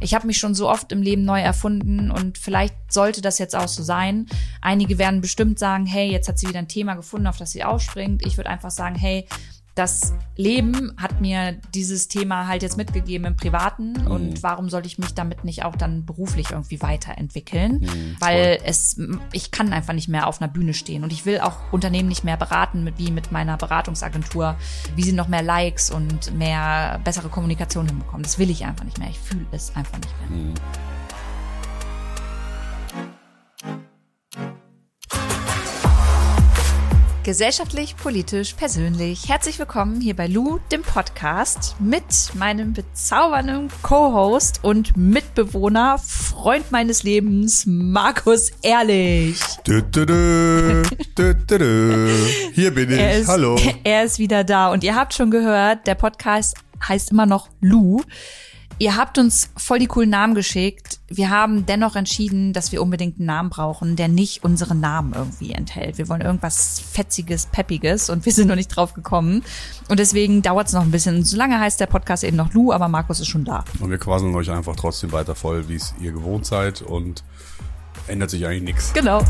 Ich 0.00 0.14
habe 0.14 0.26
mich 0.26 0.38
schon 0.38 0.54
so 0.54 0.68
oft 0.68 0.90
im 0.92 1.02
Leben 1.02 1.24
neu 1.24 1.40
erfunden 1.40 2.10
und 2.10 2.38
vielleicht 2.38 2.74
sollte 2.90 3.20
das 3.20 3.38
jetzt 3.38 3.54
auch 3.54 3.68
so 3.68 3.82
sein. 3.82 4.26
Einige 4.62 4.98
werden 4.98 5.20
bestimmt 5.20 5.58
sagen, 5.58 5.86
hey, 5.86 6.10
jetzt 6.10 6.26
hat 6.26 6.38
sie 6.38 6.48
wieder 6.48 6.58
ein 6.58 6.68
Thema 6.68 6.94
gefunden, 6.94 7.26
auf 7.26 7.36
das 7.36 7.52
sie 7.52 7.64
ausspringt. 7.64 8.24
Ich 8.26 8.36
würde 8.36 8.50
einfach 8.50 8.70
sagen, 8.70 8.94
hey, 8.94 9.26
das 9.74 10.14
Leben 10.36 10.92
hat 10.96 11.20
mir 11.20 11.52
dieses 11.74 12.08
Thema 12.08 12.46
halt 12.46 12.62
jetzt 12.62 12.76
mitgegeben 12.76 13.26
im 13.26 13.36
Privaten 13.36 13.92
mhm. 13.92 14.06
und 14.06 14.42
warum 14.42 14.68
sollte 14.68 14.88
ich 14.88 14.98
mich 14.98 15.14
damit 15.14 15.44
nicht 15.44 15.64
auch 15.64 15.76
dann 15.76 16.04
beruflich 16.04 16.50
irgendwie 16.50 16.82
weiterentwickeln? 16.82 17.80
Mhm, 17.80 18.16
Weil 18.18 18.58
es, 18.64 19.00
ich 19.32 19.50
kann 19.50 19.72
einfach 19.72 19.94
nicht 19.94 20.08
mehr 20.08 20.26
auf 20.26 20.40
einer 20.40 20.50
Bühne 20.50 20.74
stehen 20.74 21.04
und 21.04 21.12
ich 21.12 21.24
will 21.24 21.40
auch 21.40 21.72
Unternehmen 21.72 22.08
nicht 22.08 22.24
mehr 22.24 22.36
beraten, 22.36 22.84
mit, 22.84 22.98
wie 22.98 23.10
mit 23.10 23.32
meiner 23.32 23.56
Beratungsagentur, 23.56 24.56
wie 24.96 25.02
sie 25.02 25.12
noch 25.12 25.28
mehr 25.28 25.42
Likes 25.42 25.90
und 25.90 26.36
mehr 26.36 27.00
bessere 27.04 27.28
Kommunikation 27.28 27.86
hinbekommen. 27.86 28.22
Das 28.22 28.38
will 28.38 28.50
ich 28.50 28.64
einfach 28.64 28.84
nicht 28.84 28.98
mehr. 28.98 29.08
Ich 29.10 29.18
fühle 29.18 29.46
es 29.52 29.74
einfach 29.76 29.98
nicht 29.98 30.14
mehr. 30.20 30.38
Mhm. 30.38 30.54
Gesellschaftlich, 37.22 37.96
politisch, 37.96 38.54
persönlich. 38.54 39.28
Herzlich 39.28 39.58
willkommen 39.58 40.00
hier 40.00 40.16
bei 40.16 40.26
Lou, 40.26 40.58
dem 40.72 40.80
Podcast, 40.80 41.76
mit 41.78 42.02
meinem 42.34 42.72
bezaubernden 42.72 43.68
Co-Host 43.82 44.60
und 44.62 44.96
Mitbewohner, 44.96 45.98
Freund 45.98 46.72
meines 46.72 47.02
Lebens, 47.02 47.66
Markus 47.66 48.52
Ehrlich. 48.62 49.38
Dö, 49.66 49.82
dö, 49.82 50.06
dö. 50.06 50.82
Hier 52.54 52.74
bin 52.74 52.90
ich. 52.90 52.98
Ist, 52.98 53.28
Hallo. 53.28 53.58
Er 53.84 54.04
ist 54.04 54.18
wieder 54.18 54.42
da 54.42 54.72
und 54.72 54.82
ihr 54.82 54.96
habt 54.96 55.12
schon 55.12 55.30
gehört, 55.30 55.86
der 55.86 55.96
Podcast 55.96 56.56
heißt 56.88 57.10
immer 57.10 57.26
noch 57.26 57.50
Lou. 57.60 58.00
Ihr 58.80 58.96
habt 58.96 59.18
uns 59.18 59.50
voll 59.58 59.78
die 59.78 59.88
coolen 59.88 60.08
Namen 60.08 60.34
geschickt. 60.34 61.00
Wir 61.06 61.28
haben 61.28 61.66
dennoch 61.66 61.96
entschieden, 61.96 62.54
dass 62.54 62.72
wir 62.72 62.80
unbedingt 62.80 63.18
einen 63.18 63.26
Namen 63.26 63.50
brauchen, 63.50 63.94
der 63.94 64.08
nicht 64.08 64.42
unseren 64.42 64.80
Namen 64.80 65.12
irgendwie 65.12 65.52
enthält. 65.52 65.98
Wir 65.98 66.08
wollen 66.08 66.22
irgendwas 66.22 66.80
Fetziges, 66.80 67.44
Peppiges 67.44 68.08
und 68.08 68.24
wir 68.24 68.32
sind 68.32 68.48
noch 68.48 68.54
nicht 68.54 68.68
drauf 68.68 68.94
gekommen. 68.94 69.44
Und 69.90 70.00
deswegen 70.00 70.40
dauert 70.40 70.68
es 70.68 70.72
noch 70.72 70.80
ein 70.80 70.90
bisschen. 70.90 71.24
Solange 71.24 71.60
heißt 71.60 71.78
der 71.78 71.88
Podcast 71.88 72.24
eben 72.24 72.38
noch 72.38 72.54
Lou, 72.54 72.72
aber 72.72 72.88
Markus 72.88 73.20
ist 73.20 73.28
schon 73.28 73.44
da. 73.44 73.66
Und 73.80 73.90
wir 73.90 73.98
quasseln 73.98 74.34
euch 74.34 74.50
einfach 74.50 74.76
trotzdem 74.76 75.12
weiter 75.12 75.34
voll, 75.34 75.68
wie 75.68 75.74
es 75.74 75.94
ihr 76.00 76.12
gewohnt 76.12 76.46
seid 76.46 76.80
und 76.80 77.22
ändert 78.06 78.30
sich 78.30 78.46
eigentlich 78.46 78.62
nichts. 78.62 78.94
Genau. 78.94 79.22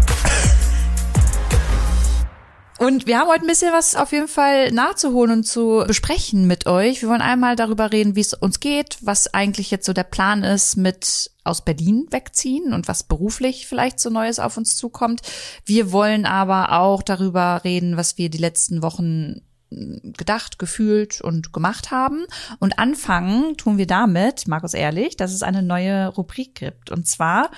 Und 2.81 3.06
wir 3.06 3.19
haben 3.19 3.28
heute 3.28 3.45
ein 3.45 3.47
bisschen 3.47 3.75
was 3.75 3.95
auf 3.95 4.11
jeden 4.11 4.27
Fall 4.27 4.73
nachzuholen 4.73 5.31
und 5.33 5.45
zu 5.45 5.84
besprechen 5.86 6.47
mit 6.47 6.67
euch. 6.67 7.03
Wir 7.03 7.11
wollen 7.11 7.20
einmal 7.20 7.55
darüber 7.55 7.92
reden, 7.92 8.17
wie 8.17 8.22
es 8.22 8.33
uns 8.33 8.59
geht, 8.59 8.97
was 9.03 9.34
eigentlich 9.34 9.70
jetzt 9.70 9.84
so 9.84 9.92
der 9.92 10.05
Plan 10.05 10.42
ist 10.42 10.77
mit 10.77 11.31
aus 11.45 11.62
Berlin 11.62 12.06
wegziehen 12.09 12.72
und 12.72 12.89
was 12.89 13.03
beruflich 13.03 13.67
vielleicht 13.67 14.00
so 14.00 14.09
Neues 14.09 14.39
auf 14.39 14.56
uns 14.56 14.78
zukommt. 14.78 15.20
Wir 15.67 15.92
wollen 15.92 16.25
aber 16.25 16.72
auch 16.72 17.03
darüber 17.03 17.61
reden, 17.64 17.98
was 17.98 18.17
wir 18.17 18.31
die 18.31 18.39
letzten 18.39 18.81
Wochen 18.81 19.42
gedacht, 19.69 20.59
gefühlt 20.59 21.20
und 21.20 21.53
gemacht 21.53 21.91
haben. 21.91 22.25
Und 22.61 22.78
anfangen 22.78 23.59
tun 23.59 23.77
wir 23.77 23.87
damit, 23.87 24.48
Markus 24.48 24.72
Ehrlich, 24.72 25.19
dass 25.19 25.34
es 25.34 25.42
eine 25.42 25.62
neue 25.62 26.09
Rubrik 26.09 26.55
gibt. 26.55 26.91
Und 26.91 27.06
zwar 27.06 27.50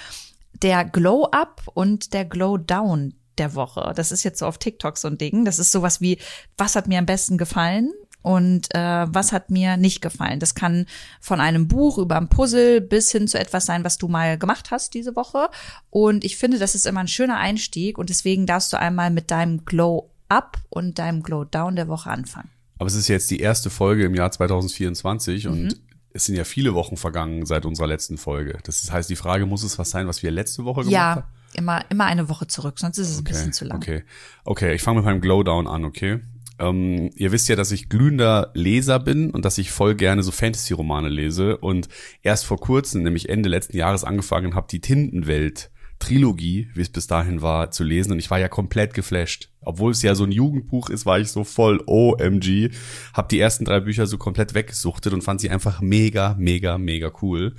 der 0.62 0.84
Glow 0.84 1.28
Up 1.30 1.62
und 1.74 2.12
der 2.12 2.24
Glow 2.24 2.56
Down 2.56 3.14
der 3.38 3.54
Woche. 3.54 3.92
Das 3.96 4.12
ist 4.12 4.22
jetzt 4.24 4.38
so 4.38 4.46
auf 4.46 4.58
TikTok 4.58 4.98
so 4.98 5.08
ein 5.08 5.18
Ding. 5.18 5.44
Das 5.44 5.58
ist 5.58 5.72
sowas 5.72 6.00
wie, 6.00 6.18
was 6.56 6.76
hat 6.76 6.88
mir 6.88 6.98
am 6.98 7.06
besten 7.06 7.38
gefallen? 7.38 7.92
und 8.22 8.72
äh, 8.74 9.06
was 9.08 9.32
hat 9.32 9.50
mir 9.50 9.76
nicht 9.76 10.00
gefallen. 10.00 10.40
Das 10.40 10.54
kann 10.54 10.86
von 11.20 11.40
einem 11.40 11.68
Buch 11.68 11.98
über 11.98 12.16
ein 12.16 12.28
Puzzle 12.28 12.80
bis 12.80 13.10
hin 13.10 13.28
zu 13.28 13.38
etwas 13.38 13.66
sein, 13.66 13.84
was 13.84 13.98
du 13.98 14.08
mal 14.08 14.38
gemacht 14.38 14.70
hast 14.70 14.94
diese 14.94 15.16
Woche. 15.16 15.48
Und 15.90 16.24
ich 16.24 16.36
finde, 16.36 16.58
das 16.58 16.74
ist 16.74 16.86
immer 16.86 17.00
ein 17.00 17.08
schöner 17.08 17.38
Einstieg 17.38 17.98
und 17.98 18.10
deswegen 18.10 18.46
darfst 18.46 18.72
du 18.72 18.78
einmal 18.78 19.10
mit 19.10 19.30
deinem 19.30 19.64
Glow 19.64 20.10
Up 20.28 20.56
und 20.70 20.98
deinem 20.98 21.22
Glow 21.22 21.44
Down 21.44 21.76
der 21.76 21.88
Woche 21.88 22.10
anfangen. 22.10 22.48
Aber 22.78 22.86
es 22.86 22.94
ist 22.94 23.08
jetzt 23.08 23.30
die 23.30 23.40
erste 23.40 23.70
Folge 23.70 24.04
im 24.04 24.14
Jahr 24.14 24.30
2024 24.30 25.44
mhm. 25.44 25.52
und 25.52 25.80
es 26.14 26.24
sind 26.26 26.36
ja 26.36 26.44
viele 26.44 26.74
Wochen 26.74 26.96
vergangen 26.96 27.44
seit 27.44 27.66
unserer 27.66 27.86
letzten 27.86 28.18
Folge. 28.18 28.58
Das 28.64 28.90
heißt, 28.90 29.10
die 29.10 29.16
Frage 29.16 29.46
muss 29.46 29.62
es 29.62 29.78
was 29.78 29.90
sein, 29.90 30.06
was 30.06 30.22
wir 30.22 30.30
letzte 30.30 30.64
Woche 30.64 30.80
gemacht 30.80 30.92
ja. 30.92 31.14
haben? 31.16 31.24
Immer, 31.54 31.84
immer 31.90 32.06
eine 32.06 32.28
Woche 32.28 32.46
zurück, 32.46 32.78
sonst 32.78 32.98
ist 32.98 33.10
es 33.10 33.18
okay, 33.18 33.20
ein 33.20 33.24
bisschen 33.24 33.52
zu 33.52 33.64
lang. 33.64 33.76
Okay, 33.78 34.04
okay, 34.44 34.74
ich 34.74 34.82
fange 34.82 34.98
mit 34.98 35.06
meinem 35.06 35.20
Glowdown 35.20 35.66
an, 35.66 35.84
okay? 35.84 36.20
Ähm, 36.58 37.10
ihr 37.16 37.32
wisst 37.32 37.48
ja, 37.48 37.56
dass 37.56 37.72
ich 37.72 37.88
glühender 37.88 38.50
Leser 38.54 39.00
bin 39.00 39.30
und 39.30 39.44
dass 39.44 39.58
ich 39.58 39.70
voll 39.70 39.94
gerne 39.94 40.22
so 40.22 40.30
Fantasy-Romane 40.30 41.08
lese 41.08 41.56
und 41.58 41.88
erst 42.22 42.46
vor 42.46 42.58
kurzem, 42.58 43.02
nämlich 43.02 43.28
Ende 43.28 43.48
letzten 43.48 43.76
Jahres 43.76 44.04
angefangen 44.04 44.54
habe, 44.54 44.68
die 44.70 44.80
Tintenwelt 44.80 45.70
Trilogie, 46.02 46.68
wie 46.74 46.80
es 46.80 46.88
bis 46.88 47.06
dahin 47.06 47.42
war, 47.42 47.70
zu 47.70 47.84
lesen 47.84 48.10
und 48.10 48.18
ich 48.18 48.28
war 48.28 48.40
ja 48.40 48.48
komplett 48.48 48.92
geflasht. 48.92 49.50
Obwohl 49.60 49.92
es 49.92 50.02
ja 50.02 50.16
so 50.16 50.24
ein 50.24 50.32
Jugendbuch 50.32 50.90
ist, 50.90 51.06
war 51.06 51.20
ich 51.20 51.30
so 51.30 51.44
voll 51.44 51.80
OMG, 51.86 52.70
hab 53.14 53.28
die 53.28 53.38
ersten 53.38 53.64
drei 53.64 53.78
Bücher 53.78 54.08
so 54.08 54.18
komplett 54.18 54.54
weggesuchtet 54.54 55.12
und 55.12 55.22
fand 55.22 55.40
sie 55.40 55.50
einfach 55.50 55.80
mega, 55.80 56.34
mega, 56.36 56.76
mega 56.76 57.12
cool. 57.22 57.54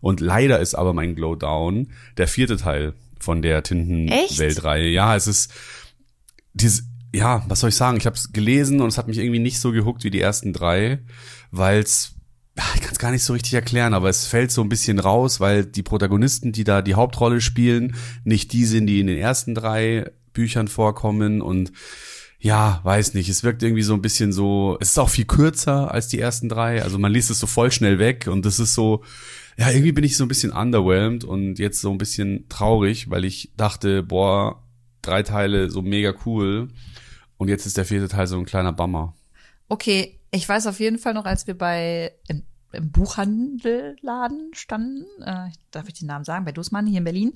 Und 0.00 0.20
leider 0.20 0.60
ist 0.60 0.74
aber 0.74 0.92
mein 0.92 1.14
Glowdown 1.14 1.88
der 2.18 2.28
vierte 2.28 2.58
Teil 2.58 2.92
von 3.20 3.42
der 3.42 3.62
Tintenweltreihe. 3.62 4.88
Ja, 4.88 5.16
es 5.16 5.26
ist 5.26 5.52
dieses, 6.52 6.84
ja, 7.14 7.44
was 7.48 7.60
soll 7.60 7.70
ich 7.70 7.76
sagen? 7.76 7.96
Ich 7.96 8.06
habe 8.06 8.16
es 8.16 8.32
gelesen 8.32 8.80
und 8.80 8.88
es 8.88 8.98
hat 8.98 9.08
mich 9.08 9.18
irgendwie 9.18 9.38
nicht 9.38 9.60
so 9.60 9.72
gehuckt 9.72 10.04
wie 10.04 10.10
die 10.10 10.20
ersten 10.20 10.52
drei, 10.52 11.00
weil 11.50 11.80
es 11.80 12.12
ich 12.74 12.80
kann 12.80 12.92
es 12.92 12.98
gar 12.98 13.10
nicht 13.10 13.22
so 13.22 13.34
richtig 13.34 13.52
erklären, 13.52 13.92
aber 13.92 14.08
es 14.08 14.26
fällt 14.26 14.50
so 14.50 14.62
ein 14.62 14.70
bisschen 14.70 14.98
raus, 14.98 15.40
weil 15.40 15.66
die 15.66 15.82
Protagonisten, 15.82 16.52
die 16.52 16.64
da 16.64 16.80
die 16.80 16.94
Hauptrolle 16.94 17.42
spielen, 17.42 17.96
nicht 18.24 18.52
die 18.54 18.64
sind, 18.64 18.86
die 18.86 19.00
in 19.00 19.08
den 19.08 19.18
ersten 19.18 19.54
drei 19.54 20.10
Büchern 20.32 20.68
vorkommen 20.68 21.42
und 21.42 21.72
ja, 22.38 22.80
weiß 22.84 23.14
nicht, 23.14 23.28
es 23.28 23.44
wirkt 23.44 23.62
irgendwie 23.62 23.82
so 23.82 23.94
ein 23.94 24.02
bisschen 24.02 24.32
so, 24.32 24.78
es 24.80 24.90
ist 24.90 24.98
auch 24.98 25.10
viel 25.10 25.24
kürzer 25.26 25.90
als 25.90 26.08
die 26.08 26.20
ersten 26.20 26.48
drei, 26.48 26.82
also 26.82 26.98
man 26.98 27.12
liest 27.12 27.30
es 27.30 27.40
so 27.40 27.46
voll 27.46 27.72
schnell 27.72 27.98
weg 27.98 28.26
und 28.26 28.46
das 28.46 28.58
ist 28.58 28.72
so, 28.72 29.02
ja, 29.56 29.70
irgendwie 29.70 29.92
bin 29.92 30.04
ich 30.04 30.16
so 30.16 30.24
ein 30.24 30.28
bisschen 30.28 30.52
underwhelmed 30.52 31.24
und 31.24 31.58
jetzt 31.58 31.80
so 31.80 31.90
ein 31.90 31.98
bisschen 31.98 32.48
traurig, 32.48 33.10
weil 33.10 33.24
ich 33.24 33.52
dachte, 33.56 34.02
boah, 34.02 34.62
drei 35.02 35.22
Teile 35.22 35.70
so 35.70 35.82
mega 35.82 36.14
cool. 36.26 36.68
Und 37.38 37.48
jetzt 37.48 37.66
ist 37.66 37.76
der 37.76 37.84
vierte 37.84 38.08
Teil 38.08 38.26
so 38.26 38.38
ein 38.38 38.44
kleiner 38.44 38.72
Bummer. 38.72 39.14
Okay, 39.68 40.18
ich 40.30 40.48
weiß 40.48 40.66
auf 40.66 40.80
jeden 40.80 40.98
Fall 40.98 41.14
noch, 41.14 41.24
als 41.24 41.46
wir 41.46 41.56
bei 41.56 42.12
im 42.76 42.90
Buchhandelladen 42.90 44.50
standen, 44.52 45.04
äh, 45.22 45.50
darf 45.70 45.88
ich 45.88 45.94
den 45.94 46.06
Namen 46.06 46.24
sagen, 46.24 46.44
bei 46.44 46.52
Dussmann 46.52 46.86
hier 46.86 46.98
in 46.98 47.04
Berlin. 47.04 47.32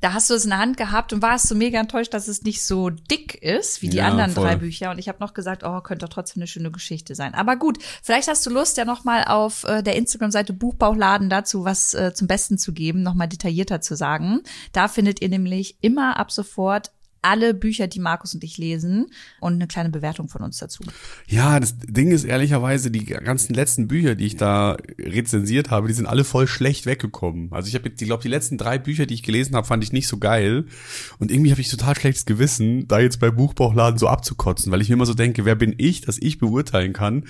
Da 0.00 0.12
hast 0.12 0.30
du 0.30 0.34
es 0.34 0.44
in 0.44 0.50
der 0.50 0.58
Hand 0.58 0.76
gehabt 0.76 1.12
und 1.12 1.22
warst 1.22 1.48
so 1.48 1.54
mega 1.54 1.80
enttäuscht, 1.80 2.14
dass 2.14 2.28
es 2.28 2.42
nicht 2.42 2.62
so 2.62 2.90
dick 2.90 3.34
ist 3.34 3.82
wie 3.82 3.88
die 3.88 3.98
ja, 3.98 4.08
anderen 4.08 4.32
voll. 4.32 4.44
drei 4.44 4.56
Bücher. 4.56 4.90
Und 4.90 4.98
ich 4.98 5.08
habe 5.08 5.18
noch 5.20 5.34
gesagt, 5.34 5.64
oh, 5.64 5.80
könnte 5.80 6.06
doch 6.06 6.12
trotzdem 6.12 6.40
eine 6.40 6.46
schöne 6.46 6.70
Geschichte 6.70 7.14
sein. 7.14 7.34
Aber 7.34 7.56
gut, 7.56 7.78
vielleicht 8.02 8.28
hast 8.28 8.44
du 8.46 8.50
Lust, 8.50 8.76
ja 8.76 8.84
noch 8.84 9.04
mal 9.04 9.24
auf 9.24 9.64
äh, 9.64 9.82
der 9.82 9.96
Instagram-Seite 9.96 10.52
Buchbauchladen 10.52 11.30
dazu 11.30 11.64
was 11.64 11.94
äh, 11.94 12.12
zum 12.14 12.28
Besten 12.28 12.58
zu 12.58 12.72
geben, 12.72 13.02
noch 13.02 13.14
mal 13.14 13.26
detaillierter 13.26 13.80
zu 13.80 13.96
sagen. 13.96 14.40
Da 14.72 14.88
findet 14.88 15.22
ihr 15.22 15.28
nämlich 15.28 15.76
immer 15.80 16.18
ab 16.18 16.30
sofort 16.30 16.92
alle 17.24 17.54
Bücher, 17.54 17.86
die 17.86 18.00
Markus 18.00 18.34
und 18.34 18.44
ich 18.44 18.58
lesen 18.58 19.06
und 19.40 19.54
eine 19.54 19.66
kleine 19.66 19.88
Bewertung 19.88 20.28
von 20.28 20.42
uns 20.42 20.58
dazu. 20.58 20.84
Ja, 21.26 21.58
das 21.58 21.76
Ding 21.78 22.10
ist 22.10 22.24
ehrlicherweise, 22.24 22.90
die 22.90 23.04
ganzen 23.04 23.54
letzten 23.54 23.88
Bücher, 23.88 24.14
die 24.14 24.26
ich 24.26 24.36
da 24.36 24.76
rezensiert 24.98 25.70
habe, 25.70 25.88
die 25.88 25.94
sind 25.94 26.06
alle 26.06 26.24
voll 26.24 26.46
schlecht 26.46 26.86
weggekommen. 26.86 27.50
Also 27.52 27.68
ich 27.68 27.74
habe 27.74 27.88
jetzt, 27.88 28.00
ich 28.02 28.08
glaube, 28.08 28.22
die 28.22 28.28
letzten 28.28 28.58
drei 28.58 28.78
Bücher, 28.78 29.06
die 29.06 29.14
ich 29.14 29.22
gelesen 29.22 29.56
habe, 29.56 29.66
fand 29.66 29.82
ich 29.82 29.92
nicht 29.92 30.06
so 30.06 30.18
geil. 30.18 30.66
Und 31.18 31.30
irgendwie 31.30 31.50
habe 31.50 31.60
ich 31.60 31.70
total 31.70 31.96
schlechtes 31.96 32.26
Gewissen, 32.26 32.86
da 32.88 33.00
jetzt 33.00 33.20
bei 33.20 33.30
Buchbauchladen 33.30 33.98
so 33.98 34.08
abzukotzen, 34.08 34.70
weil 34.70 34.82
ich 34.82 34.88
mir 34.88 34.94
immer 34.94 35.06
so 35.06 35.14
denke, 35.14 35.44
wer 35.44 35.54
bin 35.54 35.74
ich, 35.78 36.02
dass 36.02 36.18
ich 36.18 36.38
beurteilen 36.38 36.92
kann, 36.92 37.24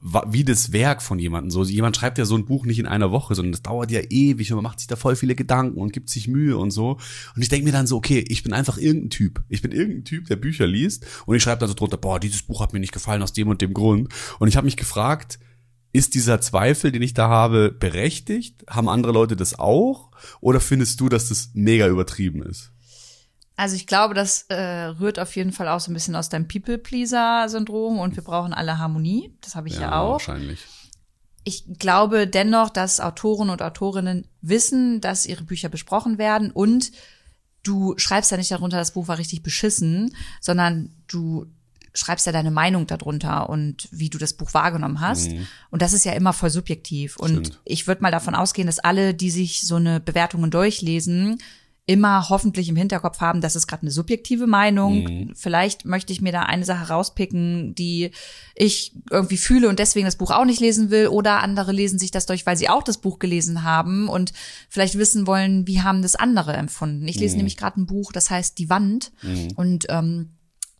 wie 0.00 0.44
das 0.44 0.72
Werk 0.72 1.02
von 1.02 1.18
jemandem. 1.18 1.50
So, 1.50 1.64
jemand 1.64 1.96
schreibt 1.96 2.18
ja 2.18 2.24
so 2.24 2.36
ein 2.36 2.44
Buch 2.44 2.64
nicht 2.64 2.78
in 2.78 2.86
einer 2.86 3.10
Woche, 3.10 3.34
sondern 3.34 3.52
das 3.52 3.62
dauert 3.62 3.90
ja 3.90 4.00
ewig 4.08 4.52
und 4.52 4.56
man 4.56 4.62
macht 4.62 4.78
sich 4.78 4.86
da 4.86 4.94
voll 4.94 5.16
viele 5.16 5.34
Gedanken 5.34 5.80
und 5.80 5.92
gibt 5.92 6.08
sich 6.08 6.28
Mühe 6.28 6.56
und 6.56 6.70
so. 6.70 6.98
Und 7.34 7.42
ich 7.42 7.48
denke 7.48 7.64
mir 7.64 7.72
dann 7.72 7.88
so, 7.88 7.96
okay, 7.96 8.24
ich 8.28 8.44
bin 8.44 8.52
einfach 8.52 8.78
irgendein 8.78 9.10
Typ. 9.10 9.42
Ich 9.48 9.60
bin 9.60 9.72
irgendein 9.72 10.04
Typ, 10.04 10.26
der 10.26 10.36
Bücher 10.36 10.66
liest 10.66 11.04
und 11.26 11.34
ich 11.34 11.42
schreibe 11.42 11.60
dann 11.60 11.68
so 11.68 11.74
drunter, 11.74 11.96
boah, 11.96 12.20
dieses 12.20 12.42
Buch 12.42 12.60
hat 12.60 12.72
mir 12.72 12.80
nicht 12.80 12.92
gefallen 12.92 13.22
aus 13.22 13.32
dem 13.32 13.48
und 13.48 13.60
dem 13.60 13.74
Grund. 13.74 14.12
Und 14.38 14.48
ich 14.48 14.56
habe 14.56 14.66
mich 14.66 14.76
gefragt, 14.76 15.40
ist 15.92 16.14
dieser 16.14 16.40
Zweifel, 16.40 16.92
den 16.92 17.02
ich 17.02 17.14
da 17.14 17.28
habe, 17.28 17.74
berechtigt? 17.76 18.64
Haben 18.68 18.88
andere 18.88 19.12
Leute 19.12 19.34
das 19.34 19.58
auch? 19.58 20.10
Oder 20.40 20.60
findest 20.60 21.00
du, 21.00 21.08
dass 21.08 21.28
das 21.28 21.50
mega 21.54 21.88
übertrieben 21.88 22.42
ist? 22.42 22.72
Also 23.58 23.74
ich 23.74 23.88
glaube, 23.88 24.14
das 24.14 24.42
äh, 24.50 24.54
rührt 24.54 25.18
auf 25.18 25.34
jeden 25.34 25.50
Fall 25.50 25.66
auch 25.66 25.80
so 25.80 25.90
ein 25.90 25.94
bisschen 25.94 26.14
aus 26.14 26.28
deinem 26.28 26.46
People-Pleaser-Syndrom 26.46 27.98
und 27.98 28.14
wir 28.14 28.22
brauchen 28.22 28.54
alle 28.54 28.78
Harmonie. 28.78 29.34
Das 29.40 29.56
habe 29.56 29.66
ich 29.66 29.74
ja, 29.74 29.80
ja 29.80 30.00
auch. 30.00 30.12
Wahrscheinlich. 30.12 30.60
Ich 31.42 31.64
glaube 31.76 32.28
dennoch, 32.28 32.70
dass 32.70 33.00
Autoren 33.00 33.50
und 33.50 33.60
Autorinnen 33.60 34.28
wissen, 34.42 35.00
dass 35.00 35.26
ihre 35.26 35.42
Bücher 35.42 35.68
besprochen 35.68 36.18
werden 36.18 36.52
und 36.52 36.92
du 37.64 37.94
schreibst 37.98 38.30
ja 38.30 38.36
nicht 38.36 38.52
darunter, 38.52 38.76
das 38.76 38.92
Buch 38.92 39.08
war 39.08 39.18
richtig 39.18 39.42
beschissen, 39.42 40.14
sondern 40.40 40.94
du 41.08 41.46
schreibst 41.94 42.26
ja 42.26 42.32
deine 42.32 42.52
Meinung 42.52 42.86
darunter 42.86 43.50
und 43.50 43.88
wie 43.90 44.08
du 44.08 44.18
das 44.18 44.34
Buch 44.34 44.54
wahrgenommen 44.54 45.00
hast. 45.00 45.32
Mhm. 45.32 45.48
Und 45.70 45.82
das 45.82 45.94
ist 45.94 46.04
ja 46.04 46.12
immer 46.12 46.32
voll 46.32 46.50
subjektiv. 46.50 47.16
Und 47.16 47.30
Stimmt. 47.30 47.60
ich 47.64 47.88
würde 47.88 48.02
mal 48.02 48.12
davon 48.12 48.36
ausgehen, 48.36 48.66
dass 48.66 48.78
alle, 48.78 49.14
die 49.14 49.32
sich 49.32 49.62
so 49.62 49.74
eine 49.74 49.98
Bewertungen 49.98 50.52
durchlesen, 50.52 51.40
immer 51.88 52.28
hoffentlich 52.28 52.68
im 52.68 52.76
Hinterkopf 52.76 53.20
haben, 53.20 53.40
das 53.40 53.56
ist 53.56 53.66
gerade 53.66 53.80
eine 53.82 53.90
subjektive 53.90 54.46
Meinung. 54.46 55.04
Mhm. 55.04 55.32
Vielleicht 55.34 55.86
möchte 55.86 56.12
ich 56.12 56.20
mir 56.20 56.32
da 56.32 56.42
eine 56.42 56.66
Sache 56.66 56.92
rauspicken, 56.92 57.74
die 57.74 58.10
ich 58.54 58.92
irgendwie 59.10 59.38
fühle 59.38 59.70
und 59.70 59.78
deswegen 59.78 60.04
das 60.04 60.16
Buch 60.16 60.30
auch 60.30 60.44
nicht 60.44 60.60
lesen 60.60 60.90
will. 60.90 61.08
Oder 61.08 61.42
andere 61.42 61.72
lesen 61.72 61.98
sich 61.98 62.10
das 62.10 62.26
durch, 62.26 62.44
weil 62.44 62.58
sie 62.58 62.68
auch 62.68 62.82
das 62.82 62.98
Buch 62.98 63.18
gelesen 63.18 63.62
haben 63.62 64.10
und 64.10 64.34
vielleicht 64.68 64.98
wissen 64.98 65.26
wollen, 65.26 65.66
wie 65.66 65.80
haben 65.80 66.02
das 66.02 66.14
andere 66.14 66.52
empfunden. 66.52 67.08
Ich 67.08 67.18
lese 67.18 67.36
mhm. 67.36 67.38
nämlich 67.38 67.56
gerade 67.56 67.80
ein 67.80 67.86
Buch, 67.86 68.12
das 68.12 68.28
heißt 68.28 68.58
Die 68.58 68.68
Wand. 68.68 69.10
Mhm. 69.22 69.48
Und 69.56 69.86
ähm, 69.88 70.32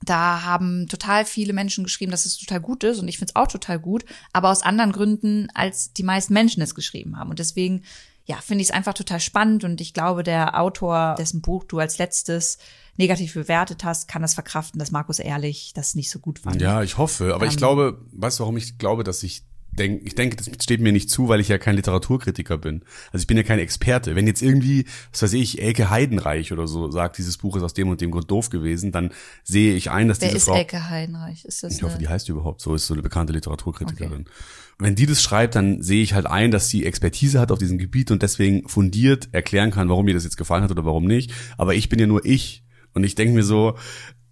da 0.05 0.43
haben 0.43 0.89
total 0.89 1.25
viele 1.25 1.55
Menschen 1.55 1.85
geschrieben, 1.85 2.11
dass 2.11 2.27
es 2.27 2.37
total 2.37 2.61
gut 2.61 2.85
ist 2.85 2.99
und 2.99 3.09
ich 3.09 3.17
finde 3.17 3.33
es 3.35 3.37
auch 3.37 3.49
total 3.49 3.79
gut, 3.79 4.05
aber 4.35 4.51
aus 4.51 4.63
anderen 4.63 4.93
Gründen, 4.93 5.49
als 5.55 5.95
die 5.95 6.03
meisten 6.03 6.35
Menschen 6.35 6.63
es 6.63 6.75
geschrieben 6.75 7.17
haben. 7.17 7.31
Und 7.31 7.39
deswegen 7.39 7.83
ja, 8.29 8.37
finde 8.43 8.61
ich 8.61 8.69
es 8.69 8.75
einfach 8.75 8.93
total 8.93 9.21
spannend 9.21 9.65
und 9.65 9.81
ich 9.81 9.95
glaube, 9.95 10.23
der 10.23 10.61
Autor, 10.61 11.15
dessen 11.19 11.41
Buch 11.41 11.65
du 11.65 11.79
als 11.79 11.97
letztes 11.97 12.59
negativ 12.99 13.33
bewertet 13.33 13.85
hast, 13.85 14.07
kann 14.07 14.21
das 14.21 14.35
verkraften, 14.35 14.79
dass 14.79 14.91
Markus 14.91 15.19
Ehrlich 15.19 15.73
das 15.75 15.95
nicht 15.95 16.11
so 16.11 16.19
gut 16.19 16.39
fand. 16.39 16.61
Ja, 16.61 16.83
ich 16.83 16.99
hoffe, 16.99 17.35
aber 17.35 17.47
ähm, 17.47 17.51
ich 17.51 17.57
glaube, 17.57 18.03
weißt 18.13 18.39
du, 18.39 18.43
warum 18.43 18.59
ich 18.59 18.77
glaube, 18.77 19.03
dass 19.03 19.23
ich 19.23 19.45
denke, 19.79 20.05
ich 20.05 20.15
denke, 20.15 20.37
das 20.37 20.51
steht 20.63 20.81
mir 20.83 20.93
nicht 20.93 21.09
zu, 21.09 21.29
weil 21.29 21.41
ich 21.41 21.49
ja 21.49 21.57
kein 21.57 21.77
Literaturkritiker 21.77 22.59
bin. 22.59 22.83
Also 23.13 23.23
ich 23.23 23.27
bin 23.29 23.37
ja 23.39 23.45
kein 23.45 23.61
Experte. 23.61 24.15
Wenn 24.15 24.27
jetzt 24.27 24.43
irgendwie, 24.43 24.85
was 25.11 25.23
weiß 25.23 25.33
ich, 25.33 25.63
Elke 25.63 25.89
Heidenreich 25.89 26.53
oder 26.53 26.67
so 26.67 26.91
sagt, 26.91 27.17
dieses 27.17 27.39
Buch 27.39 27.57
ist 27.57 27.63
aus 27.63 27.73
dem 27.73 27.89
und 27.89 28.03
dem 28.03 28.11
Grund 28.11 28.31
doof 28.31 28.51
gewesen, 28.51 28.93
dann 28.93 29.11
sehe 29.43 29.75
ich 29.75 29.91
ein, 29.91 30.09
dass 30.09 30.21
Wer 30.21 30.29
diese 30.29 30.39
ist 30.39 30.45
Frau. 30.47 30.57
Elke 30.57 30.91
Heidenreich? 30.91 31.47
Ist 31.47 31.63
das 31.63 31.77
ich 31.77 31.83
hoffe, 31.83 31.97
die 31.97 32.09
heißt 32.09 32.29
überhaupt 32.29 32.61
so, 32.61 32.75
ist 32.75 32.89
so 32.89 32.95
eine 32.95 33.03
bekannte 33.03 33.33
Literaturkritikerin. 33.33 34.23
Okay 34.23 34.31
wenn 34.79 34.95
die 34.95 35.07
das 35.07 35.23
schreibt, 35.23 35.57
dann 35.57 35.83
sehe 35.83 36.03
ich 36.03 36.15
halt 36.15 36.27
ein, 36.27 36.51
dass 36.51 36.69
sie 36.69 36.87
Expertise 36.87 37.41
hat 37.41 37.51
auf 37.51 37.59
diesem 37.59 37.79
Gebiet 37.79 38.11
und 38.11 38.23
deswegen 38.23 38.69
fundiert 38.69 39.29
erklären 39.33 39.71
kann, 39.71 39.89
warum 39.89 40.05
mir 40.05 40.15
das 40.15 40.25
jetzt 40.25 40.37
gefallen 40.37 40.63
hat 40.63 40.71
oder 40.71 40.85
warum 40.85 41.05
nicht. 41.05 41.33
Aber 41.57 41.75
ich 41.75 41.89
bin 41.89 41.99
ja 41.99 42.07
nur 42.07 42.25
ich. 42.25 42.63
Und 42.95 43.05
ich 43.05 43.15
denke 43.15 43.35
mir 43.35 43.43
so, 43.43 43.77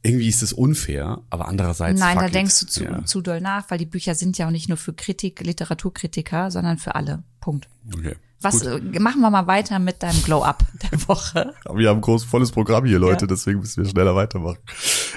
irgendwie 0.02 0.28
ist 0.28 0.42
es 0.42 0.52
unfair, 0.52 1.22
aber 1.30 1.48
andererseits. 1.48 1.98
Nein, 1.98 2.16
da 2.16 2.28
denkst 2.28 2.60
du 2.60 2.66
zu, 2.66 2.84
ja. 2.84 3.04
zu 3.04 3.20
doll 3.20 3.40
nach, 3.40 3.70
weil 3.70 3.78
die 3.78 3.86
Bücher 3.86 4.14
sind 4.14 4.38
ja 4.38 4.46
auch 4.46 4.52
nicht 4.52 4.68
nur 4.68 4.78
für 4.78 4.92
Kritik, 4.92 5.40
Literaturkritiker, 5.40 6.50
sondern 6.50 6.78
für 6.78 6.94
alle. 6.94 7.24
Punkt. 7.40 7.68
Okay. 7.92 8.14
Was 8.40 8.60
Gut. 8.60 9.00
machen 9.00 9.20
wir 9.22 9.30
mal 9.30 9.46
weiter 9.46 9.78
mit 9.78 10.02
deinem 10.02 10.22
Glow-Up 10.22 10.64
der 10.92 11.08
Woche? 11.08 11.54
wir 11.74 11.88
haben 11.88 11.98
ein 11.98 12.02
groß 12.02 12.24
volles 12.24 12.52
Programm 12.52 12.84
hier, 12.84 12.98
Leute, 12.98 13.24
ja. 13.24 13.26
deswegen 13.26 13.60
müssen 13.60 13.82
wir 13.82 13.90
schneller 13.90 14.14
weitermachen. 14.14 14.58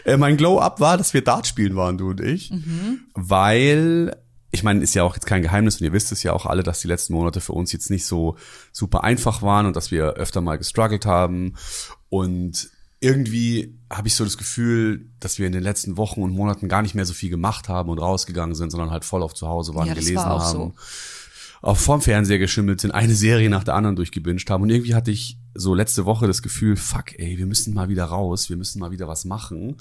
Äh, 0.06 0.18
mein 0.18 0.38
Glow-Up 0.38 0.80
war, 0.80 0.98
dass 0.98 1.14
wir 1.14 1.24
Dart 1.24 1.46
spielen 1.46 1.76
waren, 1.76 1.98
du 1.98 2.10
und 2.10 2.22
ich, 2.22 2.50
mhm. 2.50 3.02
weil 3.14 4.16
ich 4.51 4.63
meine, 4.63 4.81
ist 4.81 4.96
ja 4.96 5.04
auch 5.04 5.16
jetzt 5.16 5.25
kein 5.25 5.42
Geheimnis 5.42 5.80
und 5.80 5.86
ihr 5.86 5.94
wisst 5.94 6.12
es 6.12 6.24
ja 6.24 6.34
auch 6.34 6.46
alle, 6.46 6.63
dass 6.63 6.81
die 6.81 6.88
letzten 6.88 7.13
Monate 7.13 7.42
für 7.42 7.54
uns 7.54 7.72
jetzt 7.72 7.90
nicht 7.90 8.06
so 8.06 8.36
super 8.72 9.04
einfach 9.04 9.42
waren 9.42 9.66
und 9.66 9.75
dass 9.75 9.92
wir 9.92 10.13
öfter 10.13 10.42
mal 10.42 10.57
gestruggelt 10.57 11.06
haben. 11.06 11.56
Und 12.10 12.69
irgendwie 13.00 13.78
habe 13.92 14.07
ich 14.07 14.16
so 14.16 14.24
das 14.24 14.38
Gefühl, 14.38 15.06
dass 15.19 15.40
wir 15.40 15.48
in 15.48 15.54
den 15.54 15.63
letzten 15.63 15.98
Wochen 15.98 16.24
und 16.24 16.34
Monaten 16.34 16.68
gar 16.68 16.81
nicht 16.81 16.96
mehr 16.96 17.06
so 17.06 17.13
viel 17.13 17.30
gemacht 17.30 17.69
haben 17.69 17.90
und 17.90 18.00
rausgegangen 18.00 18.56
sind, 18.56 18.72
sondern 18.72 18.92
halt 18.92 19.06
voll 19.06 19.24
auf 19.24 19.34
zu 19.34 19.48
Hause 19.48 19.75
waren, 19.75 19.88
ja, 19.88 19.94
gelesen 19.94 20.16
war 20.18 20.40
haben. 20.40 20.52
So 20.52 20.74
auch 21.62 21.78
vorm 21.78 22.02
Fernseher 22.02 22.40
geschimmelt 22.40 22.81
sind, 22.81 22.92
eine 22.92 23.13
Serie 23.13 23.50
nach 23.50 23.63
der 23.63 23.75
anderen 23.75 23.95
durchgebinged 23.95 24.50
haben. 24.50 24.63
Und 24.63 24.69
irgendwie 24.69 24.95
hatte 24.95 25.12
ich 25.12 25.38
so 25.54 25.74
letzte 25.74 26.06
Woche 26.06 26.28
das 26.28 26.42
Gefühl, 26.42 26.75
fuck, 26.75 27.18
ey, 27.18 27.38
wir 27.38 27.46
müssen 27.46 27.74
mal 27.74 27.90
wieder 27.90 28.06
raus, 28.06 28.50
wir 28.50 28.57
müssen 28.57 28.80
mal 28.80 28.92
wieder 28.92 29.07
was 29.07 29.25
machen. 29.25 29.78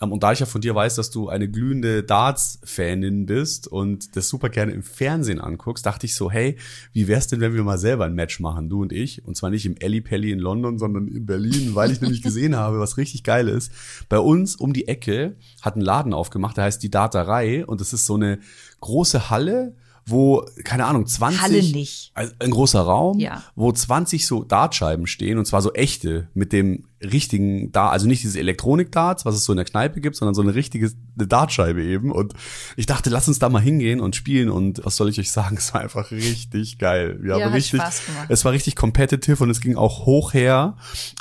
Ähm, 0.00 0.12
und 0.12 0.22
da 0.22 0.32
ich 0.32 0.40
ja 0.40 0.46
von 0.46 0.60
dir 0.60 0.74
weiß, 0.74 0.94
dass 0.94 1.10
du 1.10 1.28
eine 1.28 1.48
glühende 1.48 2.02
Darts-Fanin 2.02 3.26
bist 3.26 3.68
und 3.68 4.16
das 4.16 4.28
super 4.28 4.48
gerne 4.48 4.72
im 4.72 4.82
Fernsehen 4.82 5.40
anguckst, 5.40 5.84
dachte 5.84 6.06
ich 6.06 6.14
so, 6.14 6.30
hey, 6.30 6.56
wie 6.92 7.06
wär's 7.06 7.28
denn, 7.28 7.40
wenn 7.40 7.54
wir 7.54 7.62
mal 7.64 7.78
selber 7.78 8.06
ein 8.06 8.14
Match 8.14 8.40
machen, 8.40 8.68
du 8.68 8.82
und 8.82 8.92
ich? 8.92 9.24
Und 9.26 9.36
zwar 9.36 9.50
nicht 9.50 9.66
im 9.66 9.76
Ellie 9.76 10.00
Pelli 10.00 10.32
in 10.32 10.38
London, 10.38 10.78
sondern 10.78 11.08
in 11.08 11.26
Berlin, 11.26 11.74
weil 11.74 11.90
ich 11.90 12.00
nämlich 12.00 12.22
gesehen 12.30 12.56
habe, 12.56 12.80
was 12.80 12.96
richtig 12.96 13.22
geil 13.22 13.48
ist. 13.48 13.72
Bei 14.08 14.18
uns 14.18 14.56
um 14.56 14.72
die 14.72 14.88
Ecke 14.88 15.36
hat 15.60 15.76
ein 15.76 15.82
Laden 15.82 16.14
aufgemacht, 16.14 16.56
der 16.56 16.64
heißt 16.64 16.82
die 16.82 16.90
Daterei 16.90 17.64
und 17.66 17.80
das 17.80 17.92
ist 17.92 18.06
so 18.06 18.14
eine 18.14 18.38
große 18.80 19.30
Halle, 19.30 19.74
wo, 20.10 20.44
keine 20.64 20.86
Ahnung, 20.86 21.06
20. 21.06 21.42
Halle 21.42 21.62
nicht. 21.62 22.12
Also 22.14 22.32
ein 22.38 22.50
großer 22.50 22.80
Raum, 22.80 23.18
ja. 23.18 23.42
wo 23.54 23.72
20 23.72 24.26
so 24.26 24.44
Dartscheiben 24.44 25.06
stehen 25.06 25.38
und 25.38 25.46
zwar 25.46 25.62
so 25.62 25.72
echte 25.72 26.28
mit 26.34 26.52
dem 26.52 26.86
richtigen 27.02 27.72
Dart, 27.72 27.92
also 27.92 28.06
nicht 28.06 28.22
dieses 28.22 28.36
Elektronik-Darts, 28.36 29.24
was 29.24 29.34
es 29.34 29.44
so 29.44 29.52
in 29.52 29.56
der 29.56 29.64
Kneipe 29.64 30.00
gibt, 30.00 30.16
sondern 30.16 30.34
so 30.34 30.42
eine 30.42 30.54
richtige 30.54 30.90
eine 31.20 31.26
Dartscheibe 31.26 31.82
eben. 31.82 32.12
Und 32.12 32.34
ich 32.76 32.86
dachte, 32.86 33.10
lass 33.10 33.28
uns 33.28 33.38
da 33.38 33.48
mal 33.48 33.60
hingehen 33.60 34.00
und 34.00 34.16
spielen. 34.16 34.50
Und 34.50 34.84
was 34.84 34.96
soll 34.96 35.08
ich 35.08 35.18
euch 35.18 35.30
sagen? 35.30 35.58
Es 35.70 35.74
war 35.74 35.82
einfach 35.82 36.10
richtig 36.10 36.78
geil. 36.78 37.18
Wir 37.20 37.36
ja, 37.36 37.44
haben 37.44 37.52
richtig, 37.52 37.82
es 38.28 38.44
war 38.44 38.52
richtig 38.52 38.76
competitive 38.76 39.42
und 39.42 39.50
es 39.50 39.60
ging 39.60 39.76
auch 39.76 40.06
hoch 40.06 40.32
her. 40.32 40.76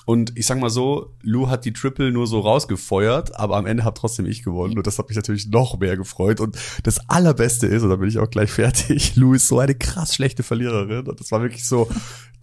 Und 0.06 0.32
ich 0.38 0.46
sag 0.46 0.60
mal 0.60 0.70
so, 0.70 1.14
Lou 1.22 1.50
hat 1.50 1.66
die 1.66 1.74
Triple 1.74 2.12
nur 2.12 2.26
so 2.26 2.40
rausgefeuert, 2.40 3.36
aber 3.36 3.58
am 3.58 3.66
Ende 3.66 3.84
hat 3.84 3.98
trotzdem 3.98 4.26
ich 4.26 4.44
gewonnen. 4.44 4.78
Und 4.78 4.88
das 4.88 4.98
hat 4.98 5.10
mich 5.10 5.18
natürlich 5.18 5.48
noch 5.48 5.78
mehr 5.78 5.98
gefreut. 5.98 6.40
Und 6.40 6.58
das 6.84 7.10
Allerbeste 7.10 7.68
ist, 7.68 7.84
und 7.84 7.90
da 7.90 7.98
bin 7.98 8.08
ich 8.08 8.18
auch 8.18 8.30
gleich 8.30 8.50
fertig, 8.52 9.16
Lou 9.18 9.34
ist 9.34 9.48
so 9.48 9.60
eine 9.60 9.76
krass 9.76 10.16
schlechte 10.16 10.44
Verliererin. 10.44 11.08
Und 11.08 11.20
das 11.20 11.32
war 11.32 11.42
wirklich 11.42 11.66
so, 11.66 11.90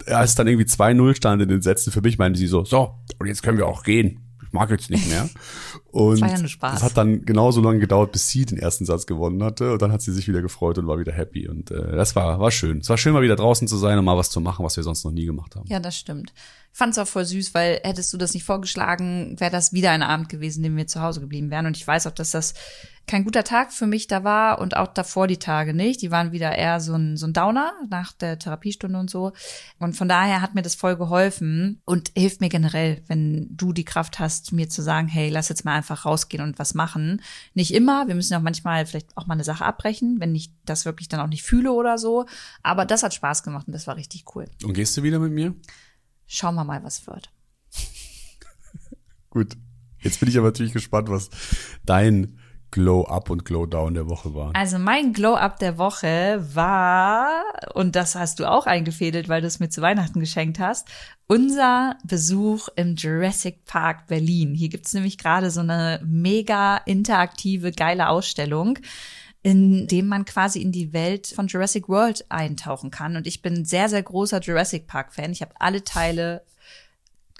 als 0.05 0.35
dann 0.35 0.47
irgendwie 0.47 0.67
2-0 0.67 1.15
stand 1.15 1.41
in 1.41 1.49
den 1.49 1.61
Sätzen, 1.61 1.91
für 1.91 2.01
mich 2.01 2.17
meinte 2.17 2.39
sie 2.39 2.47
so, 2.47 2.63
so, 2.63 2.95
und 3.27 3.29
jetzt 3.29 3.43
können 3.43 3.57
wir 3.57 3.67
auch 3.67 3.83
gehen. 3.83 4.21
Ich 4.45 4.53
mag 4.53 4.69
jetzt 4.69 4.89
nicht 4.89 5.09
mehr. 5.09 5.29
Und 5.91 6.21
das, 6.21 6.41
ja 6.41 6.47
das 6.61 6.83
hat 6.83 6.95
dann 6.95 7.25
genauso 7.25 7.59
lange 7.59 7.79
gedauert, 7.79 8.11
bis 8.11 8.29
sie 8.29 8.45
den 8.45 8.57
ersten 8.57 8.85
Satz 8.85 9.05
gewonnen 9.05 9.43
hatte. 9.43 9.73
Und 9.73 9.81
dann 9.81 9.91
hat 9.91 10.01
sie 10.01 10.13
sich 10.13 10.27
wieder 10.27 10.41
gefreut 10.41 10.77
und 10.77 10.87
war 10.87 10.99
wieder 10.99 11.11
happy. 11.11 11.47
Und 11.49 11.71
äh, 11.71 11.95
das 11.95 12.15
war, 12.15 12.39
war 12.39 12.51
schön. 12.51 12.77
Es 12.77 12.89
war 12.89 12.97
schön, 12.97 13.13
mal 13.13 13.23
wieder 13.23 13.35
draußen 13.35 13.67
zu 13.67 13.75
sein 13.77 13.97
und 13.97 14.05
mal 14.05 14.15
was 14.15 14.29
zu 14.29 14.39
machen, 14.39 14.63
was 14.63 14.77
wir 14.77 14.83
sonst 14.83 15.03
noch 15.03 15.11
nie 15.11 15.25
gemacht 15.25 15.55
haben. 15.55 15.65
Ja, 15.67 15.79
das 15.79 15.97
stimmt. 15.97 16.33
Fand's 16.71 16.97
auch 16.99 17.07
voll 17.07 17.25
süß, 17.25 17.53
weil 17.55 17.81
hättest 17.83 18.13
du 18.13 18.17
das 18.17 18.35
nicht 18.35 18.43
vorgeschlagen, 18.43 19.35
wäre 19.39 19.51
das 19.51 19.73
wieder 19.73 19.91
ein 19.91 20.03
Abend 20.03 20.29
gewesen, 20.29 20.61
den 20.61 20.77
wir 20.77 20.87
zu 20.87 21.01
Hause 21.01 21.19
geblieben 21.19 21.49
wären. 21.49 21.65
Und 21.65 21.75
ich 21.75 21.87
weiß 21.87 22.05
auch, 22.07 22.11
dass 22.11 22.31
das 22.31 22.53
kein 23.07 23.23
guter 23.23 23.45
Tag 23.45 23.71
für 23.71 23.87
mich 23.87 24.07
da 24.07 24.25
war 24.25 24.59
und 24.59 24.75
auch 24.75 24.87
davor 24.87 25.27
die 25.27 25.37
Tage 25.37 25.73
nicht. 25.73 26.01
Die 26.01 26.11
waren 26.11 26.33
wieder 26.33 26.53
eher 26.53 26.81
so 26.81 26.93
ein, 26.93 27.15
so 27.15 27.25
ein 27.25 27.31
Downer 27.31 27.71
nach 27.89 28.11
der 28.11 28.37
Therapiestunde 28.37 28.99
und 28.99 29.09
so. 29.09 29.31
Und 29.79 29.95
von 29.95 30.09
daher 30.09 30.41
hat 30.41 30.55
mir 30.55 30.61
das 30.61 30.75
voll 30.75 30.97
geholfen 30.97 31.81
und 31.85 32.11
hilft 32.17 32.41
mir 32.41 32.49
generell, 32.49 33.01
wenn 33.07 33.47
du 33.55 33.71
die 33.71 33.85
Kraft 33.85 34.19
hast, 34.19 34.51
mir 34.51 34.67
zu 34.67 34.81
sagen, 34.81 35.07
hey, 35.07 35.29
lass 35.29 35.47
jetzt 35.47 35.63
mal 35.63 35.75
einfach 35.75 36.05
rausgehen 36.05 36.43
und 36.43 36.59
was 36.59 36.73
machen. 36.73 37.21
Nicht 37.53 37.73
immer. 37.73 38.09
Wir 38.09 38.15
müssen 38.15 38.35
auch 38.35 38.41
manchmal 38.41 38.85
vielleicht 38.85 39.15
auch 39.15 39.25
mal 39.25 39.35
eine 39.35 39.45
Sache 39.45 39.63
abbrechen, 39.63 40.19
wenn 40.19 40.35
ich 40.35 40.51
das 40.65 40.83
wirklich 40.83 41.07
dann 41.07 41.21
auch 41.21 41.27
nicht 41.27 41.43
fühle 41.43 41.71
oder 41.71 41.97
so. 41.97 42.25
Aber 42.61 42.83
das 42.83 43.03
hat 43.03 43.13
Spaß 43.13 43.41
gemacht 43.41 43.67
und 43.67 43.73
das 43.73 43.87
war 43.87 43.95
richtig 43.95 44.25
cool. 44.35 44.49
Und 44.63 44.73
gehst 44.73 44.97
du 44.97 45.03
wieder 45.03 45.19
mit 45.19 45.31
mir? 45.31 45.55
Schauen 46.25 46.55
wir 46.55 46.65
mal, 46.65 46.83
was 46.83 47.07
wird. 47.07 47.31
Gut. 49.29 49.55
Jetzt 50.01 50.19
bin 50.19 50.29
ich 50.29 50.37
aber 50.37 50.47
natürlich 50.47 50.73
gespannt, 50.73 51.09
was 51.09 51.29
dein 51.85 52.37
Glow-Up 52.77 53.31
und 53.31 53.43
Glow-Down 53.43 53.95
der 53.95 54.07
Woche 54.07 54.35
war? 54.35 54.51
Also 54.53 54.77
mein 54.77 55.11
Glow-Up 55.11 55.57
der 55.57 55.79
Woche 55.79 56.45
war, 56.53 57.41
und 57.73 57.95
das 57.95 58.13
hast 58.13 58.39
du 58.39 58.45
auch 58.45 58.67
eingefädelt, 58.67 59.29
weil 59.29 59.41
du 59.41 59.47
es 59.47 59.59
mir 59.59 59.69
zu 59.69 59.81
Weihnachten 59.81 60.19
geschenkt 60.19 60.59
hast, 60.59 60.87
unser 61.25 61.97
Besuch 62.03 62.67
im 62.75 62.95
Jurassic 62.95 63.65
Park 63.65 64.05
Berlin. 64.05 64.53
Hier 64.53 64.69
gibt's 64.69 64.93
nämlich 64.93 65.17
gerade 65.17 65.49
so 65.49 65.61
eine 65.61 65.99
mega 66.05 66.77
interaktive, 66.77 67.71
geile 67.71 68.09
Ausstellung 68.09 68.77
in 69.41 69.87
dem 69.87 70.07
man 70.07 70.25
quasi 70.25 70.61
in 70.61 70.73
die 70.73 70.91
Welt 70.91 71.27
von 71.27 71.47
Jurassic 71.47 71.87
World 71.87 72.25
eintauchen 72.27 72.91
kann. 72.91 73.15
Und 73.15 73.27
ich 73.27 73.41
bin 73.41 73.63
sehr, 73.63 73.87
sehr 73.87 74.03
großer 74.03 74.41
Jurassic 74.41 74.87
Park-Fan. 74.87 75.31
Ich 75.31 75.41
habe 75.41 75.53
alle 75.57 75.85
Teile 75.85 76.43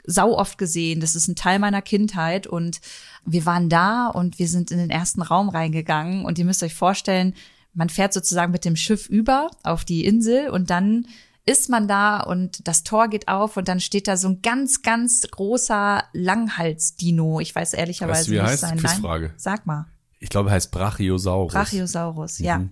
sau 0.07 0.35
oft 0.35 0.57
gesehen. 0.57 1.01
Das 1.01 1.15
ist 1.15 1.27
ein 1.27 1.35
Teil 1.35 1.59
meiner 1.59 1.81
Kindheit 1.83 2.47
und 2.47 2.79
wir 3.27 3.45
waren 3.45 3.69
da 3.69 4.07
und 4.07 4.39
wir 4.39 4.47
sind 4.47 4.71
in 4.71 4.77
den 4.77 4.89
ersten 4.89 5.21
Raum 5.21 5.49
reingegangen 5.49 6.25
und 6.25 6.39
ihr 6.39 6.45
müsst 6.45 6.63
euch 6.63 6.73
vorstellen, 6.73 7.33
man 7.73 7.89
fährt 7.89 8.13
sozusagen 8.13 8.51
mit 8.51 8.65
dem 8.65 8.75
Schiff 8.75 9.07
über 9.07 9.51
auf 9.63 9.85
die 9.85 10.05
Insel 10.05 10.49
und 10.49 10.69
dann 10.69 11.07
ist 11.45 11.69
man 11.69 11.87
da 11.87 12.19
und 12.21 12.67
das 12.67 12.83
Tor 12.83 13.07
geht 13.09 13.27
auf 13.27 13.55
und 13.57 13.67
dann 13.67 13.79
steht 13.79 14.07
da 14.07 14.17
so 14.17 14.29
ein 14.29 14.41
ganz, 14.41 14.81
ganz 14.81 15.27
großer 15.29 16.03
Langhalsdino. 16.13 17.39
Ich 17.39 17.53
weiß 17.53 17.73
ehrlicherweise 17.73 18.19
weißt 18.19 18.27
du, 18.27 18.31
wie 18.31 18.35
nicht 18.37 18.45
heißt? 18.45 18.61
sein 18.61 18.79
Nein. 18.81 19.33
Sag 19.37 19.65
mal. 19.65 19.85
Ich 20.19 20.29
glaube, 20.29 20.49
er 20.49 20.53
heißt 20.53 20.71
Brachiosaurus. 20.71 21.53
Brachiosaurus, 21.53 22.39
mhm. 22.39 22.45
ja. 22.45 22.63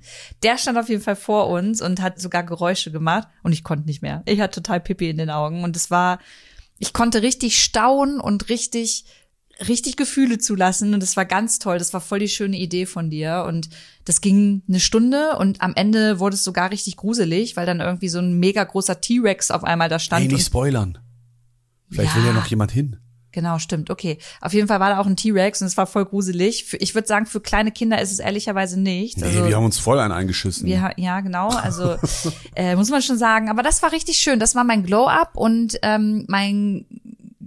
Der 0.41 0.57
stand 0.57 0.77
auf 0.77 0.89
jeden 0.89 1.01
Fall 1.01 1.15
vor 1.15 1.47
uns 1.49 1.81
und 1.81 2.01
hat 2.01 2.19
sogar 2.19 2.43
Geräusche 2.43 2.91
gemacht 2.91 3.27
und 3.43 3.51
ich 3.51 3.63
konnte 3.63 3.85
nicht 3.85 4.01
mehr. 4.01 4.23
Ich 4.25 4.39
hatte 4.41 4.61
total 4.61 4.79
Pipi 4.79 5.09
in 5.09 5.17
den 5.17 5.29
Augen 5.29 5.63
und 5.63 5.75
es 5.75 5.91
war 5.91 6.19
ich 6.77 6.93
konnte 6.93 7.21
richtig 7.21 7.61
staunen 7.61 8.19
und 8.19 8.49
richtig 8.49 9.05
richtig 9.67 9.95
Gefühle 9.95 10.37
zulassen 10.37 10.93
und 10.93 11.01
das 11.01 11.15
war 11.15 11.25
ganz 11.25 11.59
toll. 11.59 11.77
Das 11.77 11.93
war 11.93 12.01
voll 12.01 12.19
die 12.19 12.27
schöne 12.27 12.57
Idee 12.57 12.85
von 12.85 13.09
dir 13.09 13.45
und 13.47 13.69
das 14.03 14.21
ging 14.21 14.63
eine 14.67 14.79
Stunde 14.79 15.37
und 15.37 15.61
am 15.61 15.73
Ende 15.75 16.19
wurde 16.19 16.35
es 16.35 16.43
sogar 16.43 16.71
richtig 16.71 16.97
gruselig, 16.97 17.55
weil 17.55 17.65
dann 17.65 17.79
irgendwie 17.79 18.09
so 18.09 18.19
ein 18.19 18.39
mega 18.39 18.63
großer 18.63 18.99
T-Rex 19.01 19.51
auf 19.51 19.63
einmal 19.63 19.89
da 19.89 19.99
stand. 19.99 20.23
Hey, 20.23 20.31
nicht 20.33 20.45
spoilern. 20.45 20.97
Vielleicht 21.89 22.15
ja, 22.15 22.21
will 22.21 22.27
ja 22.27 22.33
noch 22.33 22.47
jemand 22.47 22.71
hin. 22.71 22.97
Genau, 23.35 23.59
stimmt. 23.59 23.89
Okay. 23.89 24.17
Auf 24.39 24.53
jeden 24.53 24.69
Fall 24.69 24.79
war 24.79 24.91
da 24.91 24.99
auch 24.99 25.05
ein 25.05 25.17
T-Rex 25.17 25.59
und 25.59 25.67
es 25.67 25.75
war 25.75 25.87
voll 25.87 26.05
gruselig. 26.05 26.73
Ich 26.79 26.95
würde 26.95 27.05
sagen, 27.05 27.25
für 27.25 27.41
kleine 27.41 27.71
Kinder 27.73 28.01
ist 28.01 28.13
es 28.13 28.19
ehrlicherweise 28.19 28.79
nicht. 28.79 29.17
Nee, 29.17 29.25
Also, 29.25 29.45
wir 29.47 29.55
haben 29.57 29.65
uns 29.65 29.77
voll 29.77 29.99
einen 29.99 30.13
eingeschissen. 30.13 30.65
wir, 30.65 30.93
ja, 30.95 31.19
genau. 31.19 31.49
Also 31.49 31.97
äh, 32.55 32.77
muss 32.77 32.89
man 32.89 33.01
schon 33.01 33.17
sagen. 33.17 33.49
Aber 33.49 33.61
das 33.61 33.81
war 33.83 33.91
richtig 33.91 34.19
schön. 34.19 34.39
Das 34.39 34.55
war 34.55 34.63
mein 34.63 34.83
Glow-Up 34.83 35.31
und 35.35 35.77
ähm, 35.81 36.23
mein 36.29 36.85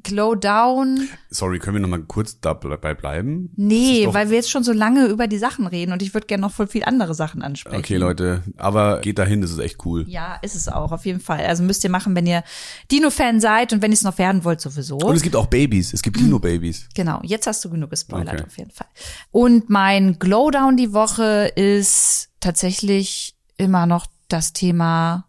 Glow-Down. 0.02 1.09
Sorry, 1.31 1.59
können 1.59 1.76
wir 1.76 1.81
noch 1.81 1.88
mal 1.88 2.02
kurz 2.02 2.40
dabei 2.40 2.95
bleiben? 2.95 3.50
Nee, 3.57 4.07
weil 4.11 4.31
wir 4.31 4.37
jetzt 4.37 4.50
schon 4.50 4.64
so 4.64 4.73
lange 4.73 5.07
über 5.07 5.26
die 5.26 5.38
Sachen 5.38 5.67
reden 5.67 5.93
und 5.93 6.02
ich 6.02 6.14
würde 6.14 6.26
gerne 6.26 6.43
noch 6.43 6.52
voll 6.52 6.67
viel 6.67 6.85
andere 6.85 7.14
Sachen 7.14 7.43
ansprechen. 7.43 7.76
Okay, 7.76 7.97
Leute, 7.97 8.43
aber 8.57 9.00
geht 9.00 9.19
dahin, 9.19 9.40
das 9.40 9.50
ist 9.50 9.59
echt 9.59 9.85
cool. 9.85 10.05
Ja, 10.09 10.37
ist 10.43 10.55
es 10.55 10.69
auch, 10.69 10.93
auf 10.93 11.05
jeden 11.07 11.21
Fall. 11.21 11.45
Also 11.47 11.62
müsst 11.62 11.85
ihr 11.85 11.90
machen, 11.90 12.14
wenn 12.14 12.26
ihr 12.26 12.43
Dino-Fan 12.90 13.40
seid 13.40 13.73
und 13.73 13.83
wenn 13.83 13.90
ihr 13.90 13.95
es 13.97 14.02
noch 14.02 14.19
werden 14.19 14.45
wollt, 14.45 14.61
sowieso. 14.61 14.99
Und 14.99 15.17
es 15.17 15.23
gibt 15.23 15.37
auch 15.37 15.47
Babys, 15.47 15.93
es 15.93 16.02
gibt 16.02 16.19
Dino-Babys. 16.19 16.88
Genau, 16.95 17.21
jetzt 17.23 17.47
hast 17.47 17.64
du 17.64 17.71
genug 17.71 17.90
gespoilert 17.90 18.35
Okay. 18.35 18.45
auf 18.47 18.59
jeden 18.59 18.71
Fall. 18.71 18.88
Und 19.31 19.71
mein 19.71 20.19
Glowdown 20.19 20.76
die 20.76 20.93
Woche 20.93 21.50
ist 21.57 22.31
tatsächlich 22.40 23.35
immer 23.57 23.87
noch 23.87 24.07
das 24.28 24.52
Thema 24.52 25.26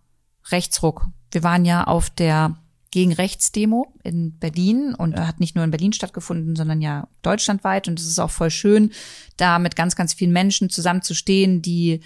Rechtsruck. 0.52 1.06
Wir 1.32 1.44
waren 1.44 1.66
ja 1.66 1.86
auf 1.86 2.10
der 2.10 2.56
gegen 2.92 3.14
Rechts-Demo 3.14 3.94
in 4.04 4.38
Berlin 4.40 4.96
und 4.96 5.20
hat 5.20 5.40
nicht 5.40 5.56
nur 5.56 5.64
in 5.64 5.72
Berlin 5.72 5.94
stattgefunden, 5.94 6.56
sondern 6.56 6.82
ja 6.82 7.08
deutschlandweit. 7.22 7.88
Und 7.88 8.00
es 8.00 8.08
ist 8.08 8.20
auch 8.20 8.32
voll 8.32 8.50
schön, 8.50 8.92
da 9.38 9.60
mit 9.60 9.76
ganz, 9.76 9.96
ganz 9.96 10.14
vielen 10.14 10.32
Menschen 10.32 10.70
zusammenzustehen, 10.70 11.62
die 11.62 12.02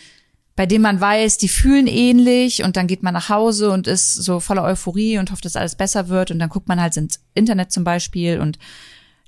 bei 0.56 0.66
denen 0.68 0.84
man 0.84 1.02
weiß, 1.02 1.40
die 1.40 1.48
fühlen 1.48 1.88
ähnlich 1.88 2.64
und 2.64 2.78
dann 2.78 2.86
geht 2.86 3.02
man 3.02 3.14
nach 3.14 3.30
Hause 3.30 3.72
und 3.72 3.88
ist 3.88 4.14
so 4.14 4.40
voller 4.40 4.64
Euphorie 4.64 5.18
und 5.18 5.32
hofft, 5.32 5.46
dass 5.46 5.56
alles 5.56 5.76
besser 5.76 6.10
wird 6.10 6.30
und 6.30 6.38
dann 6.38 6.50
guckt 6.50 6.68
man 6.68 6.80
halt 6.80 6.96
ins 6.96 7.24
Internet 7.34 7.72
zum 7.72 7.84
Beispiel 7.84 8.40
und 8.40 8.60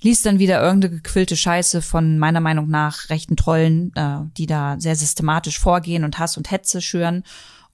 liest 0.00 0.24
dann 0.24 0.38
wieder 0.38 0.62
irgendeine 0.62 0.94
gequillte 0.94 1.36
Scheiße 1.36 1.82
von 1.82 2.18
meiner 2.18 2.40
Meinung 2.40 2.68
nach 2.68 3.10
rechten 3.10 3.36
Trollen, 3.36 3.92
äh, 3.96 4.18
die 4.36 4.46
da 4.46 4.76
sehr 4.78 4.94
systematisch 4.94 5.58
vorgehen 5.58 6.04
und 6.04 6.18
Hass 6.18 6.36
und 6.36 6.50
Hetze 6.50 6.80
schüren. 6.80 7.24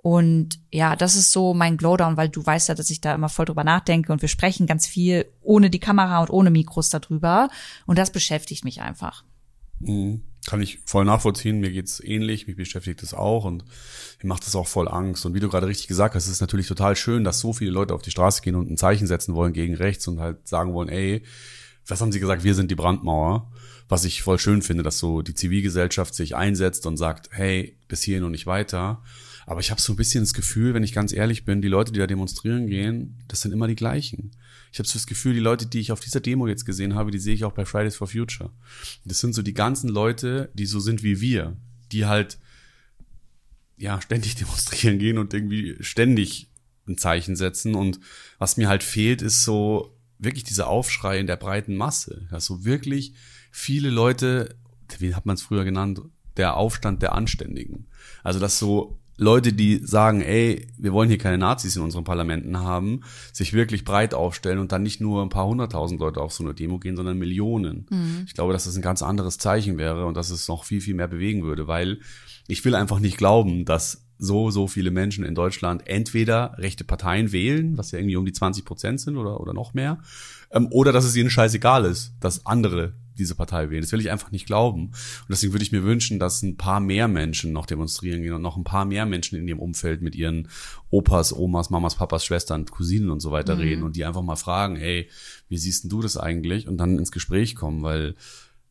Und 0.03 0.59
ja, 0.73 0.97
das 0.97 1.15
ist 1.15 1.31
so 1.31 1.55
mein 1.55 1.77
Glowdown, 1.77 2.17
weil 2.17 2.29
du 2.29 2.45
weißt 2.45 2.69
ja, 2.69 2.75
dass 2.75 2.91
ich 2.91 3.01
da 3.01 3.15
immer 3.15 3.29
voll 3.29 3.47
drüber 3.47 3.63
nachdenke 3.63 4.13
und 4.13 4.21
wir 4.21 4.29
sprechen 4.29 4.67
ganz 4.67 4.87
viel 4.87 5.27
ohne 5.41 5.71
die 5.71 5.79
Kamera 5.79 6.21
und 6.21 6.31
ohne 6.31 6.51
Mikros 6.51 6.91
darüber. 6.91 7.49
Und 7.87 7.99
das 7.99 8.11
beschäftigt 8.11 8.65
mich 8.65 8.83
einfach. 8.83 9.25
Mhm. 9.79 10.23
Kann 10.45 10.61
ich 10.61 10.81
voll 10.87 11.05
nachvollziehen. 11.05 11.61
Mir 11.61 11.71
geht's 11.71 12.01
ähnlich. 12.01 12.49
Mich 12.49 12.57
beschäftigt 12.57 13.01
das 13.01 13.15
auch 13.15 13.45
und 13.45 13.65
mir 14.21 14.29
macht 14.29 14.45
das 14.45 14.57
auch 14.57 14.67
voll 14.67 14.89
Angst. 14.89 15.25
Und 15.25 15.35
wie 15.35 15.41
du 15.41 15.49
gerade 15.49 15.69
richtig 15.69 15.87
gesagt 15.87 16.17
hast, 16.17 16.27
ist 16.27 16.33
es 16.33 16.41
natürlich 16.41 16.67
total 16.67 16.97
schön, 16.97 17.23
dass 17.23 17.39
so 17.39 17.53
viele 17.53 17.71
Leute 17.71 17.95
auf 17.95 18.03
die 18.03 18.11
Straße 18.11 18.43
gehen 18.43 18.57
und 18.57 18.69
ein 18.69 18.77
Zeichen 18.77 19.07
setzen 19.07 19.37
wollen 19.37 19.53
gegen 19.53 19.77
rechts 19.77 20.09
und 20.09 20.19
halt 20.19 20.49
sagen 20.49 20.75
wollen, 20.75 20.89
ey, 20.89 21.23
was 21.87 22.01
haben 22.01 22.11
sie 22.11 22.19
gesagt? 22.19 22.43
Wir 22.43 22.57
sind 22.57 22.73
die 22.73 22.77
Brandmauer. 22.77 23.53
Was 23.89 24.05
ich 24.05 24.23
voll 24.23 24.41
schön 24.41 24.63
finde, 24.63 24.83
dass 24.83 24.99
so 24.99 25.23
die 25.23 25.35
Zivilgesellschaft 25.35 26.15
sich 26.15 26.35
einsetzt 26.35 26.87
und 26.87 26.97
sagt, 26.97 27.29
hey, 27.31 27.79
bis 27.87 28.03
hierhin 28.03 28.25
und 28.25 28.33
nicht 28.33 28.47
weiter. 28.47 29.03
Aber 29.47 29.61
ich 29.61 29.71
habe 29.71 29.81
so 29.81 29.93
ein 29.93 29.97
bisschen 29.97 30.23
das 30.23 30.35
Gefühl, 30.35 30.75
wenn 30.75 30.83
ich 30.83 30.93
ganz 30.93 31.13
ehrlich 31.13 31.45
bin, 31.45 31.63
die 31.63 31.69
Leute, 31.69 31.93
die 31.93 31.99
da 31.99 32.07
demonstrieren 32.07 32.67
gehen, 32.67 33.19
das 33.29 33.41
sind 33.41 33.53
immer 33.53 33.67
die 33.67 33.75
gleichen. 33.75 34.31
Ich 34.73 34.79
habe 34.79 34.89
so 34.89 34.95
das 34.95 35.07
Gefühl, 35.07 35.35
die 35.35 35.41
Leute, 35.41 35.67
die 35.67 35.81
ich 35.81 35.93
auf 35.93 36.01
dieser 36.01 36.21
Demo 36.21 36.47
jetzt 36.47 36.65
gesehen 36.65 36.95
habe, 36.95 37.11
die 37.11 37.19
sehe 37.19 37.35
ich 37.35 37.45
auch 37.45 37.53
bei 37.53 37.65
Fridays 37.65 37.97
for 37.97 38.07
Future. 38.07 38.51
Das 39.05 39.21
sind 39.21 39.35
so 39.35 39.43
die 39.43 39.55
ganzen 39.55 39.89
Leute, 39.89 40.51
die 40.55 40.67
so 40.67 40.81
sind 40.81 41.03
wie 41.03 41.21
wir, 41.21 41.57
die 41.91 42.07
halt 42.07 42.39
ja 43.77 44.01
ständig 44.01 44.35
demonstrieren 44.37 44.99
gehen 44.99 45.19
und 45.19 45.35
irgendwie 45.35 45.77
ständig 45.81 46.49
ein 46.87 46.99
Zeichen 46.99 47.37
setzen. 47.37 47.75
Und 47.75 48.01
was 48.39 48.57
mir 48.57 48.69
halt 48.69 48.83
fehlt, 48.83 49.23
ist 49.23 49.45
so 49.45 49.97
wirklich 50.19 50.45
dieser 50.45 50.69
Aufschrei 50.69 51.19
in 51.19 51.27
der 51.27 51.37
breiten 51.37 51.77
Masse. 51.77 52.27
Dass 52.31 52.47
so 52.47 52.65
wirklich 52.65 53.15
viele 53.51 53.91
Leute, 53.91 54.57
wie 54.99 55.15
hat 55.15 55.27
man 55.27 55.35
es 55.35 55.43
früher 55.43 55.65
genannt, 55.65 56.01
der 56.37 56.57
Aufstand 56.57 57.03
der 57.03 57.13
Anständigen. 57.13 57.87
Also 58.23 58.41
dass 58.41 58.59
so 58.59 58.99
Leute, 59.23 59.53
die 59.53 59.81
sagen, 59.85 60.21
ey, 60.21 60.67
wir 60.77 60.93
wollen 60.93 61.09
hier 61.09 61.19
keine 61.19 61.39
Nazis 61.39 61.77
in 61.77 61.83
unseren 61.83 62.05
Parlamenten 62.05 62.59
haben, 62.61 63.01
sich 63.33 63.53
wirklich 63.53 63.85
breit 63.85 64.15
aufstellen 64.15 64.59
und 64.59 64.73
dann 64.73 64.83
nicht 64.83 65.01
nur 65.01 65.23
ein 65.23 65.29
paar 65.29 65.47
hunderttausend 65.47 66.01
Leute 66.01 66.21
auf 66.21 66.33
so 66.33 66.45
eine 66.45 66.55
Demo 66.55 66.79
gehen, 66.79 66.97
sondern 66.97 67.19
Millionen. 67.19 67.87
Ich 68.27 68.35
glaube, 68.35 68.53
dass 68.53 68.65
das 68.65 68.77
ein 68.77 68.83
ganz 68.83 69.03
anderes 69.03 69.39
Zeichen 69.39 69.79
wäre 69.79 70.07
und 70.07 70.17
dass 70.17 70.31
es 70.31 70.49
noch 70.49 70.65
viel, 70.65 70.81
viel 70.81 70.95
mehr 70.95 71.09
bewegen 71.09 71.45
würde, 71.45 71.67
weil 71.67 72.01
ich 72.49 72.65
will 72.65 72.75
einfach 72.75 72.99
nicht 72.99 73.17
glauben, 73.17 73.65
dass 73.65 74.05
so, 74.19 74.51
so 74.51 74.69
viele 74.69 74.91
Menschen 74.91 75.25
in 75.25 75.35
Deutschland 75.35 75.87
entweder 75.89 76.55
rechte 76.59 76.85
Parteien 76.85 77.33
wählen, 77.33 77.77
was 77.77 77.91
ja 77.91 77.99
irgendwie 77.99 78.17
um 78.17 78.25
die 78.25 78.33
20 78.33 78.65
Prozent 78.65 79.01
sind 79.01 79.17
oder, 79.17 79.41
oder 79.41 79.53
noch 79.53 79.75
mehr, 79.75 79.99
ähm, 80.53 80.69
oder 80.71 80.93
dass 80.93 81.05
es 81.05 81.17
ihnen 81.17 81.31
scheißegal 81.31 81.85
ist, 81.85 82.15
dass 82.21 82.47
andere 82.47 82.95
diese 83.23 83.35
Partei 83.35 83.71
wählen. 83.71 83.83
Das 83.83 83.93
will 83.93 84.01
ich 84.01 84.11
einfach 84.11 84.31
nicht 84.31 84.47
glauben. 84.47 84.87
Und 84.87 85.29
deswegen 85.29 85.53
würde 85.53 85.65
ich 85.65 85.73
mir 85.73 85.83
wünschen, 85.83 86.19
dass 86.19 86.43
ein 86.43 86.57
paar 86.57 86.81
mehr 86.81 87.09
Menschen 87.09 87.53
noch 87.53 87.67
demonstrieren 87.67 88.23
gehen 88.23 88.35
und 88.35 88.43
noch 88.43 88.57
ein 88.57 88.65
paar 88.65 88.85
mehr 88.85 89.07
Menschen 89.07 89.39
in 89.39 89.49
ihrem 89.49 89.61
Umfeld 89.61 90.03
mit 90.03 90.15
ihren 90.15 90.49
Opas, 90.91 91.33
Omas, 91.33 91.71
Mamas, 91.71 91.95
Papas, 91.95 92.25
Schwestern, 92.25 92.67
Cousinen 92.67 93.11
und 93.11 93.21
so 93.21 93.31
weiter 93.31 93.59
reden 93.59 93.83
und 93.83 93.97
die 93.97 94.05
einfach 94.05 94.23
mal 94.23 94.37
fragen, 94.37 94.77
hey, 94.77 95.09
wie 95.49 95.59
siehst 95.59 95.85
denn 95.85 95.91
du 95.91 96.03
das 96.03 96.17
eigentlich? 96.17 96.69
Und 96.69 96.77
dann 96.77 96.99
ins 96.99 97.13
Gespräch 97.13 97.55
kommen, 97.55 97.83
weil 97.83 98.15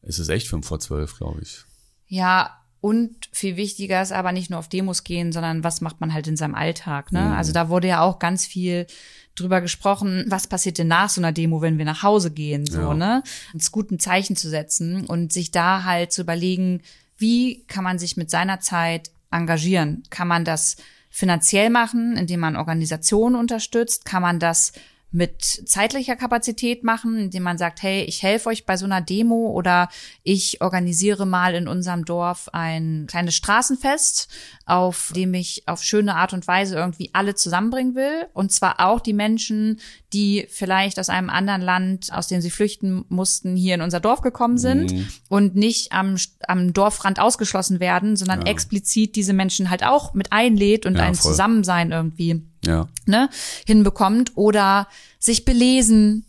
es 0.01 0.19
ist 0.19 0.29
echt 0.29 0.47
fünf 0.47 0.67
vor 0.67 0.79
zwölf, 0.79 1.17
glaube 1.17 1.41
ich. 1.41 1.63
Ja, 2.07 2.60
und 2.81 3.29
viel 3.31 3.55
wichtiger 3.57 4.01
ist 4.01 4.11
aber 4.11 4.31
nicht 4.31 4.49
nur 4.49 4.57
auf 4.59 4.67
Demos 4.67 5.03
gehen, 5.03 5.31
sondern 5.31 5.63
was 5.63 5.81
macht 5.81 6.01
man 6.01 6.13
halt 6.13 6.27
in 6.27 6.35
seinem 6.35 6.55
Alltag. 6.55 7.11
Ne? 7.11 7.35
Also 7.35 7.51
da 7.53 7.69
wurde 7.69 7.87
ja 7.87 8.01
auch 8.01 8.17
ganz 8.17 8.45
viel 8.45 8.87
drüber 9.35 9.61
gesprochen, 9.61 10.25
was 10.27 10.47
passiert 10.47 10.79
denn 10.79 10.87
nach 10.87 11.09
so 11.09 11.21
einer 11.21 11.31
Demo, 11.31 11.61
wenn 11.61 11.77
wir 11.77 11.85
nach 11.85 12.01
Hause 12.03 12.31
gehen, 12.31 12.65
so, 12.65 12.81
Ja. 12.81 12.93
ne? 12.95 13.23
Uns 13.53 13.71
guten 13.71 13.99
Zeichen 13.99 14.35
zu 14.35 14.49
setzen 14.49 15.05
und 15.05 15.31
sich 15.31 15.51
da 15.51 15.83
halt 15.83 16.11
zu 16.11 16.21
überlegen, 16.23 16.81
wie 17.17 17.63
kann 17.67 17.83
man 17.83 17.99
sich 17.99 18.17
mit 18.17 18.31
seiner 18.31 18.59
Zeit 18.59 19.11
engagieren? 19.29 20.03
Kann 20.09 20.27
man 20.27 20.43
das 20.43 20.75
finanziell 21.09 21.69
machen, 21.69 22.17
indem 22.17 22.39
man 22.39 22.55
Organisationen 22.55 23.35
unterstützt? 23.35 24.05
Kann 24.05 24.23
man 24.23 24.39
das 24.39 24.73
mit 25.13 25.43
zeitlicher 25.43 26.15
Kapazität 26.15 26.85
machen, 26.85 27.17
indem 27.17 27.43
man 27.43 27.57
sagt, 27.57 27.83
hey, 27.83 28.03
ich 28.03 28.23
helfe 28.23 28.47
euch 28.47 28.65
bei 28.65 28.77
so 28.77 28.85
einer 28.85 29.01
Demo 29.01 29.51
oder 29.51 29.89
ich 30.23 30.61
organisiere 30.61 31.25
mal 31.25 31.53
in 31.53 31.67
unserem 31.67 32.05
Dorf 32.05 32.47
ein 32.53 33.07
kleines 33.09 33.35
Straßenfest, 33.35 34.29
auf 34.65 35.11
dem 35.13 35.33
ich 35.33 35.67
auf 35.67 35.83
schöne 35.83 36.15
Art 36.15 36.31
und 36.31 36.47
Weise 36.47 36.75
irgendwie 36.75 37.09
alle 37.11 37.35
zusammenbringen 37.35 37.93
will. 37.93 38.27
Und 38.33 38.53
zwar 38.53 38.79
auch 38.79 39.01
die 39.01 39.11
Menschen, 39.11 39.81
die 40.13 40.47
vielleicht 40.49 40.97
aus 40.97 41.09
einem 41.09 41.29
anderen 41.29 41.61
Land, 41.61 42.13
aus 42.13 42.29
dem 42.29 42.39
sie 42.39 42.51
flüchten 42.51 43.03
mussten, 43.09 43.57
hier 43.57 43.75
in 43.75 43.81
unser 43.81 43.99
Dorf 43.99 44.21
gekommen 44.21 44.57
sind 44.57 44.93
und 45.27 45.55
nicht 45.55 45.91
am, 45.91 46.15
am 46.47 46.71
Dorfrand 46.71 47.19
ausgeschlossen 47.19 47.81
werden, 47.81 48.15
sondern 48.15 48.45
explizit 48.45 49.17
diese 49.17 49.33
Menschen 49.33 49.69
halt 49.69 49.83
auch 49.83 50.13
mit 50.13 50.31
einlädt 50.31 50.85
und 50.85 50.95
Ja, 50.95 51.03
ein 51.03 51.15
voll. 51.15 51.31
Zusammensein 51.31 51.91
irgendwie 51.91 52.45
Ja. 52.65 52.87
ne, 53.05 53.29
hinbekommt 53.65 54.33
oder 54.35 54.87
sich 55.19 55.45
belesen, 55.45 56.25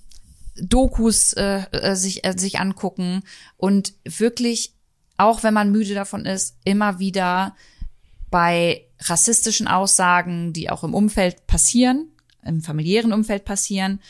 Dokus 0.57 1.33
äh, 1.35 1.65
äh, 1.73 1.95
sich, 1.95 2.25
äh, 2.25 2.35
sich 2.37 2.59
angucken 2.59 3.23
und 3.57 3.95
wirklich, 4.05 4.75
auch 5.17 5.43
wenn 5.43 5.55
man 5.55 5.73
müde 5.73 5.95
davon 5.95 6.25
ist, 6.25 6.57
immer 6.65 6.99
wieder 6.99 7.55
bei 8.31 8.87
rassistischen 9.01 9.69
Aussagen, 9.69 10.53
die 10.53 10.71
auch 10.71 10.85
im 10.85 10.95
Umfeld 10.95 11.47
passieren, 11.47 12.09
im 12.45 12.63
familiären 12.63 13.13
Umfeld 13.13 13.45
passieren, 13.45 14.01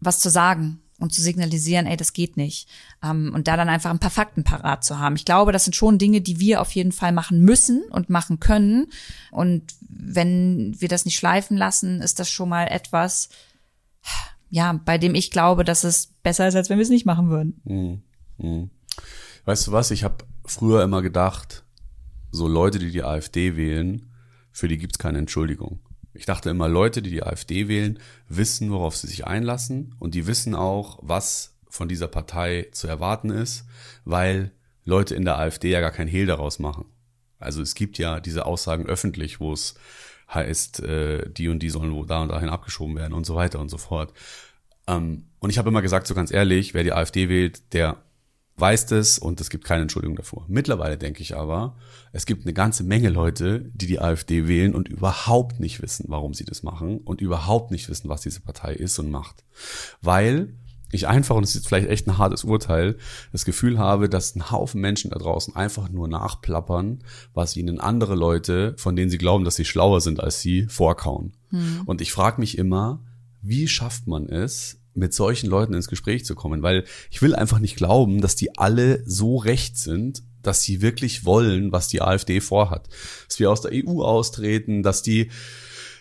was 0.00 0.20
zu 0.20 0.30
sagen 0.30 0.80
und 1.00 1.12
zu 1.12 1.20
signalisieren, 1.20 1.86
ey, 1.86 1.96
das 1.96 2.12
geht 2.12 2.36
nicht. 2.36 2.68
Ähm, 3.02 3.32
und 3.34 3.48
da 3.48 3.56
dann 3.56 3.68
einfach 3.68 3.90
ein 3.90 3.98
paar 3.98 4.10
Fakten 4.10 4.44
parat 4.44 4.84
zu 4.84 4.98
haben. 4.98 5.16
Ich 5.16 5.24
glaube, 5.24 5.52
das 5.52 5.64
sind 5.64 5.74
schon 5.74 5.98
Dinge, 5.98 6.20
die 6.20 6.38
wir 6.38 6.60
auf 6.60 6.72
jeden 6.72 6.92
Fall 6.92 7.12
machen 7.12 7.40
müssen 7.40 7.82
und 7.90 8.10
machen 8.10 8.40
können. 8.40 8.86
Und 9.30 9.74
wenn 9.80 10.76
wir 10.78 10.88
das 10.88 11.04
nicht 11.04 11.16
schleifen 11.16 11.56
lassen, 11.56 12.00
ist 12.00 12.20
das 12.20 12.30
schon 12.30 12.48
mal 12.48 12.66
etwas, 12.66 13.28
ja, 14.50 14.72
bei 14.84 14.98
dem 14.98 15.14
ich 15.14 15.30
glaube, 15.30 15.64
dass 15.64 15.84
es 15.84 16.12
besser 16.22 16.46
ist, 16.46 16.54
als 16.54 16.70
wenn 16.70 16.78
wir 16.78 16.84
es 16.84 16.90
nicht 16.90 17.06
machen 17.06 17.28
würden. 17.28 17.60
Weißt 19.44 19.66
du 19.66 19.72
was? 19.72 19.90
Ich 19.90 20.04
habe 20.04 20.24
früher 20.44 20.82
immer 20.82 21.02
gedacht, 21.02 21.64
so 22.30 22.48
Leute, 22.48 22.78
die 22.78 22.90
die 22.90 23.02
AfD 23.02 23.56
wählen, 23.56 24.10
für 24.52 24.68
die 24.68 24.78
gibt's 24.78 24.98
keine 24.98 25.18
Entschuldigung. 25.18 25.80
Ich 26.14 26.26
dachte 26.26 26.50
immer, 26.50 26.68
Leute, 26.68 27.02
die 27.02 27.10
die 27.10 27.22
AfD 27.22 27.68
wählen, 27.68 27.98
wissen, 28.28 28.70
worauf 28.70 28.96
sie 28.96 29.08
sich 29.08 29.26
einlassen 29.26 29.94
und 29.98 30.14
die 30.14 30.26
wissen 30.26 30.54
auch, 30.54 30.98
was 31.02 31.56
von 31.68 31.88
dieser 31.88 32.06
Partei 32.06 32.68
zu 32.70 32.86
erwarten 32.86 33.30
ist, 33.30 33.66
weil 34.04 34.52
Leute 34.84 35.16
in 35.16 35.24
der 35.24 35.38
AfD 35.38 35.70
ja 35.70 35.80
gar 35.80 35.90
kein 35.90 36.06
Hehl 36.06 36.26
daraus 36.26 36.60
machen. 36.60 36.84
Also 37.40 37.62
es 37.62 37.74
gibt 37.74 37.98
ja 37.98 38.20
diese 38.20 38.46
Aussagen 38.46 38.86
öffentlich, 38.86 39.40
wo 39.40 39.52
es 39.52 39.74
heißt, 40.32 40.80
äh, 40.80 41.28
die 41.30 41.48
und 41.48 41.58
die 41.60 41.70
sollen 41.70 42.06
da 42.06 42.22
und 42.22 42.28
dahin 42.28 42.48
abgeschoben 42.48 42.96
werden 42.96 43.12
und 43.12 43.26
so 43.26 43.34
weiter 43.34 43.58
und 43.58 43.68
so 43.68 43.78
fort. 43.78 44.12
Ähm, 44.86 45.26
und 45.40 45.50
ich 45.50 45.58
habe 45.58 45.68
immer 45.68 45.82
gesagt, 45.82 46.06
so 46.06 46.14
ganz 46.14 46.30
ehrlich, 46.32 46.74
wer 46.74 46.84
die 46.84 46.92
AfD 46.92 47.28
wählt, 47.28 47.72
der 47.72 48.03
weiß 48.56 48.86
das 48.86 49.18
und 49.18 49.40
es 49.40 49.50
gibt 49.50 49.64
keine 49.64 49.82
Entschuldigung 49.82 50.16
davor. 50.16 50.44
Mittlerweile 50.48 50.96
denke 50.96 51.22
ich 51.22 51.36
aber, 51.36 51.76
es 52.12 52.26
gibt 52.26 52.44
eine 52.44 52.52
ganze 52.52 52.84
Menge 52.84 53.08
Leute, 53.08 53.70
die 53.74 53.86
die 53.86 54.00
AfD 54.00 54.46
wählen 54.46 54.74
und 54.74 54.88
überhaupt 54.88 55.58
nicht 55.58 55.82
wissen, 55.82 56.06
warum 56.08 56.34
sie 56.34 56.44
das 56.44 56.62
machen 56.62 56.98
und 56.98 57.20
überhaupt 57.20 57.70
nicht 57.70 57.88
wissen, 57.88 58.08
was 58.08 58.20
diese 58.20 58.40
Partei 58.40 58.74
ist 58.74 58.98
und 58.98 59.10
macht. 59.10 59.44
Weil 60.00 60.54
ich 60.92 61.08
einfach, 61.08 61.34
und 61.34 61.42
es 61.42 61.56
ist 61.56 61.66
vielleicht 61.66 61.88
echt 61.88 62.06
ein 62.06 62.18
hartes 62.18 62.44
Urteil, 62.44 62.96
das 63.32 63.44
Gefühl 63.44 63.78
habe, 63.78 64.08
dass 64.08 64.36
ein 64.36 64.52
Haufen 64.52 64.80
Menschen 64.80 65.10
da 65.10 65.18
draußen 65.18 65.56
einfach 65.56 65.88
nur 65.88 66.06
nachplappern, 66.06 67.02
was 67.32 67.56
ihnen 67.56 67.80
andere 67.80 68.14
Leute, 68.14 68.74
von 68.76 68.94
denen 68.94 69.10
sie 69.10 69.18
glauben, 69.18 69.44
dass 69.44 69.56
sie 69.56 69.64
schlauer 69.64 70.00
sind 70.00 70.20
als 70.20 70.40
sie, 70.40 70.66
vorkauen. 70.68 71.32
Hm. 71.50 71.82
Und 71.86 72.00
ich 72.00 72.12
frage 72.12 72.40
mich 72.40 72.56
immer, 72.58 73.02
wie 73.42 73.66
schafft 73.66 74.06
man 74.06 74.28
es, 74.28 74.78
mit 74.94 75.14
solchen 75.14 75.48
Leuten 75.48 75.74
ins 75.74 75.88
Gespräch 75.88 76.24
zu 76.24 76.34
kommen? 76.34 76.62
Weil 76.62 76.84
ich 77.10 77.22
will 77.22 77.34
einfach 77.34 77.58
nicht 77.58 77.76
glauben, 77.76 78.20
dass 78.20 78.36
die 78.36 78.56
alle 78.58 79.02
so 79.06 79.36
recht 79.36 79.78
sind, 79.78 80.22
dass 80.42 80.62
sie 80.62 80.82
wirklich 80.82 81.24
wollen, 81.24 81.72
was 81.72 81.88
die 81.88 82.02
AfD 82.02 82.40
vorhat. 82.40 82.88
Dass 83.26 83.38
wir 83.38 83.50
aus 83.50 83.62
der 83.62 83.72
EU 83.72 84.02
austreten, 84.02 84.82
dass 84.82 85.02
die 85.02 85.30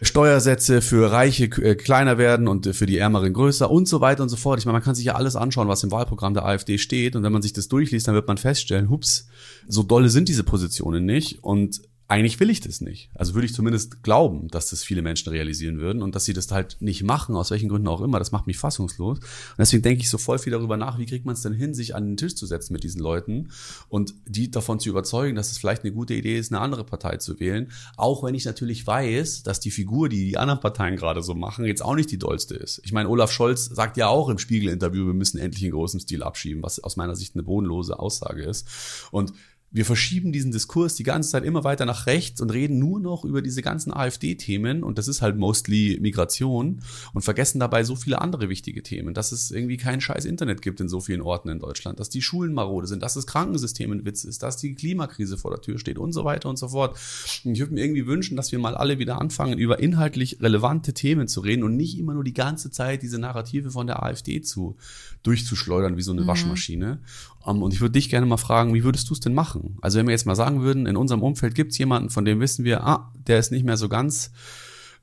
Steuersätze 0.01 0.81
für 0.81 1.11
Reiche 1.11 1.45
äh, 1.45 1.75
kleiner 1.75 2.17
werden 2.17 2.47
und 2.47 2.75
für 2.75 2.85
die 2.85 2.97
Ärmeren 2.97 3.33
größer 3.33 3.69
und 3.71 3.87
so 3.87 4.01
weiter 4.01 4.23
und 4.23 4.29
so 4.29 4.35
fort. 4.35 4.59
Ich 4.59 4.65
meine, 4.65 4.73
man 4.73 4.83
kann 4.83 4.95
sich 4.95 5.05
ja 5.05 5.15
alles 5.15 5.35
anschauen, 5.35 5.67
was 5.67 5.83
im 5.83 5.91
Wahlprogramm 5.91 6.33
der 6.33 6.45
AfD 6.45 6.77
steht. 6.77 7.15
Und 7.15 7.23
wenn 7.23 7.31
man 7.31 7.41
sich 7.41 7.53
das 7.53 7.69
durchliest, 7.69 8.07
dann 8.07 8.15
wird 8.15 8.27
man 8.27 8.37
feststellen, 8.37 8.89
hups, 8.89 9.27
so 9.67 9.83
dolle 9.83 10.09
sind 10.09 10.27
diese 10.27 10.43
Positionen 10.43 11.05
nicht. 11.05 11.43
Und 11.43 11.81
eigentlich 12.07 12.39
will 12.39 12.49
ich 12.49 12.59
das 12.59 12.81
nicht. 12.81 13.09
Also 13.15 13.33
würde 13.33 13.45
ich 13.45 13.53
zumindest 13.53 14.03
glauben, 14.03 14.49
dass 14.49 14.69
das 14.69 14.83
viele 14.83 15.01
Menschen 15.01 15.29
realisieren 15.29 15.79
würden 15.79 16.01
und 16.01 16.15
dass 16.15 16.25
sie 16.25 16.33
das 16.33 16.51
halt 16.51 16.77
nicht 16.79 17.03
machen, 17.03 17.35
aus 17.35 17.49
welchen 17.49 17.69
Gründen 17.69 17.87
auch 17.87 18.01
immer. 18.01 18.19
Das 18.19 18.31
macht 18.31 18.45
mich 18.45 18.57
fassungslos. 18.57 19.19
Und 19.19 19.57
deswegen 19.57 19.83
denke 19.83 20.01
ich 20.01 20.09
so 20.09 20.17
voll 20.17 20.37
viel 20.37 20.51
darüber 20.51 20.75
nach, 20.75 20.99
wie 20.99 21.05
kriegt 21.05 21.25
man 21.25 21.33
es 21.33 21.41
denn 21.41 21.53
hin, 21.53 21.73
sich 21.73 21.95
an 21.95 22.05
den 22.05 22.17
Tisch 22.17 22.35
zu 22.35 22.45
setzen 22.45 22.73
mit 22.73 22.83
diesen 22.83 23.01
Leuten 23.01 23.49
und 23.87 24.13
die 24.27 24.51
davon 24.51 24.79
zu 24.79 24.89
überzeugen, 24.89 25.35
dass 25.35 25.51
es 25.51 25.57
vielleicht 25.57 25.83
eine 25.83 25.93
gute 25.93 26.13
Idee 26.13 26.37
ist, 26.37 26.51
eine 26.51 26.61
andere 26.61 26.83
Partei 26.83 27.17
zu 27.17 27.39
wählen. 27.39 27.71
Auch 27.95 28.23
wenn 28.23 28.35
ich 28.35 28.45
natürlich 28.45 28.85
weiß, 28.85 29.43
dass 29.43 29.61
die 29.61 29.71
Figur, 29.71 30.09
die 30.09 30.25
die 30.25 30.37
anderen 30.37 30.59
Parteien 30.59 30.97
gerade 30.97 31.23
so 31.23 31.33
machen, 31.35 31.65
jetzt 31.65 31.83
auch 31.83 31.95
nicht 31.95 32.11
die 32.11 32.19
dollste 32.19 32.55
ist. 32.55 32.81
Ich 32.83 32.91
meine, 32.91 33.07
Olaf 33.07 33.31
Scholz 33.31 33.65
sagt 33.65 33.95
ja 33.97 34.07
auch 34.07 34.29
im 34.29 34.37
Spiegel-Interview, 34.37 35.05
wir 35.05 35.13
müssen 35.13 35.37
endlich 35.37 35.63
in 35.63 35.71
großem 35.71 36.01
Stil 36.01 36.21
abschieben, 36.21 36.63
was 36.63 36.83
aus 36.83 36.97
meiner 36.97 37.15
Sicht 37.15 37.35
eine 37.35 37.43
bodenlose 37.43 37.97
Aussage 37.97 38.43
ist. 38.43 38.67
Und 39.11 39.33
wir 39.73 39.85
verschieben 39.85 40.31
diesen 40.31 40.51
Diskurs 40.51 40.95
die 40.95 41.03
ganze 41.03 41.31
Zeit 41.31 41.43
immer 41.43 41.63
weiter 41.63 41.85
nach 41.85 42.05
rechts 42.05 42.39
und 42.41 42.51
reden 42.51 42.77
nur 42.77 42.99
noch 42.99 43.25
über 43.25 43.41
diese 43.41 43.63
ganzen 43.63 43.91
AfD-Themen 43.91 44.83
und 44.83 44.99
das 44.99 45.07
ist 45.07 45.23
halt 45.23 45.35
mostly 45.35 45.97
Migration 45.99 46.81
und 47.13 47.23
vergessen 47.23 47.59
dabei 47.59 47.83
so 47.83 47.95
viele 47.95 48.21
andere 48.21 48.49
wichtige 48.49 48.83
Themen, 48.83 49.15
dass 49.15 49.31
es 49.31 49.49
irgendwie 49.49 49.77
kein 49.77 49.99
scheiß 49.99 50.25
Internet 50.25 50.61
gibt 50.61 50.79
in 50.79 50.87
so 50.87 51.01
vielen 51.01 51.21
Orten 51.21 51.49
in 51.49 51.59
Deutschland, 51.59 51.99
dass 51.99 52.09
die 52.09 52.21
Schulen 52.21 52.53
marode 52.53 52.85
sind, 52.85 53.01
dass 53.01 53.15
das 53.15 53.25
Krankensystem 53.25 53.91
ein 53.91 54.05
Witz 54.05 54.23
ist, 54.23 54.43
dass 54.43 54.57
die 54.57 54.75
Klimakrise 54.75 55.37
vor 55.37 55.49
der 55.49 55.61
Tür 55.61 55.79
steht 55.79 55.97
und 55.97 56.13
so 56.13 56.23
weiter 56.23 56.49
und 56.49 56.57
so 56.57 56.69
fort. 56.69 56.97
Und 57.43 57.53
ich 57.53 57.59
würde 57.59 57.73
mir 57.73 57.81
irgendwie 57.81 58.05
wünschen, 58.05 58.37
dass 58.37 58.51
wir 58.51 58.59
mal 58.59 58.75
alle 58.75 58.99
wieder 58.99 59.19
anfangen, 59.19 59.57
über 59.57 59.79
inhaltlich 59.79 60.39
relevante 60.39 60.93
Themen 60.93 61.27
zu 61.27 61.41
reden 61.41 61.63
und 61.63 61.75
nicht 61.75 61.97
immer 61.97 62.13
nur 62.13 62.23
die 62.23 62.33
ganze 62.33 62.69
Zeit 62.69 63.01
diese 63.01 63.17
Narrative 63.17 63.71
von 63.71 63.87
der 63.87 64.03
AfD 64.03 64.41
zu 64.41 64.77
durchzuschleudern 65.23 65.97
wie 65.97 66.01
so 66.01 66.11
eine 66.11 66.21
mhm. 66.21 66.27
Waschmaschine. 66.27 66.99
Um, 67.45 67.61
und 67.61 67.73
ich 67.73 67.81
würde 67.81 67.93
dich 67.93 68.09
gerne 68.09 68.25
mal 68.25 68.37
fragen, 68.37 68.73
wie 68.73 68.85
würdest 68.85 69.09
du 69.09 69.13
es 69.13 69.19
denn 69.19 69.33
machen? 69.33 69.62
Also 69.81 69.99
wenn 69.99 70.07
wir 70.07 70.11
jetzt 70.11 70.25
mal 70.25 70.35
sagen 70.35 70.61
würden, 70.61 70.85
in 70.85 70.97
unserem 70.97 71.21
Umfeld 71.21 71.55
gibt 71.55 71.71
es 71.71 71.77
jemanden, 71.77 72.09
von 72.09 72.25
dem 72.25 72.39
wissen 72.39 72.65
wir, 72.65 72.83
ah, 72.83 73.11
der 73.27 73.39
ist 73.39 73.51
nicht 73.51 73.65
mehr 73.65 73.77
so 73.77 73.89
ganz 73.89 74.31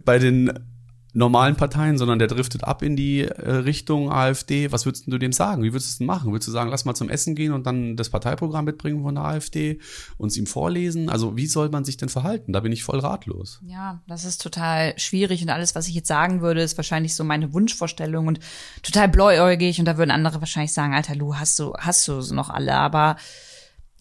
bei 0.05 0.19
den 0.19 0.53
normalen 1.13 1.57
Parteien, 1.57 1.99
sondern 1.99 2.19
der 2.19 2.29
driftet 2.29 2.65
ab 2.65 2.83
in 2.83 2.97
die 2.97 3.23
äh, 3.23 3.51
Richtung 3.51 4.13
AfD. 4.13 4.71
Was 4.71 4.87
würdest 4.87 5.05
du 5.07 5.19
dem 5.19 5.33
sagen? 5.33 5.63
Wie 5.63 5.73
würdest 5.73 6.01
du 6.01 6.05
es 6.05 6.07
machen? 6.07 6.33
Würdest 6.33 6.49
du 6.49 6.53
sagen, 6.53 6.71
lass 6.71 6.85
mal 6.85 6.95
zum 6.95 7.09
Essen 7.09 7.35
gehen 7.35 7.53
und 7.53 7.67
dann 7.67 7.97
das 7.97 8.11
Parteiprogramm 8.11 8.65
mitbringen 8.65 9.03
von 9.03 9.15
der 9.15 9.25
AfD, 9.25 9.81
uns 10.19 10.37
ihm 10.37 10.47
vorlesen? 10.47 11.09
Also 11.09 11.37
wie 11.37 11.47
soll 11.47 11.69
man 11.71 11.85
sich 11.85 11.97
denn 11.97 12.09
verhalten? 12.09 12.53
Da 12.53 12.61
bin 12.61 12.73
ich 12.73 12.85
voll 12.85 13.01
ratlos. 13.01 13.61
Ja, 13.67 14.01
das 14.07 14.25
ist 14.25 14.41
total 14.41 14.97
schwierig 14.99 15.43
und 15.43 15.51
alles, 15.51 15.75
was 15.75 15.89
ich 15.89 15.95
jetzt 15.95 16.09
sagen 16.09 16.41
würde, 16.43 16.63
ist 16.63 16.77
wahrscheinlich 16.77 17.15
so 17.15 17.25
meine 17.25 17.53
Wunschvorstellung 17.53 18.27
und 18.27 18.41
total 18.83 19.09
bläuäugig 19.09 19.79
und 19.81 19.87
da 19.87 19.99
würden 19.99 20.11
andere 20.11 20.41
wahrscheinlich 20.41 20.73
sagen, 20.73 20.95
Alter 20.95 21.17
Lu, 21.17 21.35
hast 21.35 21.59
du, 21.59 21.75
hast 21.77 22.07
du 22.07 22.21
noch 22.35 22.51
alle, 22.51 22.75
aber 22.75 23.17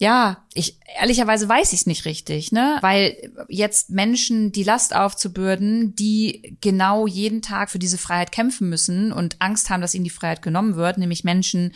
ja, 0.00 0.46
ich 0.54 0.78
ehrlicherweise 0.98 1.46
weiß 1.46 1.74
ich 1.74 1.80
es 1.80 1.86
nicht 1.86 2.06
richtig, 2.06 2.52
ne? 2.52 2.78
Weil 2.80 3.30
jetzt 3.48 3.90
Menschen 3.90 4.50
die 4.50 4.62
Last 4.62 4.96
aufzubürden, 4.96 5.94
die 5.94 6.56
genau 6.62 7.06
jeden 7.06 7.42
Tag 7.42 7.70
für 7.70 7.78
diese 7.78 7.98
Freiheit 7.98 8.32
kämpfen 8.32 8.70
müssen 8.70 9.12
und 9.12 9.36
Angst 9.42 9.68
haben, 9.68 9.82
dass 9.82 9.94
ihnen 9.94 10.04
die 10.04 10.10
Freiheit 10.10 10.40
genommen 10.40 10.76
wird, 10.76 10.96
nämlich 10.96 11.22
Menschen, 11.22 11.74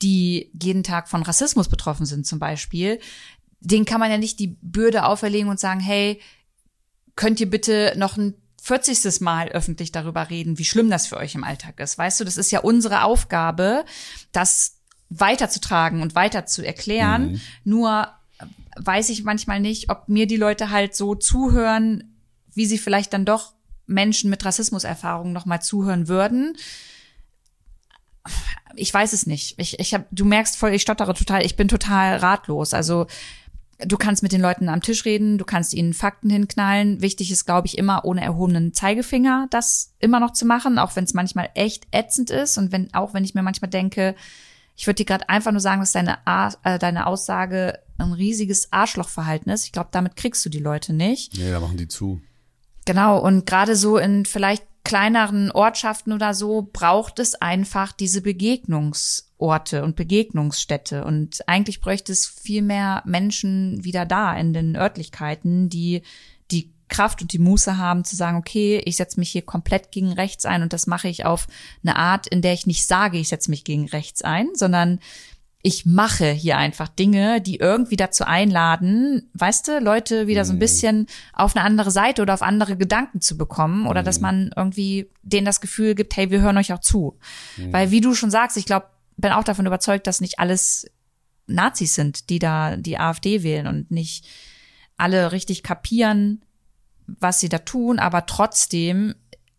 die 0.00 0.50
jeden 0.58 0.84
Tag 0.84 1.10
von 1.10 1.22
Rassismus 1.22 1.68
betroffen 1.68 2.06
sind 2.06 2.26
zum 2.26 2.38
Beispiel, 2.38 2.98
denen 3.60 3.84
kann 3.84 4.00
man 4.00 4.10
ja 4.10 4.16
nicht 4.16 4.40
die 4.40 4.56
Bürde 4.62 5.04
auferlegen 5.04 5.50
und 5.50 5.60
sagen, 5.60 5.80
hey, 5.80 6.18
könnt 7.14 7.40
ihr 7.40 7.50
bitte 7.50 7.92
noch 7.98 8.16
ein 8.16 8.36
40. 8.62 9.20
Mal 9.20 9.50
öffentlich 9.50 9.92
darüber 9.92 10.30
reden, 10.30 10.58
wie 10.58 10.64
schlimm 10.64 10.88
das 10.88 11.06
für 11.06 11.18
euch 11.18 11.34
im 11.34 11.44
Alltag 11.44 11.78
ist. 11.78 11.98
Weißt 11.98 12.18
du, 12.18 12.24
das 12.24 12.38
ist 12.38 12.50
ja 12.50 12.60
unsere 12.60 13.04
Aufgabe, 13.04 13.84
dass 14.32 14.75
weiterzutragen 15.08 16.02
und 16.02 16.14
weiter 16.14 16.46
zu 16.46 16.66
erklären. 16.66 17.32
Mhm. 17.32 17.40
Nur 17.64 18.08
weiß 18.76 19.08
ich 19.10 19.24
manchmal 19.24 19.60
nicht, 19.60 19.90
ob 19.90 20.08
mir 20.08 20.26
die 20.26 20.36
Leute 20.36 20.70
halt 20.70 20.94
so 20.94 21.14
zuhören, 21.14 22.16
wie 22.52 22.66
sie 22.66 22.78
vielleicht 22.78 23.12
dann 23.12 23.24
doch 23.24 23.54
Menschen 23.86 24.30
mit 24.30 24.44
Rassismuserfahrungen 24.44 25.32
noch 25.32 25.46
mal 25.46 25.60
zuhören 25.60 26.08
würden. 26.08 26.56
Ich 28.74 28.92
weiß 28.92 29.12
es 29.12 29.26
nicht. 29.26 29.58
Ich, 29.58 29.78
ich 29.78 29.94
hab, 29.94 30.06
du 30.10 30.24
merkst 30.24 30.56
voll, 30.56 30.72
ich 30.72 30.82
stottere 30.82 31.14
total. 31.14 31.44
Ich 31.46 31.56
bin 31.56 31.68
total 31.68 32.16
ratlos. 32.16 32.74
Also 32.74 33.06
du 33.78 33.96
kannst 33.96 34.22
mit 34.22 34.32
den 34.32 34.40
Leuten 34.40 34.68
am 34.68 34.80
Tisch 34.80 35.04
reden, 35.04 35.38
du 35.38 35.44
kannst 35.44 35.74
ihnen 35.74 35.94
Fakten 35.94 36.30
hinknallen. 36.30 37.00
Wichtig 37.00 37.30
ist, 37.30 37.44
glaube 37.46 37.66
ich, 37.66 37.78
immer 37.78 38.04
ohne 38.04 38.22
erhobenen 38.22 38.72
Zeigefinger 38.72 39.46
das 39.50 39.94
immer 39.98 40.20
noch 40.20 40.32
zu 40.32 40.46
machen, 40.46 40.78
auch 40.78 40.96
wenn 40.96 41.04
es 41.04 41.14
manchmal 41.14 41.50
echt 41.54 41.86
ätzend 41.92 42.30
ist 42.30 42.58
und 42.58 42.72
wenn 42.72 42.92
auch 42.94 43.14
wenn 43.14 43.24
ich 43.24 43.34
mir 43.34 43.42
manchmal 43.42 43.70
denke, 43.70 44.14
ich 44.76 44.86
würde 44.86 44.96
dir 44.96 45.06
gerade 45.06 45.28
einfach 45.28 45.52
nur 45.52 45.60
sagen, 45.60 45.80
dass 45.80 45.92
deine, 45.92 46.18
äh, 46.26 46.78
deine 46.78 47.06
Aussage 47.06 47.78
ein 47.98 48.12
riesiges 48.12 48.72
Arschlochverhalten 48.72 49.50
ist. 49.50 49.64
Ich 49.64 49.72
glaube, 49.72 49.88
damit 49.90 50.16
kriegst 50.16 50.44
du 50.44 50.50
die 50.50 50.58
Leute 50.58 50.92
nicht. 50.92 51.36
Ja, 51.36 51.50
da 51.50 51.60
machen 51.60 51.78
die 51.78 51.88
zu. 51.88 52.20
Genau, 52.84 53.18
und 53.18 53.46
gerade 53.46 53.74
so 53.74 53.96
in 53.96 54.26
vielleicht 54.26 54.64
kleineren 54.84 55.50
Ortschaften 55.50 56.12
oder 56.12 56.32
so 56.32 56.70
braucht 56.72 57.18
es 57.18 57.34
einfach 57.34 57.90
diese 57.90 58.20
Begegnungsorte 58.20 59.82
und 59.82 59.96
Begegnungsstätte. 59.96 61.04
Und 61.04 61.48
eigentlich 61.48 61.80
bräuchte 61.80 62.12
es 62.12 62.26
viel 62.26 62.62
mehr 62.62 63.02
Menschen 63.04 63.82
wieder 63.82 64.06
da 64.06 64.36
in 64.36 64.52
den 64.52 64.76
Örtlichkeiten, 64.76 65.68
die 65.68 66.02
Kraft 66.88 67.22
und 67.22 67.32
die 67.32 67.38
Muße 67.38 67.78
haben 67.78 68.04
zu 68.04 68.16
sagen, 68.16 68.36
okay, 68.36 68.80
ich 68.84 68.96
setze 68.96 69.18
mich 69.18 69.30
hier 69.30 69.42
komplett 69.42 69.90
gegen 69.90 70.12
rechts 70.12 70.44
ein 70.46 70.62
und 70.62 70.72
das 70.72 70.86
mache 70.86 71.08
ich 71.08 71.24
auf 71.24 71.46
eine 71.82 71.96
Art, 71.96 72.26
in 72.26 72.42
der 72.42 72.52
ich 72.52 72.66
nicht 72.66 72.86
sage, 72.86 73.18
ich 73.18 73.28
setze 73.28 73.50
mich 73.50 73.64
gegen 73.64 73.88
rechts 73.88 74.22
ein, 74.22 74.48
sondern 74.54 75.00
ich 75.62 75.84
mache 75.84 76.30
hier 76.30 76.58
einfach 76.58 76.86
Dinge, 76.86 77.40
die 77.40 77.56
irgendwie 77.56 77.96
dazu 77.96 78.22
einladen, 78.22 79.28
weißt 79.34 79.66
du, 79.66 79.80
Leute 79.80 80.28
wieder 80.28 80.44
so 80.44 80.52
ein 80.52 80.56
mhm. 80.56 80.60
bisschen 80.60 81.06
auf 81.32 81.56
eine 81.56 81.64
andere 81.64 81.90
Seite 81.90 82.22
oder 82.22 82.34
auf 82.34 82.42
andere 82.42 82.76
Gedanken 82.76 83.20
zu 83.20 83.36
bekommen 83.36 83.88
oder 83.88 84.04
dass 84.04 84.18
mhm. 84.18 84.22
man 84.22 84.50
irgendwie 84.54 85.10
denen 85.24 85.44
das 85.44 85.60
Gefühl 85.60 85.96
gibt, 85.96 86.16
hey, 86.16 86.30
wir 86.30 86.40
hören 86.40 86.56
euch 86.56 86.72
auch 86.72 86.80
zu. 86.80 87.18
Mhm. 87.56 87.72
Weil 87.72 87.90
wie 87.90 88.00
du 88.00 88.14
schon 88.14 88.30
sagst, 88.30 88.56
ich 88.56 88.64
glaube, 88.64 88.86
bin 89.16 89.32
auch 89.32 89.42
davon 89.42 89.66
überzeugt, 89.66 90.06
dass 90.06 90.20
nicht 90.20 90.38
alles 90.38 90.88
Nazis 91.48 91.94
sind, 91.96 92.30
die 92.30 92.38
da 92.38 92.76
die 92.76 92.98
AfD 92.98 93.42
wählen 93.42 93.66
und 93.66 93.90
nicht 93.90 94.24
alle 94.96 95.32
richtig 95.32 95.64
kapieren, 95.64 96.42
was 97.06 97.40
sie 97.40 97.48
da 97.48 97.58
tun, 97.58 97.98
aber 97.98 98.26
trotzdem 98.26 99.14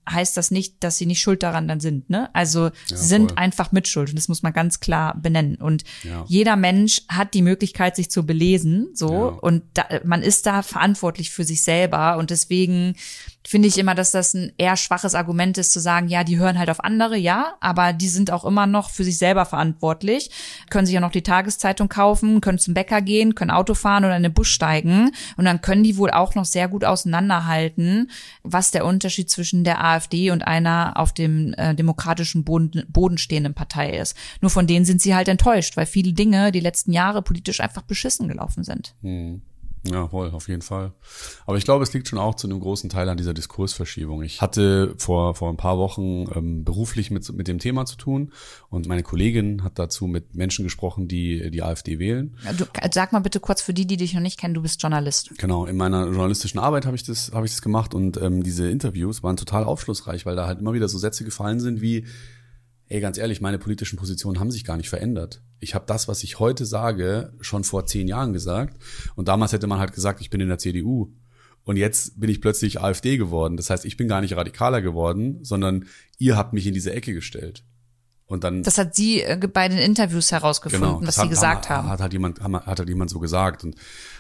heißt 0.10 0.38
das 0.38 0.52
nicht, 0.52 0.84
dass 0.84 0.98
sie 0.98 1.06
nicht 1.06 1.20
schuld 1.20 1.44
daran 1.44 1.68
dann 1.68 1.80
sind. 1.80 2.10
Ne? 2.10 2.34
Also 2.34 2.66
ja, 2.66 2.72
sie 2.86 3.06
sind 3.06 3.32
voll. 3.32 3.38
einfach 3.38 3.72
mitschuld 3.72 4.10
und 4.10 4.16
das 4.16 4.28
muss 4.28 4.44
man 4.44 4.54
ganz 4.54 4.80
klar 4.80 5.18
benennen. 5.20 5.56
Und 5.58 5.84
ja. 6.04 6.24
jeder 6.28 6.56
Mensch 6.56 7.02
hat 7.10 7.34
die 7.34 7.42
Möglichkeit, 7.42 7.96
sich 7.96 8.10
zu 8.10 8.26
belesen, 8.26 8.90
so 8.94 9.12
ja. 9.12 9.20
und 9.42 9.64
da, 9.74 9.86
man 10.06 10.22
ist 10.22 10.46
da 10.46 10.62
verantwortlich 10.62 11.30
für 11.30 11.44
sich 11.44 11.62
selber 11.62 12.18
und 12.18 12.30
deswegen 12.30 12.96
finde 13.48 13.70
ich 13.70 13.78
immer, 13.78 13.96
dass 13.96 14.12
das 14.12 14.34
ein 14.34 14.52
eher 14.58 14.76
schwaches 14.76 15.16
Argument 15.16 15.58
ist, 15.58 15.72
zu 15.72 15.80
sagen, 15.80 16.10
ja, 16.10 16.26
die 16.26 16.38
hören 16.38 16.60
halt 16.60 16.70
auf 16.70 16.84
andere, 16.84 17.16
ja, 17.16 17.54
aber 17.62 17.94
die 17.94 18.10
sind 18.10 18.30
auch 18.30 18.44
immer 18.44 18.68
noch 18.68 18.90
für 18.90 19.06
sich 19.06 19.18
selber 19.18 19.46
verantwortlich, 19.46 20.30
können 20.70 20.86
sich 20.86 20.96
ja 20.96 21.00
noch 21.00 21.14
die 21.14 21.22
Tageszeitung 21.22 21.88
kaufen, 21.88 22.42
können 22.42 22.60
zum 22.60 22.74
Bäcker 22.74 23.02
gehen, 23.02 23.36
können 23.36 23.52
Auto 23.52 23.74
fahren 23.74 24.04
oder 24.04 24.18
in 24.18 24.24
den 24.24 24.34
Bus 24.34 24.50
steigen 24.50 25.12
und 25.38 25.46
dann 25.46 25.62
können 25.62 25.84
die 25.84 25.96
wohl 25.96 26.12
auch 26.12 26.36
noch 26.36 26.44
sehr 26.44 26.68
gut 26.68 26.84
auseinanderhalten, 26.84 28.12
was 28.44 28.72
der 28.72 28.86
Unterschied 28.86 29.30
zwischen 29.30 29.64
der 29.64 29.82
AfD 29.82 30.30
und 30.32 30.46
einer 30.46 30.98
auf 30.98 31.14
dem 31.14 31.54
äh, 31.54 31.74
demokratischen 31.74 32.44
Boden, 32.44 32.84
Boden 32.90 33.18
stehenden 33.18 33.54
Partei 33.54 33.92
ist. 33.92 34.18
Nur 34.42 34.52
von 34.52 34.68
denen 34.68 34.84
sind 34.84 35.02
sie 35.02 35.16
halt 35.16 35.30
enttäuscht, 35.30 35.78
weil 35.78 35.86
viele 35.86 36.12
Dinge 36.12 36.52
die 36.52 36.60
letzten 36.60 36.92
Jahre 36.92 37.22
politisch 37.22 37.62
einfach 37.62 37.84
beschissen 37.84 38.28
gelaufen 38.28 38.66
sind. 38.66 38.94
Hm. 39.02 39.42
Ja, 39.92 40.08
voll, 40.08 40.32
auf 40.32 40.48
jeden 40.48 40.62
Fall. 40.62 40.94
Aber 41.46 41.58
ich 41.58 41.66
glaube, 41.66 41.84
es 41.84 41.94
liegt 41.94 42.08
schon 42.08 42.20
auch 42.20 42.36
zu 42.36 42.48
einem 42.48 42.60
großen 42.60 42.90
Teil 42.90 43.10
an 43.10 43.18
dieser 43.18 43.34
Diskursverschiebung. 43.34 44.24
Ich 44.24 44.42
hatte 44.42 44.96
vor, 44.98 45.36
vor 45.36 45.50
ein 45.50 45.58
paar 45.58 45.78
Wochen 45.78 46.26
ähm, 46.36 46.64
beruflich 46.64 47.12
mit, 47.12 47.32
mit 47.34 47.48
dem 47.48 47.60
Thema 47.60 47.86
zu 47.86 47.96
tun 47.98 48.32
und 48.70 48.88
meine 48.88 49.04
Kollegin 49.04 49.64
hat 49.64 49.80
dazu 49.80 50.08
mit 50.08 50.36
Menschen 50.36 50.64
gesprochen, 50.64 51.08
die 51.08 51.52
die 51.52 51.64
AfD 51.64 52.00
wählen. 52.00 52.38
Du, 52.58 52.66
sag 52.92 53.14
mal 53.14 53.20
bitte 53.20 53.40
kurz 53.40 53.62
für 53.62 53.74
die, 53.74 53.86
die 53.86 53.98
dich 53.98 54.14
noch 54.14 54.22
nicht 54.22 54.40
kennen, 54.40 54.54
du 54.54 54.62
bist 54.62 54.82
Journalist. 54.82 55.32
Genau, 55.38 55.66
in 55.66 55.78
meiner 55.78 56.06
journalistischen 56.06 56.60
Arbeit 56.60 56.86
habe 56.86 56.96
ich 56.96 57.04
das, 57.04 57.32
habe 57.34 57.46
ich 57.46 57.52
das 57.52 57.62
gemacht 57.62 57.94
und 57.94 58.18
ähm, 58.22 58.44
diese 58.44 58.70
Interviews 58.70 59.24
waren 59.24 59.38
total 59.38 59.64
aufschlussreich, 59.64 60.26
weil 60.26 60.36
da 60.36 60.48
halt 60.48 60.60
immer 60.60 60.74
wieder 60.74 60.88
so 60.88 60.98
Sätze 60.98 61.24
gefallen 61.24 61.60
sind 61.60 61.82
wie, 61.82 62.06
ey, 62.90 63.02
ganz 63.02 63.18
ehrlich, 63.18 63.42
meine 63.42 63.60
politischen 63.60 63.98
Positionen 63.98 64.40
haben 64.40 64.52
sich 64.52 64.64
gar 64.64 64.78
nicht 64.78 64.90
verändert. 64.90 65.42
Ich 65.60 65.76
habe 65.76 65.86
das, 65.88 66.08
was 66.08 66.24
ich 66.24 66.40
heute 66.40 66.66
sage, 66.66 67.34
schon 67.42 67.64
vor 67.64 67.86
zehn 67.86 68.08
Jahren 68.08 68.34
gesagt. 68.34 68.78
Und 69.16 69.28
damals 69.28 69.52
hätte 69.54 69.68
man 69.68 69.80
halt 69.80 69.94
gesagt, 69.94 70.22
ich 70.22 70.30
bin 70.30 70.42
in 70.42 70.48
der 70.48 70.58
CDU. 70.58 71.14
Und 71.64 71.76
jetzt 71.76 72.20
bin 72.20 72.30
ich 72.30 72.40
plötzlich 72.40 72.80
AfD 72.80 73.18
geworden. 73.18 73.58
Das 73.58 73.70
heißt, 73.70 73.84
ich 73.84 73.98
bin 73.98 74.08
gar 74.08 74.22
nicht 74.22 74.38
radikaler 74.38 74.82
geworden, 74.82 75.44
sondern 75.44 75.86
ihr 76.18 76.38
habt 76.38 76.54
mich 76.54 76.66
in 76.66 76.74
diese 76.74 76.94
Ecke 76.94 77.14
gestellt. 77.14 77.64
Und 78.26 78.44
dann. 78.44 78.64
Das 78.64 78.78
hat 78.78 78.96
sie 78.96 79.22
äh, 79.22 79.38
bei 79.52 79.68
den 79.68 79.78
Interviews 79.78 80.32
herausgefunden, 80.32 81.00
genau, 81.00 81.08
was 81.08 81.18
hat, 81.18 81.24
sie 81.24 81.30
gesagt 81.30 81.70
hat, 81.70 81.78
haben. 81.78 81.90
Hat, 81.90 82.00
hat, 82.00 82.14
jemand, 82.14 82.42
hat 82.42 82.80
halt 82.80 82.88
jemand 82.88 83.10
so 83.10 83.20
gesagt. 83.20 83.64
Und 83.64 83.76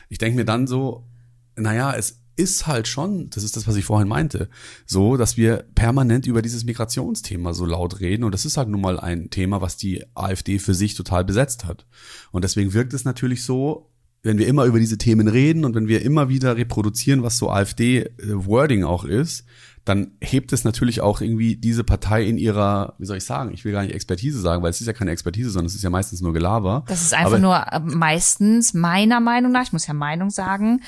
ich 0.10 0.18
denke 0.18 0.38
mir 0.38 0.46
dann 0.46 0.68
so, 0.68 1.08
naja, 1.56 1.94
es 1.94 2.22
ist 2.38 2.68
halt 2.68 2.88
schon, 2.88 3.30
das 3.32 3.44
ist 3.44 3.58
das, 3.58 3.68
was 3.68 3.76
ich 3.76 3.86
vorhin 3.86 4.08
meinte, 4.08 4.50
so, 4.86 5.18
dass 5.18 5.38
wir 5.38 5.66
permanent 5.76 6.28
über 6.28 6.42
dieses 6.42 6.64
Migrationsthema 6.64 7.54
so 7.54 7.66
laut 7.66 8.00
reden. 8.00 8.24
Und 8.24 8.32
das 8.34 8.46
ist 8.46 8.58
halt 8.58 8.70
nun 8.70 8.82
mal 8.82 9.00
ein 9.00 9.30
Thema, 9.30 9.60
was 9.60 9.76
die 9.76 10.04
AfD 10.16 10.60
für 10.60 10.74
sich 10.74 10.94
total 10.94 11.26
besetzt 11.26 11.66
hat. 11.66 11.86
Und 12.32 12.44
deswegen 12.44 12.74
wirkt 12.74 12.94
es 12.94 13.06
natürlich 13.06 13.44
so, 13.44 13.90
wenn 14.24 14.38
wir 14.38 14.48
immer 14.48 14.66
über 14.66 14.80
diese 14.80 14.98
Themen 14.98 15.28
reden 15.28 15.66
und 15.66 15.76
wenn 15.76 15.88
wir 15.88 16.02
immer 16.02 16.30
wieder 16.30 16.58
reproduzieren, 16.58 17.24
was 17.24 17.38
so 17.38 17.50
AfD-Wording 17.50 18.84
auch 18.84 19.04
ist, 19.04 19.46
dann 19.88 20.12
hebt 20.20 20.52
es 20.52 20.64
natürlich 20.66 21.02
auch 21.02 21.22
irgendwie 21.22 21.56
diese 21.56 21.84
Partei 21.84 22.26
in 22.26 22.38
ihrer, 22.38 22.96
wie 22.98 23.06
soll 23.06 23.18
ich 23.18 23.24
sagen, 23.24 23.54
ich 23.54 23.64
will 23.64 23.72
gar 23.72 23.84
nicht 23.84 23.96
Expertise 23.96 24.42
sagen, 24.42 24.62
weil 24.62 24.70
es 24.70 24.82
ist 24.82 24.88
ja 24.88 24.94
keine 24.94 25.12
Expertise, 25.12 25.50
sondern 25.50 25.68
es 25.68 25.76
ist 25.76 25.84
ja 25.84 25.90
meistens 25.90 26.20
nur 26.20 26.34
Gelaber. 26.34 26.84
Das 26.88 27.02
ist 27.02 27.14
einfach 27.14 27.34
Aber, 27.34 27.40
nur 27.40 27.56
äh, 27.56 27.80
meistens 27.80 28.74
meiner 28.74 29.22
Meinung 29.22 29.54
nach, 29.54 29.64
ich 29.64 29.72
muss 29.72 29.88
ja 29.88 29.94
Meinung 29.94 30.30
sagen, 30.30 30.82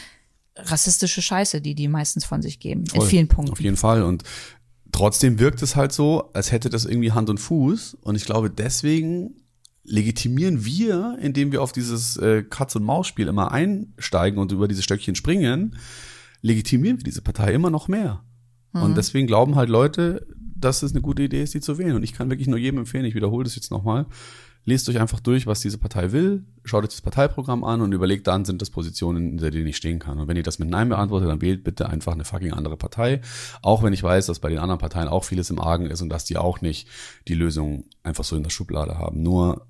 rassistische 0.66 1.22
Scheiße, 1.22 1.62
die 1.62 1.76
die 1.76 1.88
meistens 1.88 2.26
von 2.26 2.42
sich 2.42 2.60
geben, 2.60 2.86
voll, 2.86 3.04
in 3.04 3.08
vielen 3.08 3.28
Punkten. 3.28 3.54
Auf 3.54 3.62
jeden 3.62 3.78
Fall 3.78 4.04
und 4.04 4.24
trotzdem 4.92 5.40
wirkt 5.40 5.62
es 5.62 5.76
halt 5.76 5.92
so, 5.92 6.32
als 6.34 6.52
hätte 6.52 6.70
das 6.70 6.86
irgendwie 6.86 7.12
Hand 7.12 7.30
und 7.30 7.40
Fuß 7.40 7.98
und 8.02 8.16
ich 8.16 8.26
glaube 8.26 8.50
deswegen 8.50 9.36
legitimieren 9.84 10.66
wir, 10.66 11.18
indem 11.20 11.52
wir 11.52 11.62
auf 11.62 11.72
dieses 11.72 12.16
äh, 12.18 12.44
Katz- 12.44 12.76
und 12.76 12.84
Maus-Spiel 12.84 13.28
immer 13.28 13.52
einsteigen 13.52 14.40
und 14.40 14.52
über 14.52 14.68
diese 14.68 14.84
Stöckchen 14.84 15.16
springen, 15.16 15.76
legitimieren 16.42 16.98
wir 16.98 17.04
diese 17.04 17.22
Partei 17.22 17.54
immer 17.54 17.70
noch 17.70 17.88
mehr. 17.88 18.24
Mhm. 18.74 18.84
Und 18.84 18.98
deswegen 18.98 19.28
glauben 19.28 19.56
halt 19.56 19.70
Leute, 19.70 20.28
dass 20.56 20.84
es 20.84 20.92
eine 20.92 21.02
gute 21.02 21.24
Idee 21.24 21.44
ist, 21.44 21.54
die 21.54 21.62
zu 21.62 21.78
wählen. 21.78 21.96
Und 21.96 22.04
ich 22.04 22.14
kann 22.14 22.30
wirklich 22.30 22.48
nur 22.48 22.60
jedem 22.60 22.80
empfehlen, 22.80 23.06
ich 23.06 23.16
wiederhole 23.16 23.44
das 23.44 23.56
jetzt 23.56 23.72
nochmal, 23.72 24.06
lest 24.70 24.88
euch 24.90 25.00
einfach 25.00 25.20
durch, 25.20 25.48
was 25.48 25.60
diese 25.60 25.78
Partei 25.78 26.12
will, 26.12 26.46
schaut 26.64 26.84
euch 26.84 26.90
das 26.90 27.02
Parteiprogramm 27.02 27.64
an 27.64 27.82
und 27.82 27.92
überlegt 27.92 28.28
dann, 28.28 28.46
sind 28.46 28.62
das 28.62 28.70
Positionen, 28.70 29.32
in 29.32 29.38
denen 29.38 29.68
ich 29.68 29.78
stehen 29.78 30.00
kann. 30.00 30.20
Und 30.20 30.28
wenn 30.28 30.38
ihr 30.38 30.44
das 30.44 30.60
mit 30.60 30.70
Nein 30.70 30.90
beantwortet, 30.90 31.30
dann 31.30 31.42
wählt 31.42 31.64
bitte 31.64 31.90
einfach 31.90 32.14
eine 32.14 32.24
fucking 32.24 32.54
andere 32.54 32.78
Partei. 32.78 33.22
Auch 33.62 33.84
wenn 33.84 33.92
ich 33.92 34.04
weiß, 34.04 34.28
dass 34.28 34.40
bei 34.40 34.50
den 34.50 34.60
anderen 34.60 34.80
Parteien 34.80 35.10
auch 35.10 35.26
vieles 35.26 35.50
im 35.50 35.60
Argen 35.60 35.88
ist 35.88 36.02
und 36.02 36.10
dass 36.10 36.24
die 36.24 36.38
auch 36.38 36.62
nicht 36.62 36.88
die 37.28 37.34
Lösung 37.34 37.86
einfach 38.04 38.24
so 38.24 38.36
in 38.36 38.44
der 38.44 38.50
Schublade 38.50 38.98
haben. 38.98 39.22
Nur 39.22 39.68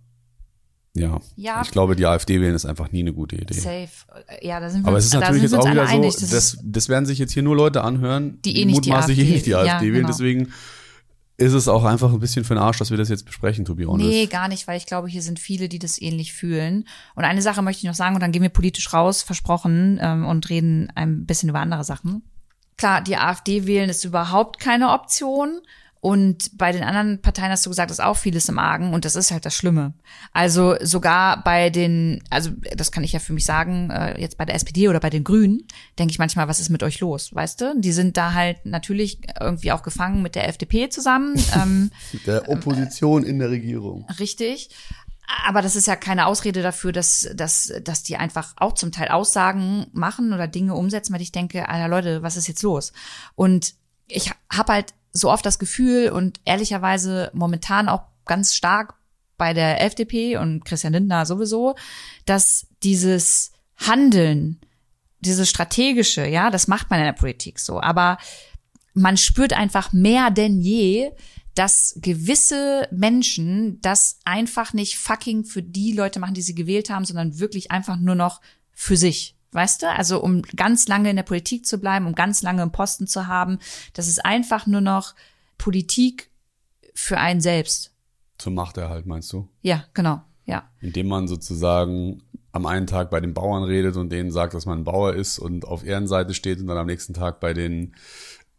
ja, 0.95 1.21
ja, 1.35 1.62
ich 1.62 1.71
glaube, 1.71 1.95
die 1.95 2.05
AfD 2.05 2.41
wählen 2.41 2.55
ist 2.55 2.65
einfach 2.65 2.91
nie 2.91 3.01
eine 3.01 3.13
gute 3.13 3.35
Idee. 3.35 3.53
Safe. 3.53 3.89
Ja, 4.41 4.59
da 4.59 4.69
sind 4.69 4.83
wir 4.83 4.88
Aber 4.89 4.97
es 4.97 5.05
ist 5.05 5.13
natürlich 5.13 5.43
jetzt 5.43 5.53
auch 5.53 5.69
wieder 5.69 5.88
so, 5.88 6.01
das, 6.01 6.57
das, 6.63 6.89
werden 6.89 7.05
sich 7.05 7.19
jetzt 7.19 7.31
hier 7.31 7.43
nur 7.43 7.55
Leute 7.55 7.83
anhören, 7.83 8.39
die 8.43 8.59
eh 8.59 8.65
nicht 8.65 8.85
die 8.85 8.91
AfD, 8.91 9.13
eh 9.13 9.23
nicht 9.23 9.45
die 9.45 9.55
AfD 9.55 9.67
ja, 9.69 9.81
wählen. 9.81 9.93
Genau. 9.93 10.07
Deswegen 10.07 10.51
ist 11.39 11.54
es 11.54 11.67
auch 11.67 11.86
einfach 11.86 12.12
ein 12.12 12.19
bisschen 12.19 12.43
für 12.43 12.54
den 12.54 12.62
Arsch, 12.62 12.78
dass 12.78 12.91
wir 12.91 12.97
das 12.97 13.10
jetzt 13.10 13.25
besprechen, 13.25 13.65
to 13.65 13.75
be 13.75 13.86
honest. 13.86 14.10
Nee, 14.10 14.25
gar 14.25 14.47
nicht, 14.47 14.67
weil 14.67 14.78
ich 14.78 14.86
glaube, 14.86 15.08
hier 15.08 15.21
sind 15.21 15.39
viele, 15.39 15.69
die 15.69 15.80
das 15.80 16.02
ähnlich 16.02 16.34
fühlen. 16.34 16.86
Und 17.15 17.23
eine 17.23 17.41
Sache 17.41 17.62
möchte 17.62 17.80
ich 17.80 17.88
noch 17.88 17.95
sagen, 17.95 18.15
und 18.15 18.21
dann 18.21 18.32
gehen 18.32 18.41
wir 18.41 18.49
politisch 18.49 18.93
raus, 18.93 19.21
versprochen, 19.21 19.99
ähm, 20.02 20.25
und 20.25 20.49
reden 20.49 20.91
ein 20.95 21.25
bisschen 21.25 21.49
über 21.49 21.60
andere 21.60 21.84
Sachen. 21.84 22.23
Klar, 22.78 23.02
die 23.02 23.17
AfD 23.17 23.65
wählen 23.65 23.89
ist 23.89 24.04
überhaupt 24.06 24.60
keine 24.60 24.91
Option. 24.91 25.62
Und 26.01 26.57
bei 26.57 26.71
den 26.71 26.83
anderen 26.83 27.21
Parteien 27.21 27.51
hast 27.51 27.65
du 27.65 27.69
gesagt, 27.69 27.91
ist 27.91 28.01
auch 28.01 28.15
vieles 28.15 28.47
im 28.47 28.57
Argen 28.57 28.93
und 28.93 29.03
das 29.03 29.17
ist 29.17 29.31
halt 29.31 29.45
das 29.45 29.53
Schlimme. 29.53 29.93
Also 30.31 30.75
sogar 30.81 31.43
bei 31.43 31.69
den, 31.69 32.23
also 32.29 32.51
das 32.73 32.93
kann 32.93 33.03
ich 33.03 33.12
ja 33.12 33.19
für 33.19 33.33
mich 33.33 33.43
sagen, 33.43 33.89
äh, 33.89 34.19
jetzt 34.19 34.38
bei 34.38 34.45
der 34.45 34.55
SPD 34.55 34.88
oder 34.88 35.01
bei 35.01 35.09
den 35.09 35.25
Grünen, 35.25 35.67
denke 35.97 36.12
ich 36.12 36.19
manchmal, 36.19 36.47
was 36.47 36.62
ist 36.62 36.69
mit 36.69 36.83
euch 36.83 37.01
los, 37.01 37.35
weißt 37.35 37.59
du? 37.59 37.75
Die 37.77 37.91
sind 37.91 38.15
da 38.15 38.33
halt 38.33 38.65
natürlich 38.65 39.19
irgendwie 39.41 39.73
auch 39.73 39.83
gefangen 39.83 40.21
mit 40.21 40.35
der 40.35 40.47
FDP 40.47 40.89
zusammen. 40.89 41.35
Ähm, 41.59 41.89
der 42.27 42.47
Opposition 42.47 43.23
in 43.23 43.39
der 43.39 43.49
Regierung. 43.49 44.05
Richtig. 44.19 44.69
Aber 45.45 45.62
das 45.62 45.75
ist 45.75 45.88
ja 45.88 45.95
keine 45.95 46.27
Ausrede 46.27 46.62
dafür, 46.62 46.91
dass, 46.91 47.27
dass, 47.33 47.73
dass 47.83 48.03
die 48.03 48.17
einfach 48.17 48.53
auch 48.57 48.73
zum 48.73 48.91
Teil 48.91 49.09
Aussagen 49.09 49.88
machen 49.93 50.31
oder 50.31 50.47
Dinge 50.47 50.75
umsetzen, 50.75 51.13
weil 51.13 51.21
ich 51.21 51.31
denke, 51.31 51.67
Alter 51.67 51.88
Leute, 51.88 52.21
was 52.21 52.38
ist 52.38 52.47
jetzt 52.47 52.62
los? 52.62 52.93
Und 53.35 53.73
ich 54.07 54.31
habe 54.51 54.73
halt 54.73 54.93
so 55.12 55.32
oft 55.32 55.45
das 55.45 55.60
Gefühl 55.60 56.10
und 56.10 56.39
ehrlicherweise 56.45 57.32
momentan 57.34 57.89
auch 57.89 58.04
ganz 58.26 58.54
stark 58.54 58.95
bei 59.38 59.54
der 59.54 59.84
FDP 59.84 60.38
und 60.38 60.65
Christian 60.65 60.93
Lindner 60.93 61.26
sowieso, 61.26 61.76
dass 62.26 62.67
dieses 62.84 63.52
Handeln, 63.78 64.60
dieses 65.22 65.50
strategische, 65.50 66.28
ja, 66.28 66.52
das 66.52 66.67
macht 66.67 66.89
man 66.89 67.00
in 67.00 67.06
der 67.06 67.13
Politik 67.13 67.60
so, 67.60 67.82
aber 67.82 68.17
man 68.93 69.17
spürt 69.17 69.54
einfach 69.54 69.93
mehr 69.93 70.30
denn 70.30 70.60
je, 70.60 71.12
dass 71.56 71.98
gewisse 72.02 72.88
Menschen 72.91 73.82
das 73.82 74.19
einfach 74.26 74.74
nicht 74.74 74.98
fucking 74.98 75.43
für 75.43 75.63
die 75.63 75.93
Leute 75.93 76.19
machen, 76.19 76.34
die 76.34 76.41
sie 76.41 76.56
gewählt 76.56 76.89
haben, 76.89 77.06
sondern 77.06 77.39
wirklich 77.39 77.72
einfach 77.72 77.98
nur 77.98 78.15
noch 78.15 78.41
für 78.72 78.98
sich. 78.98 79.36
Weißt 79.51 79.81
du? 79.81 79.89
Also 79.89 80.21
um 80.21 80.43
ganz 80.55 80.88
lange 80.88 81.09
in 81.09 81.15
der 81.15 81.23
Politik 81.23 81.65
zu 81.65 81.79
bleiben, 81.79 82.05
um 82.05 82.13
ganz 82.13 82.41
lange 82.41 82.62
im 82.62 82.71
Posten 82.71 83.07
zu 83.07 83.27
haben, 83.27 83.59
das 83.93 84.07
ist 84.07 84.23
einfach 84.23 84.67
nur 84.67 84.81
noch 84.81 85.15
Politik 85.57 86.29
für 86.93 87.17
einen 87.17 87.41
selbst. 87.41 87.93
Zum 88.38 88.53
Machterhalt, 88.53 89.05
meinst 89.05 89.33
du? 89.33 89.49
Ja, 89.62 89.85
genau, 89.93 90.21
ja. 90.45 90.69
Indem 90.79 91.07
man 91.07 91.27
sozusagen 91.27 92.21
am 92.51 92.65
einen 92.65 92.88
Tag 92.88 93.09
bei 93.09 93.19
den 93.19 93.33
Bauern 93.33 93.63
redet 93.63 93.95
und 93.95 94.12
denen 94.12 94.31
sagt, 94.31 94.53
dass 94.53 94.65
man 94.65 94.79
ein 94.79 94.83
Bauer 94.83 95.13
ist 95.13 95.39
und 95.39 95.65
auf 95.65 95.85
Ehrenseite 95.85 96.33
steht 96.33 96.59
und 96.59 96.67
dann 96.67 96.77
am 96.77 96.88
nächsten 96.88 97.13
Tag 97.13 97.39
bei 97.39 97.53
den 97.53 97.95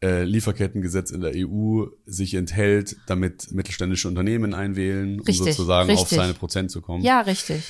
äh, 0.02 0.24
Lieferkettengesetz 0.24 1.10
in 1.10 1.20
der 1.20 1.32
EU 1.34 1.86
sich 2.06 2.34
enthält, 2.34 2.96
damit 3.06 3.52
mittelständische 3.52 4.08
Unternehmen 4.08 4.54
einwählen, 4.54 5.20
richtig, 5.20 5.40
um 5.40 5.46
sozusagen 5.46 5.90
richtig. 5.90 6.18
auf 6.18 6.24
seine 6.24 6.34
Prozent 6.34 6.70
zu 6.70 6.80
kommen. 6.80 7.04
Ja, 7.04 7.20
richtig. 7.20 7.62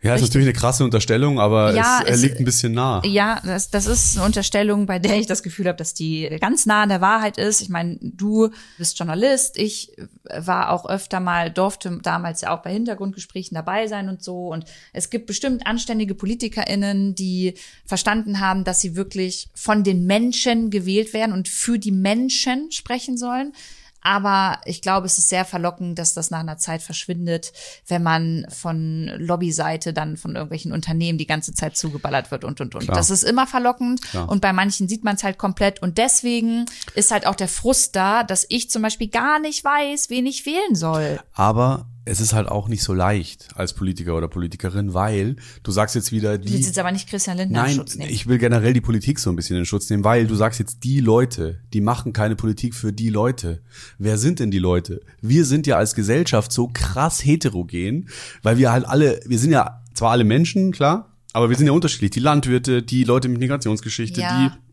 Ja, 0.00 0.14
ist 0.14 0.22
natürlich 0.22 0.46
eine 0.46 0.52
krasse 0.52 0.84
Unterstellung, 0.84 1.40
aber 1.40 1.74
ja, 1.74 2.02
es, 2.04 2.14
es 2.14 2.22
liegt 2.22 2.38
ein 2.38 2.44
bisschen 2.44 2.72
nah. 2.72 3.02
Ja, 3.04 3.40
das, 3.44 3.70
das 3.70 3.86
ist 3.86 4.16
eine 4.16 4.26
Unterstellung, 4.26 4.86
bei 4.86 5.00
der 5.00 5.18
ich 5.18 5.26
das 5.26 5.42
Gefühl 5.42 5.66
habe, 5.66 5.76
dass 5.76 5.92
die 5.92 6.28
ganz 6.40 6.66
nah 6.66 6.82
an 6.82 6.88
der 6.88 7.00
Wahrheit 7.00 7.36
ist. 7.36 7.60
Ich 7.60 7.68
meine, 7.68 7.98
du 8.00 8.50
bist 8.78 8.96
Journalist, 8.96 9.58
ich 9.58 9.96
war 10.22 10.70
auch 10.70 10.88
öfter 10.88 11.18
mal, 11.18 11.50
durfte 11.50 11.98
damals 12.00 12.42
ja 12.42 12.56
auch 12.56 12.62
bei 12.62 12.72
Hintergrundgesprächen 12.72 13.56
dabei 13.56 13.88
sein 13.88 14.08
und 14.08 14.22
so. 14.22 14.52
Und 14.52 14.66
es 14.92 15.10
gibt 15.10 15.26
bestimmt 15.26 15.66
anständige 15.66 16.14
PolitikerInnen, 16.14 17.16
die 17.16 17.54
verstanden 17.84 18.38
haben, 18.38 18.62
dass 18.62 18.80
sie 18.80 18.94
wirklich 18.94 19.48
von 19.54 19.82
den 19.82 20.06
Menschen 20.06 20.70
gewählt 20.70 21.12
werden 21.12 21.32
und 21.32 21.48
für 21.48 21.76
die 21.76 21.92
Menschen 21.92 22.70
sprechen 22.70 23.18
sollen. 23.18 23.52
Aber 24.00 24.60
ich 24.64 24.80
glaube, 24.80 25.06
es 25.06 25.18
ist 25.18 25.28
sehr 25.28 25.44
verlockend, 25.44 25.98
dass 25.98 26.14
das 26.14 26.30
nach 26.30 26.40
einer 26.40 26.58
Zeit 26.58 26.82
verschwindet, 26.82 27.52
wenn 27.86 28.02
man 28.02 28.46
von 28.48 29.10
Lobbyseite 29.18 29.92
dann 29.92 30.16
von 30.16 30.34
irgendwelchen 30.34 30.72
Unternehmen 30.72 31.18
die 31.18 31.26
ganze 31.26 31.52
Zeit 31.52 31.76
zugeballert 31.76 32.30
wird 32.30 32.44
und 32.44 32.60
und 32.60 32.74
und. 32.74 32.84
Klar. 32.84 32.96
Das 32.96 33.10
ist 33.10 33.24
immer 33.24 33.46
verlockend 33.46 34.02
Klar. 34.02 34.28
und 34.28 34.40
bei 34.40 34.52
manchen 34.52 34.88
sieht 34.88 35.04
man 35.04 35.16
es 35.16 35.24
halt 35.24 35.38
komplett. 35.38 35.82
Und 35.82 35.98
deswegen 35.98 36.66
ist 36.94 37.10
halt 37.10 37.26
auch 37.26 37.34
der 37.34 37.48
Frust 37.48 37.96
da, 37.96 38.22
dass 38.22 38.46
ich 38.48 38.70
zum 38.70 38.82
Beispiel 38.82 39.08
gar 39.08 39.38
nicht 39.40 39.64
weiß, 39.64 40.10
wen 40.10 40.26
ich 40.26 40.46
wählen 40.46 40.74
soll. 40.74 41.20
Aber 41.34 41.86
es 42.08 42.20
ist 42.20 42.32
halt 42.32 42.48
auch 42.48 42.68
nicht 42.68 42.82
so 42.82 42.94
leicht 42.94 43.48
als 43.54 43.74
Politiker 43.74 44.16
oder 44.16 44.28
Politikerin, 44.28 44.94
weil 44.94 45.36
du 45.62 45.70
sagst 45.70 45.94
jetzt 45.94 46.10
wieder 46.10 46.38
die. 46.38 46.48
Du 46.48 46.54
willst 46.54 46.66
jetzt 46.66 46.78
aber 46.78 46.90
nicht 46.90 47.08
Christian 47.08 47.36
Lindner 47.36 47.62
Nein, 47.62 47.70
in 47.70 47.76
Schutz 47.76 47.96
nehmen. 47.96 48.10
ich 48.10 48.26
will 48.26 48.38
generell 48.38 48.72
die 48.72 48.80
Politik 48.80 49.18
so 49.18 49.30
ein 49.30 49.36
bisschen 49.36 49.56
in 49.56 49.66
Schutz 49.66 49.88
nehmen, 49.90 50.04
weil 50.04 50.26
du 50.26 50.34
sagst 50.34 50.58
jetzt 50.58 50.84
die 50.84 51.00
Leute, 51.00 51.60
die 51.72 51.80
machen 51.80 52.12
keine 52.12 52.36
Politik 52.36 52.74
für 52.74 52.92
die 52.92 53.10
Leute. 53.10 53.60
Wer 53.98 54.18
sind 54.18 54.40
denn 54.40 54.50
die 54.50 54.58
Leute? 54.58 55.00
Wir 55.20 55.44
sind 55.44 55.66
ja 55.66 55.76
als 55.76 55.94
Gesellschaft 55.94 56.50
so 56.50 56.70
krass 56.72 57.24
heterogen, 57.24 58.08
weil 58.42 58.56
wir 58.58 58.72
halt 58.72 58.86
alle, 58.86 59.20
wir 59.26 59.38
sind 59.38 59.52
ja 59.52 59.82
zwar 59.94 60.12
alle 60.12 60.24
Menschen, 60.24 60.72
klar, 60.72 61.14
aber 61.32 61.50
wir 61.50 61.56
sind 61.56 61.66
ja 61.66 61.72
unterschiedlich. 61.72 62.10
Die 62.10 62.20
Landwirte, 62.20 62.82
die 62.82 63.04
Leute 63.04 63.28
mit 63.28 63.38
Migrationsgeschichte, 63.38 64.20
ja. 64.20 64.48
die 64.48 64.67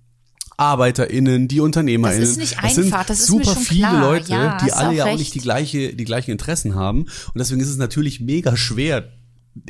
ArbeiterInnen, 0.57 1.47
die 1.47 1.59
UnternehmerInnen. 1.59 2.21
Das 2.21 2.29
ist 2.31 2.37
nicht 2.37 2.57
das 2.61 2.77
einfach, 2.77 3.05
das 3.05 3.21
ist 3.21 3.27
super 3.27 3.55
viele 3.55 3.87
klar. 3.87 4.01
Leute, 4.01 4.31
ja, 4.31 4.57
die 4.63 4.71
alle 4.71 4.95
ja 4.95 5.05
auch 5.05 5.17
nicht 5.17 5.33
die 5.33 5.39
gleiche, 5.39 5.95
die 5.95 6.05
gleichen 6.05 6.31
Interessen 6.31 6.75
haben. 6.75 7.01
Und 7.01 7.37
deswegen 7.37 7.61
ist 7.61 7.69
es 7.69 7.77
natürlich 7.77 8.21
mega 8.21 8.55
schwer, 8.55 9.09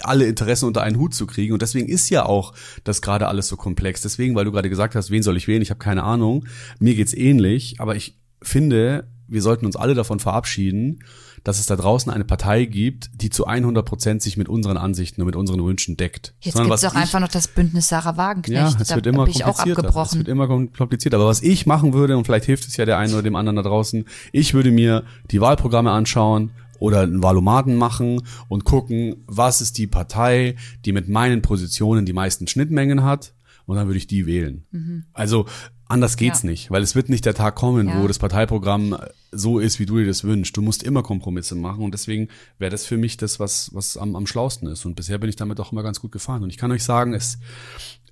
alle 0.02 0.26
Interessen 0.26 0.66
unter 0.66 0.82
einen 0.82 0.98
Hut 0.98 1.14
zu 1.14 1.28
kriegen. 1.28 1.54
Und 1.54 1.62
deswegen 1.62 1.88
ist 1.88 2.10
ja 2.10 2.26
auch 2.26 2.54
das 2.84 3.02
gerade 3.02 3.28
alles 3.28 3.48
so 3.48 3.56
komplex. 3.58 4.02
Deswegen, 4.02 4.36
weil 4.36 4.46
du 4.46 4.52
gerade 4.52 4.70
gesagt 4.70 4.96
hast, 4.96 5.12
wen 5.12 5.24
soll 5.24 5.38
ich 5.38 5.48
wählen? 5.48 5.62
Ich 5.62 5.70
habe 5.70 5.80
keine 5.80 6.04
Ahnung. 6.04 6.46
Mir 6.80 6.96
geht's 6.96 7.14
ähnlich, 7.14 7.76
aber 7.80 7.96
ich 7.96 8.18
finde, 8.42 9.08
wir 9.28 9.42
sollten 9.42 9.66
uns 9.66 9.76
alle 9.76 9.96
davon 9.96 10.20
verabschieden, 10.20 11.00
dass 11.46 11.60
es 11.60 11.68
da 11.68 11.76
draußen 11.76 12.12
eine 12.12 12.26
Partei 12.26 12.66
gibt, 12.66 13.12
die 13.14 13.30
zu 13.30 13.46
100 13.46 13.86
Prozent 13.86 14.22
sich 14.22 14.36
mit 14.36 14.50
unseren 14.50 14.78
Ansichten 14.78 15.22
und 15.22 15.28
mit 15.28 15.36
unseren 15.36 15.64
Wünschen 15.64 15.96
deckt. 15.96 16.34
Jetzt 16.42 16.58
gibt 16.58 16.70
es 16.72 16.84
auch 16.84 16.96
einfach 16.96 17.20
noch 17.20 17.30
das 17.30 17.48
Bündnis 17.48 17.88
Sarah 17.88 18.18
Wagenknecht. 18.18 18.74
Ja, 18.74 18.82
es 18.82 18.94
wird 18.94 19.06
immer 19.06 19.26
komplizierter. 19.26 20.02
Es 20.02 20.18
wird 20.18 20.28
immer 20.28 20.48
komplizierter. 20.48 21.18
Aber 21.18 21.28
was 21.28 21.44
ich 21.44 21.68
machen 21.68 21.94
würde, 21.94 22.18
und 22.18 22.26
vielleicht 22.26 22.46
hilft 22.46 22.68
es 22.68 22.76
ja 22.78 22.86
der 22.86 22.98
einen 22.98 23.14
oder 23.14 23.22
dem 23.22 23.36
anderen 23.36 23.58
da 23.58 23.62
draußen, 23.62 24.06
ich 24.32 24.56
würde 24.56 24.72
mir 24.72 25.04
die 25.30 25.40
Wahlprogramme 25.40 25.92
anschauen, 25.92 26.52
oder 26.80 27.02
einen 27.02 27.24
Valomaten 27.24 27.76
machen 27.76 28.22
und 28.50 28.66
gucken, 28.66 29.24
was 29.28 29.62
ist 29.62 29.78
die 29.78 29.88
Partei, 29.88 30.56
die 30.84 30.92
mit 30.92 31.08
meinen 31.08 31.42
Positionen 31.42 32.06
die 32.06 32.12
meisten 32.12 32.48
Schnittmengen 32.48 33.04
hat 33.04 33.34
und 33.66 33.78
dann 33.78 33.88
würde 33.88 33.98
ich 33.98 34.08
die 34.08 34.26
wählen. 34.26 34.66
Mhm. 34.72 35.06
Also 35.14 35.46
anders 35.88 36.18
geht's 36.18 36.44
ja. 36.44 36.50
nicht, 36.50 36.72
weil 36.72 36.82
es 36.82 36.96
wird 36.96 37.10
nicht 37.10 37.26
der 37.26 37.34
Tag 37.34 37.56
kommen, 37.56 37.88
ja. 37.88 38.02
wo 38.02 38.08
das 38.08 38.20
Parteiprogramm 38.20 38.98
so 39.32 39.60
ist, 39.60 39.80
wie 39.80 39.86
du 39.86 39.98
dir 39.98 40.06
das 40.06 40.24
wünschst. 40.24 40.56
Du 40.56 40.62
musst 40.62 40.84
immer 40.84 41.04
Kompromisse 41.04 41.56
machen 41.56 41.84
und 41.84 41.94
deswegen 41.94 42.30
wäre 42.58 42.72
das 42.72 42.86
für 42.86 42.98
mich 42.98 43.18
das, 43.18 43.40
was, 43.40 43.74
was 43.74 43.98
am, 43.98 44.16
am 44.16 44.28
schlausten 44.28 44.68
ist. 44.68 44.86
Und 44.86 44.96
bisher 44.96 45.18
bin 45.18 45.30
ich 45.30 45.36
damit 45.36 45.60
auch 45.60 45.72
immer 45.72 45.84
ganz 45.84 46.00
gut 46.02 46.12
gefahren. 46.12 46.44
Und 46.44 46.50
ich 46.50 46.58
kann 46.58 46.72
euch 46.72 46.84
sagen, 46.84 47.14
es 47.14 47.38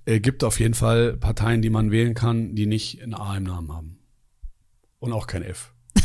äh, 0.06 0.20
gibt 0.20 0.44
auf 0.44 0.60
jeden 0.60 0.74
Fall 0.74 1.14
Parteien, 1.14 1.62
die 1.62 1.70
man 1.70 1.90
wählen 1.90 2.14
kann, 2.14 2.54
die 2.54 2.66
nicht 2.66 3.02
ein 3.02 3.14
A 3.14 3.36
im 3.36 3.44
Namen 3.44 3.72
haben. 3.72 3.98
Und 4.98 5.12
auch 5.12 5.26
kein 5.26 5.42
F. 5.42 5.72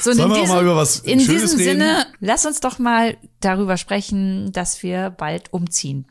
So, 0.00 0.12
Sollen 0.12 0.30
wir 0.30 0.42
diesem, 0.42 0.54
mal 0.54 0.62
über 0.62 0.76
was 0.76 1.00
In 1.00 1.18
Schönes 1.18 1.42
diesem 1.42 1.58
reden? 1.58 1.80
Sinne, 1.80 2.06
lass 2.20 2.46
uns 2.46 2.60
doch 2.60 2.78
mal 2.78 3.16
darüber 3.40 3.76
sprechen, 3.76 4.52
dass 4.52 4.84
wir 4.84 5.10
bald 5.10 5.52
umziehen. 5.52 6.06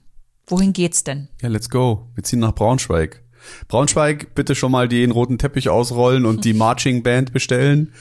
Wohin 0.48 0.74
geht's 0.74 1.04
denn? 1.04 1.28
Ja, 1.42 1.50
let's 1.50 1.70
go. 1.70 2.08
Wir 2.16 2.24
ziehen 2.24 2.40
nach 2.40 2.54
Braunschweig. 2.54 3.24
Braunschweig, 3.68 4.36
bitte 4.36 4.56
schon 4.56 4.72
mal 4.72 4.88
den 4.88 5.12
roten 5.12 5.38
Teppich 5.38 5.70
ausrollen 5.70 6.26
und 6.26 6.46
die 6.46 6.54
Marching 6.56 7.04
Band 7.04 7.34
bestellen. 7.34 7.94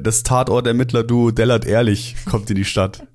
Das 0.00 0.22
Tatort 0.22 0.66
Ermittler 0.66 1.04
Duo 1.04 1.30
Dellert 1.30 1.64
Ehrlich 1.64 2.16
kommt 2.26 2.50
in 2.50 2.56
die 2.56 2.64
Stadt. 2.64 3.06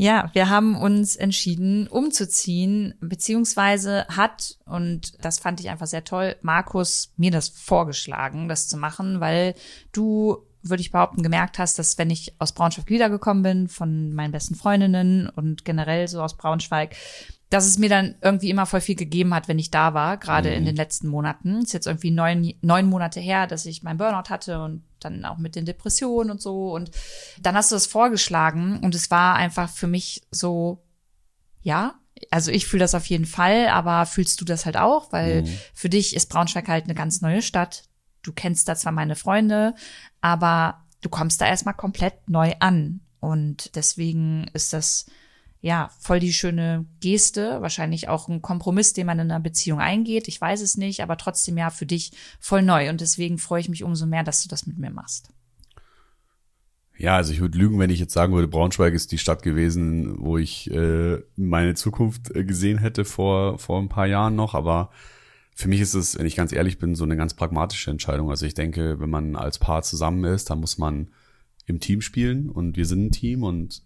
Ja, 0.00 0.30
wir 0.32 0.48
haben 0.48 0.76
uns 0.76 1.16
entschieden, 1.16 1.88
umzuziehen, 1.88 2.94
beziehungsweise 3.00 4.06
hat, 4.08 4.56
und 4.64 5.24
das 5.24 5.40
fand 5.40 5.58
ich 5.58 5.70
einfach 5.70 5.88
sehr 5.88 6.04
toll, 6.04 6.36
Markus 6.40 7.12
mir 7.16 7.32
das 7.32 7.48
vorgeschlagen, 7.48 8.48
das 8.48 8.68
zu 8.68 8.76
machen, 8.76 9.18
weil 9.18 9.54
du 9.92 10.38
würde 10.62 10.80
ich 10.80 10.92
behaupten, 10.92 11.22
gemerkt 11.22 11.58
hast, 11.58 11.78
dass 11.80 11.98
wenn 11.98 12.10
ich 12.10 12.34
aus 12.38 12.52
Braunschweig 12.52 12.88
wiedergekommen 12.90 13.42
bin, 13.42 13.68
von 13.68 14.12
meinen 14.12 14.32
besten 14.32 14.54
Freundinnen 14.54 15.28
und 15.28 15.64
generell 15.64 16.06
so 16.06 16.22
aus 16.22 16.36
Braunschweig, 16.36 16.94
dass 17.50 17.66
es 17.66 17.78
mir 17.78 17.88
dann 17.88 18.16
irgendwie 18.20 18.50
immer 18.50 18.66
voll 18.66 18.80
viel 18.80 18.94
gegeben 18.94 19.32
hat, 19.34 19.48
wenn 19.48 19.58
ich 19.58 19.70
da 19.70 19.94
war, 19.94 20.18
gerade 20.18 20.50
mhm. 20.50 20.56
in 20.56 20.64
den 20.66 20.76
letzten 20.76 21.08
Monaten. 21.08 21.62
Ist 21.62 21.72
jetzt 21.72 21.86
irgendwie 21.86 22.10
neun, 22.10 22.52
neun 22.60 22.86
Monate 22.86 23.20
her, 23.20 23.46
dass 23.46 23.64
ich 23.64 23.82
meinen 23.82 23.98
Burnout 23.98 24.28
hatte 24.28 24.62
und 24.62 24.82
dann 25.00 25.24
auch 25.24 25.38
mit 25.38 25.56
den 25.56 25.64
Depressionen 25.64 26.30
und 26.30 26.42
so. 26.42 26.72
Und 26.74 26.90
dann 27.40 27.54
hast 27.54 27.70
du 27.70 27.76
das 27.76 27.86
vorgeschlagen 27.86 28.80
und 28.82 28.94
es 28.94 29.10
war 29.10 29.36
einfach 29.36 29.70
für 29.70 29.86
mich 29.86 30.22
so, 30.30 30.84
ja, 31.62 31.94
also 32.30 32.50
ich 32.50 32.66
fühle 32.66 32.82
das 32.82 32.94
auf 32.94 33.06
jeden 33.06 33.26
Fall, 33.26 33.68
aber 33.68 34.04
fühlst 34.04 34.40
du 34.40 34.44
das 34.44 34.66
halt 34.66 34.76
auch? 34.76 35.12
Weil 35.12 35.42
mhm. 35.42 35.58
für 35.72 35.88
dich 35.88 36.14
ist 36.14 36.28
Braunschweig 36.28 36.68
halt 36.68 36.84
eine 36.84 36.94
ganz 36.94 37.20
neue 37.22 37.42
Stadt. 37.42 37.84
Du 38.22 38.32
kennst 38.32 38.68
da 38.68 38.76
zwar 38.76 38.92
meine 38.92 39.16
Freunde, 39.16 39.74
aber 40.20 40.84
du 41.00 41.08
kommst 41.08 41.40
da 41.40 41.46
erstmal 41.46 41.74
komplett 41.74 42.28
neu 42.28 42.52
an. 42.60 43.00
Und 43.20 43.74
deswegen 43.74 44.50
ist 44.52 44.72
das 44.72 45.06
ja, 45.60 45.90
voll 45.98 46.20
die 46.20 46.32
schöne 46.32 46.86
Geste, 47.00 47.60
wahrscheinlich 47.60 48.08
auch 48.08 48.28
ein 48.28 48.42
Kompromiss, 48.42 48.92
den 48.92 49.06
man 49.06 49.18
in 49.18 49.30
einer 49.30 49.40
Beziehung 49.40 49.80
eingeht. 49.80 50.28
Ich 50.28 50.40
weiß 50.40 50.60
es 50.60 50.76
nicht, 50.76 51.02
aber 51.02 51.16
trotzdem 51.16 51.58
ja 51.58 51.70
für 51.70 51.86
dich 51.86 52.12
voll 52.38 52.62
neu. 52.62 52.88
Und 52.90 53.00
deswegen 53.00 53.38
freue 53.38 53.60
ich 53.60 53.68
mich 53.68 53.82
umso 53.82 54.06
mehr, 54.06 54.22
dass 54.22 54.42
du 54.42 54.48
das 54.48 54.66
mit 54.66 54.78
mir 54.78 54.90
machst. 54.90 55.30
Ja, 56.96 57.16
also 57.16 57.32
ich 57.32 57.40
würde 57.40 57.58
lügen, 57.58 57.78
wenn 57.78 57.90
ich 57.90 58.00
jetzt 58.00 58.12
sagen 58.12 58.32
würde, 58.34 58.48
Braunschweig 58.48 58.92
ist 58.92 59.12
die 59.12 59.18
Stadt 59.18 59.42
gewesen, 59.42 60.16
wo 60.18 60.36
ich 60.36 60.70
äh, 60.70 61.18
meine 61.36 61.74
Zukunft 61.74 62.34
äh, 62.34 62.44
gesehen 62.44 62.78
hätte 62.78 63.04
vor, 63.04 63.58
vor 63.58 63.80
ein 63.80 63.88
paar 63.88 64.06
Jahren 64.06 64.34
noch. 64.36 64.54
Aber 64.54 64.90
für 65.54 65.68
mich 65.68 65.80
ist 65.80 65.94
es, 65.94 66.18
wenn 66.18 66.26
ich 66.26 66.36
ganz 66.36 66.52
ehrlich 66.52 66.78
bin, 66.78 66.94
so 66.94 67.04
eine 67.04 67.16
ganz 67.16 67.34
pragmatische 67.34 67.90
Entscheidung. 67.90 68.30
Also 68.30 68.46
ich 68.46 68.54
denke, 68.54 69.00
wenn 69.00 69.10
man 69.10 69.34
als 69.34 69.58
Paar 69.58 69.82
zusammen 69.82 70.24
ist, 70.24 70.50
dann 70.50 70.60
muss 70.60 70.78
man 70.78 71.10
im 71.66 71.80
Team 71.80 72.00
spielen 72.00 72.48
und 72.48 72.76
wir 72.76 72.86
sind 72.86 73.06
ein 73.06 73.12
Team 73.12 73.42
und 73.42 73.82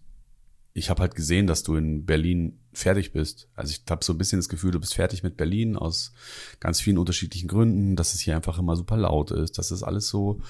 ich 0.73 0.89
habe 0.89 1.01
halt 1.01 1.15
gesehen, 1.15 1.47
dass 1.47 1.63
du 1.63 1.75
in 1.75 2.05
Berlin 2.05 2.59
fertig 2.73 3.11
bist. 3.11 3.47
Also 3.55 3.71
ich 3.71 3.83
habe 3.89 4.03
so 4.03 4.13
ein 4.13 4.17
bisschen 4.17 4.39
das 4.39 4.49
Gefühl, 4.49 4.71
du 4.71 4.79
bist 4.79 4.95
fertig 4.95 5.21
mit 5.21 5.37
Berlin 5.37 5.77
aus 5.77 6.13
ganz 6.59 6.81
vielen 6.81 6.97
unterschiedlichen 6.97 7.47
Gründen, 7.47 7.95
dass 7.95 8.13
es 8.13 8.21
hier 8.21 8.35
einfach 8.35 8.57
immer 8.57 8.75
super 8.75 8.97
laut 8.97 9.31
ist, 9.31 9.59
dass 9.59 9.69
es 9.69 9.83
alles 9.83 10.07
so, 10.07 10.41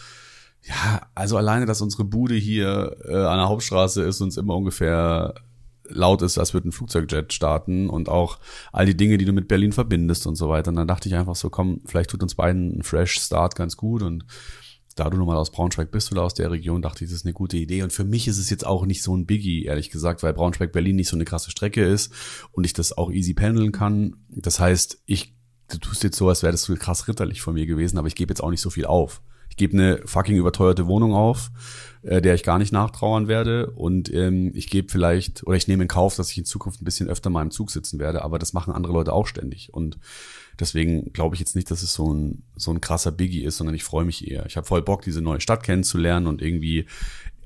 ja, 0.62 1.08
also 1.14 1.36
alleine, 1.36 1.66
dass 1.66 1.82
unsere 1.82 2.06
Bude 2.06 2.36
hier 2.36 2.96
äh, 3.04 3.16
an 3.16 3.38
der 3.38 3.50
Hauptstraße 3.50 4.02
ist 4.04 4.22
und 4.22 4.30
es 4.30 4.38
immer 4.38 4.56
ungefähr 4.56 5.34
laut 5.90 6.22
ist, 6.22 6.38
als 6.38 6.54
würde 6.54 6.70
ein 6.70 6.72
Flugzeugjet 6.72 7.34
starten 7.34 7.90
und 7.90 8.08
auch 8.08 8.40
all 8.72 8.86
die 8.86 8.96
Dinge, 8.96 9.18
die 9.18 9.26
du 9.26 9.34
mit 9.34 9.50
Berlin 9.50 9.74
verbindest 9.74 10.26
und 10.26 10.36
so 10.36 10.48
weiter. 10.48 10.70
Und 10.70 10.78
dann 10.78 10.88
dachte 10.88 11.10
ich 11.10 11.16
einfach 11.16 11.36
so, 11.36 11.50
komm, 11.50 11.82
vielleicht 11.86 12.10
tut 12.10 12.24
uns 12.24 12.36
beiden 12.36 12.80
ein 12.80 12.84
Fresh 12.84 13.20
Start 13.20 13.56
ganz 13.56 13.76
gut 13.76 14.02
und 14.02 14.26
da 14.95 15.10
du 15.10 15.17
nun 15.17 15.27
mal 15.27 15.38
aus 15.38 15.51
Braunschweig 15.51 15.91
bist 15.91 16.12
oder 16.12 16.23
aus 16.23 16.34
der 16.34 16.51
Region, 16.51 16.82
dachte 16.82 17.03
ich, 17.03 17.10
das 17.10 17.19
ist 17.19 17.25
eine 17.25 17.34
gute 17.34 17.58
Idee. 17.58 17.84
Und 17.84 17.93
für 17.93 18.03
mich 18.03 18.27
ist 18.27 18.38
es 18.38 18.49
jetzt 18.49 18.65
auch 18.65 18.86
nicht 18.86 19.03
so 19.03 19.15
ein 19.15 19.25
Biggie, 19.25 19.65
ehrlich 19.65 19.89
gesagt, 19.89 20.23
weil 20.23 20.34
Braunschweig-Berlin 20.34 20.95
nicht 20.95 21.10
so 21.10 21.15
eine 21.15 21.25
krasse 21.25 21.51
Strecke 21.51 21.84
ist 21.84 22.13
und 22.51 22.65
ich 22.65 22.73
das 22.73 22.97
auch 22.97 23.12
easy 23.12 23.34
pendeln 23.34 23.71
kann. 23.71 24.15
Das 24.29 24.60
heißt, 24.60 25.01
ich, 25.06 25.36
du 25.69 25.77
tust 25.77 26.03
jetzt 26.03 26.17
so, 26.17 26.29
als 26.29 26.43
wäre 26.43 26.51
das 26.51 26.67
krass 26.79 27.08
ritterlich 27.08 27.41
von 27.41 27.53
mir 27.53 27.65
gewesen, 27.65 27.97
aber 27.97 28.08
ich 28.08 28.15
gebe 28.15 28.32
jetzt 28.32 28.41
auch 28.41 28.51
nicht 28.51 28.62
so 28.62 28.69
viel 28.69 28.86
auf. 28.86 29.21
Ich 29.54 29.58
gebe 29.58 29.74
eine 29.74 30.02
fucking 30.06 30.36
überteuerte 30.36 30.88
Wohnung 30.88 31.13
auf, 31.13 31.52
äh, 32.02 32.22
der 32.22 32.34
ich 32.34 32.42
gar 32.42 32.58
nicht 32.58 32.74
nachtrauern 32.74 33.28
werde. 33.28 33.70
Und 33.70 34.12
ähm, 34.12 34.52
ich 34.56 34.68
gebe 34.68 34.92
vielleicht, 34.92 35.46
oder 35.46 35.56
ich 35.56 35.68
nehme 35.68 35.84
in 35.84 35.88
Kauf, 35.88 36.16
dass 36.16 36.32
ich 36.32 36.39
in 36.39 36.46
Zukunft 36.46 36.82
ein 36.82 36.86
bisschen 36.86 37.08
öfter 37.08 37.30
mal 37.30 37.44
im 37.44 37.52
Zug 37.52 37.70
sitzen 37.70 38.00
werde, 38.00 38.24
aber 38.24 38.39
das 38.39 38.54
machen 38.54 38.74
andere 38.74 38.94
Leute 38.94 39.13
auch 39.13 39.28
ständig. 39.28 39.74
Und 39.74 40.00
Deswegen 40.60 41.12
glaube 41.13 41.36
ich 41.36 41.39
jetzt 41.39 41.56
nicht, 41.56 41.72
dass 41.72 41.82
es 41.82 41.94
so 41.94 42.13
ein, 42.13 42.44
so 42.56 42.72
ein 42.72 42.82
krasser 42.82 43.12
Biggie 43.12 43.44
ist, 43.44 43.58
sondern 43.58 43.76
ich 43.76 43.84
freue 43.84 44.06
mich 44.06 44.30
eher. 44.30 44.46
Ich 44.46 44.56
habe 44.56 44.68
voll 44.68 44.84
Bock, 44.84 45.02
diese 45.02 45.22
neue 45.22 45.42
Stadt 45.42 45.63
kennenzulernen 45.63 46.28
und 46.28 46.42
irgendwie 46.42 46.86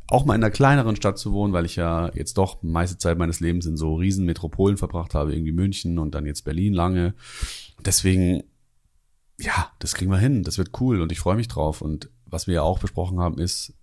auch 0.10 0.26
mal 0.26 0.36
in 0.36 0.43
einer 0.43 0.52
kleineren 0.52 0.96
Stadt 0.96 1.17
zu 1.17 1.34
wohnen, 1.34 1.54
weil 1.54 1.65
ich 1.65 1.76
ja 1.76 2.12
jetzt 2.15 2.38
doch 2.38 2.62
meiste 2.63 2.98
Zeit 2.98 3.17
meines 3.17 3.39
Lebens 3.39 3.65
in 3.65 3.78
so 3.78 3.96
riesen 3.96 4.26
Metropolen 4.26 4.78
verbracht 4.78 5.13
habe, 5.13 5.34
irgendwie 5.34 5.52
München 5.52 6.00
und 6.00 6.15
dann 6.15 6.26
jetzt 6.26 6.43
Berlin 6.43 6.74
lange. 6.74 7.13
Deswegen, 7.86 8.43
ja, 9.39 9.71
das 9.80 9.93
kriegen 9.93 10.12
wir 10.12 10.17
hin. 10.17 10.43
Das 10.43 10.58
wird 10.58 10.71
cool 10.80 11.02
und 11.02 11.12
ich 11.12 11.19
freue 11.19 11.36
mich 11.36 11.47
drauf. 11.47 11.82
Und 11.82 12.10
was 12.26 12.47
wir 12.47 12.56
ja 12.56 12.62
auch 12.63 12.80
besprochen 12.80 13.19
haben, 13.19 13.38
ist, 13.38 13.73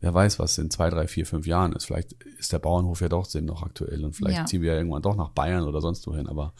wer 0.00 0.12
weiß, 0.12 0.38
was 0.38 0.58
in 0.58 0.70
zwei, 0.70 0.90
drei, 0.90 1.06
vier, 1.06 1.24
fünf 1.24 1.46
Jahren 1.46 1.72
ist. 1.72 1.86
Vielleicht 1.86 2.12
ist 2.38 2.52
der 2.52 2.58
Bauernhof 2.58 3.00
ja 3.00 3.08
doch 3.08 3.24
Sinn 3.24 3.46
noch 3.46 3.62
aktuell 3.62 4.04
und 4.04 4.14
vielleicht 4.14 4.36
ja. 4.36 4.44
ziehen 4.44 4.60
wir 4.60 4.72
ja 4.72 4.78
irgendwann 4.78 5.02
doch 5.02 5.16
nach 5.16 5.30
Bayern 5.30 5.64
oder 5.64 5.80
sonst 5.80 6.06
wohin. 6.06 6.26
Aber 6.26 6.52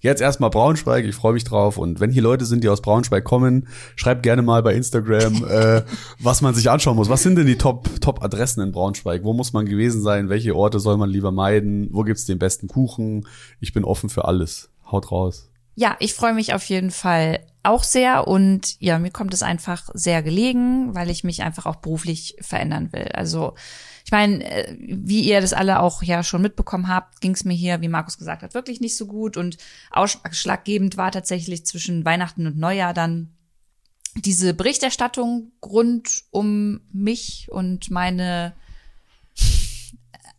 jetzt 0.00 0.22
erstmal 0.22 0.50
Braunschweig, 0.50 1.04
ich 1.04 1.14
freue 1.14 1.34
mich 1.34 1.44
drauf. 1.44 1.76
Und 1.76 2.00
wenn 2.00 2.10
hier 2.10 2.22
Leute 2.22 2.46
sind, 2.46 2.64
die 2.64 2.68
aus 2.68 2.80
Braunschweig 2.80 3.24
kommen, 3.24 3.68
schreibt 3.96 4.22
gerne 4.22 4.42
mal 4.42 4.62
bei 4.62 4.74
Instagram, 4.74 5.44
äh, 5.48 5.82
was 6.20 6.40
man 6.40 6.54
sich 6.54 6.70
anschauen 6.70 6.96
muss. 6.96 7.10
Was 7.10 7.22
sind 7.22 7.36
denn 7.36 7.46
die 7.46 7.58
Top, 7.58 7.88
Top 8.00 8.22
Adressen 8.22 8.62
in 8.62 8.72
Braunschweig? 8.72 9.22
Wo 9.22 9.34
muss 9.34 9.52
man 9.52 9.66
gewesen 9.66 10.00
sein? 10.00 10.28
Welche 10.28 10.56
Orte 10.56 10.80
soll 10.80 10.96
man 10.96 11.10
lieber 11.10 11.30
meiden? 11.30 11.88
Wo 11.92 12.04
gibt's 12.04 12.24
den 12.24 12.38
besten 12.38 12.68
Kuchen? 12.68 13.26
Ich 13.60 13.72
bin 13.72 13.84
offen 13.84 14.08
für 14.08 14.24
alles. 14.24 14.70
Haut 14.90 15.12
raus. 15.12 15.47
Ja, 15.78 15.94
ich 16.00 16.14
freue 16.14 16.34
mich 16.34 16.54
auf 16.54 16.64
jeden 16.64 16.90
Fall 16.90 17.38
auch 17.62 17.84
sehr 17.84 18.26
und 18.26 18.80
ja, 18.80 18.98
mir 18.98 19.12
kommt 19.12 19.32
es 19.32 19.44
einfach 19.44 19.90
sehr 19.94 20.24
gelegen, 20.24 20.92
weil 20.96 21.08
ich 21.08 21.22
mich 21.22 21.44
einfach 21.44 21.66
auch 21.66 21.76
beruflich 21.76 22.34
verändern 22.40 22.92
will. 22.92 23.06
Also 23.14 23.54
ich 24.04 24.10
meine, 24.10 24.42
äh, 24.42 24.76
wie 24.76 25.20
ihr 25.20 25.40
das 25.40 25.52
alle 25.52 25.78
auch 25.78 26.02
ja 26.02 26.24
schon 26.24 26.42
mitbekommen 26.42 26.88
habt, 26.88 27.20
ging 27.20 27.30
es 27.30 27.44
mir 27.44 27.54
hier, 27.54 27.80
wie 27.80 27.86
Markus 27.86 28.18
gesagt 28.18 28.42
hat, 28.42 28.54
wirklich 28.54 28.80
nicht 28.80 28.96
so 28.96 29.06
gut 29.06 29.36
und 29.36 29.56
ausschlaggebend 29.92 30.96
war 30.96 31.12
tatsächlich 31.12 31.64
zwischen 31.64 32.04
Weihnachten 32.04 32.48
und 32.48 32.58
Neujahr 32.58 32.92
dann 32.92 33.30
diese 34.16 34.54
Berichterstattung 34.54 35.52
rund 35.64 36.24
um 36.32 36.80
mich 36.92 37.46
und 37.52 37.88
meine 37.88 38.52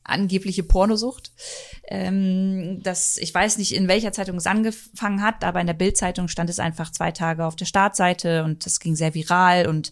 angebliche 0.10 0.64
Pornosucht. 0.64 1.32
Ähm, 1.88 2.82
das, 2.84 3.18
ich 3.18 3.34
weiß 3.34 3.58
nicht, 3.58 3.74
in 3.74 3.88
welcher 3.88 4.12
Zeitung 4.12 4.38
es 4.38 4.48
angefangen 4.48 5.22
hat, 5.22 5.44
aber 5.44 5.62
in 5.62 5.68
der 5.68 5.74
Bildzeitung 5.74 6.28
stand 6.28 6.50
es 6.50 6.60
einfach 6.60 6.92
zwei 6.92 7.12
Tage 7.12 7.46
auf 7.46 7.56
der 7.56 7.66
Startseite 7.66 8.44
und 8.44 8.66
das 8.66 8.80
ging 8.80 8.96
sehr 8.96 9.14
viral 9.14 9.68
und 9.68 9.92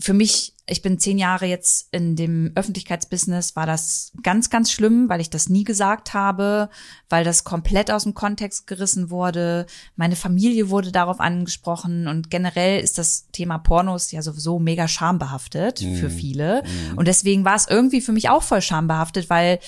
für 0.00 0.12
mich, 0.12 0.54
ich 0.66 0.82
bin 0.82 0.98
zehn 0.98 1.18
Jahre 1.18 1.46
jetzt 1.46 1.88
in 1.92 2.14
dem 2.14 2.52
Öffentlichkeitsbusiness, 2.54 3.56
war 3.56 3.66
das 3.66 4.12
ganz, 4.22 4.48
ganz 4.48 4.70
schlimm, 4.70 5.08
weil 5.08 5.20
ich 5.20 5.30
das 5.30 5.48
nie 5.48 5.64
gesagt 5.64 6.14
habe, 6.14 6.68
weil 7.08 7.24
das 7.24 7.42
komplett 7.42 7.90
aus 7.90 8.04
dem 8.04 8.14
Kontext 8.14 8.66
gerissen 8.66 9.10
wurde. 9.10 9.66
Meine 9.96 10.14
Familie 10.14 10.70
wurde 10.70 10.92
darauf 10.92 11.20
angesprochen 11.20 12.06
und 12.06 12.30
generell 12.30 12.80
ist 12.80 12.98
das 12.98 13.28
Thema 13.32 13.58
Pornos 13.58 14.12
ja 14.12 14.22
sowieso 14.22 14.58
mega 14.58 14.86
schambehaftet 14.86 15.82
mhm. 15.82 15.96
für 15.96 16.10
viele. 16.10 16.62
Mhm. 16.62 16.98
Und 16.98 17.08
deswegen 17.08 17.44
war 17.44 17.56
es 17.56 17.66
irgendwie 17.68 18.00
für 18.00 18.12
mich 18.12 18.28
auch 18.28 18.42
voll 18.42 18.62
schambehaftet, 18.62 19.30
weil 19.30 19.58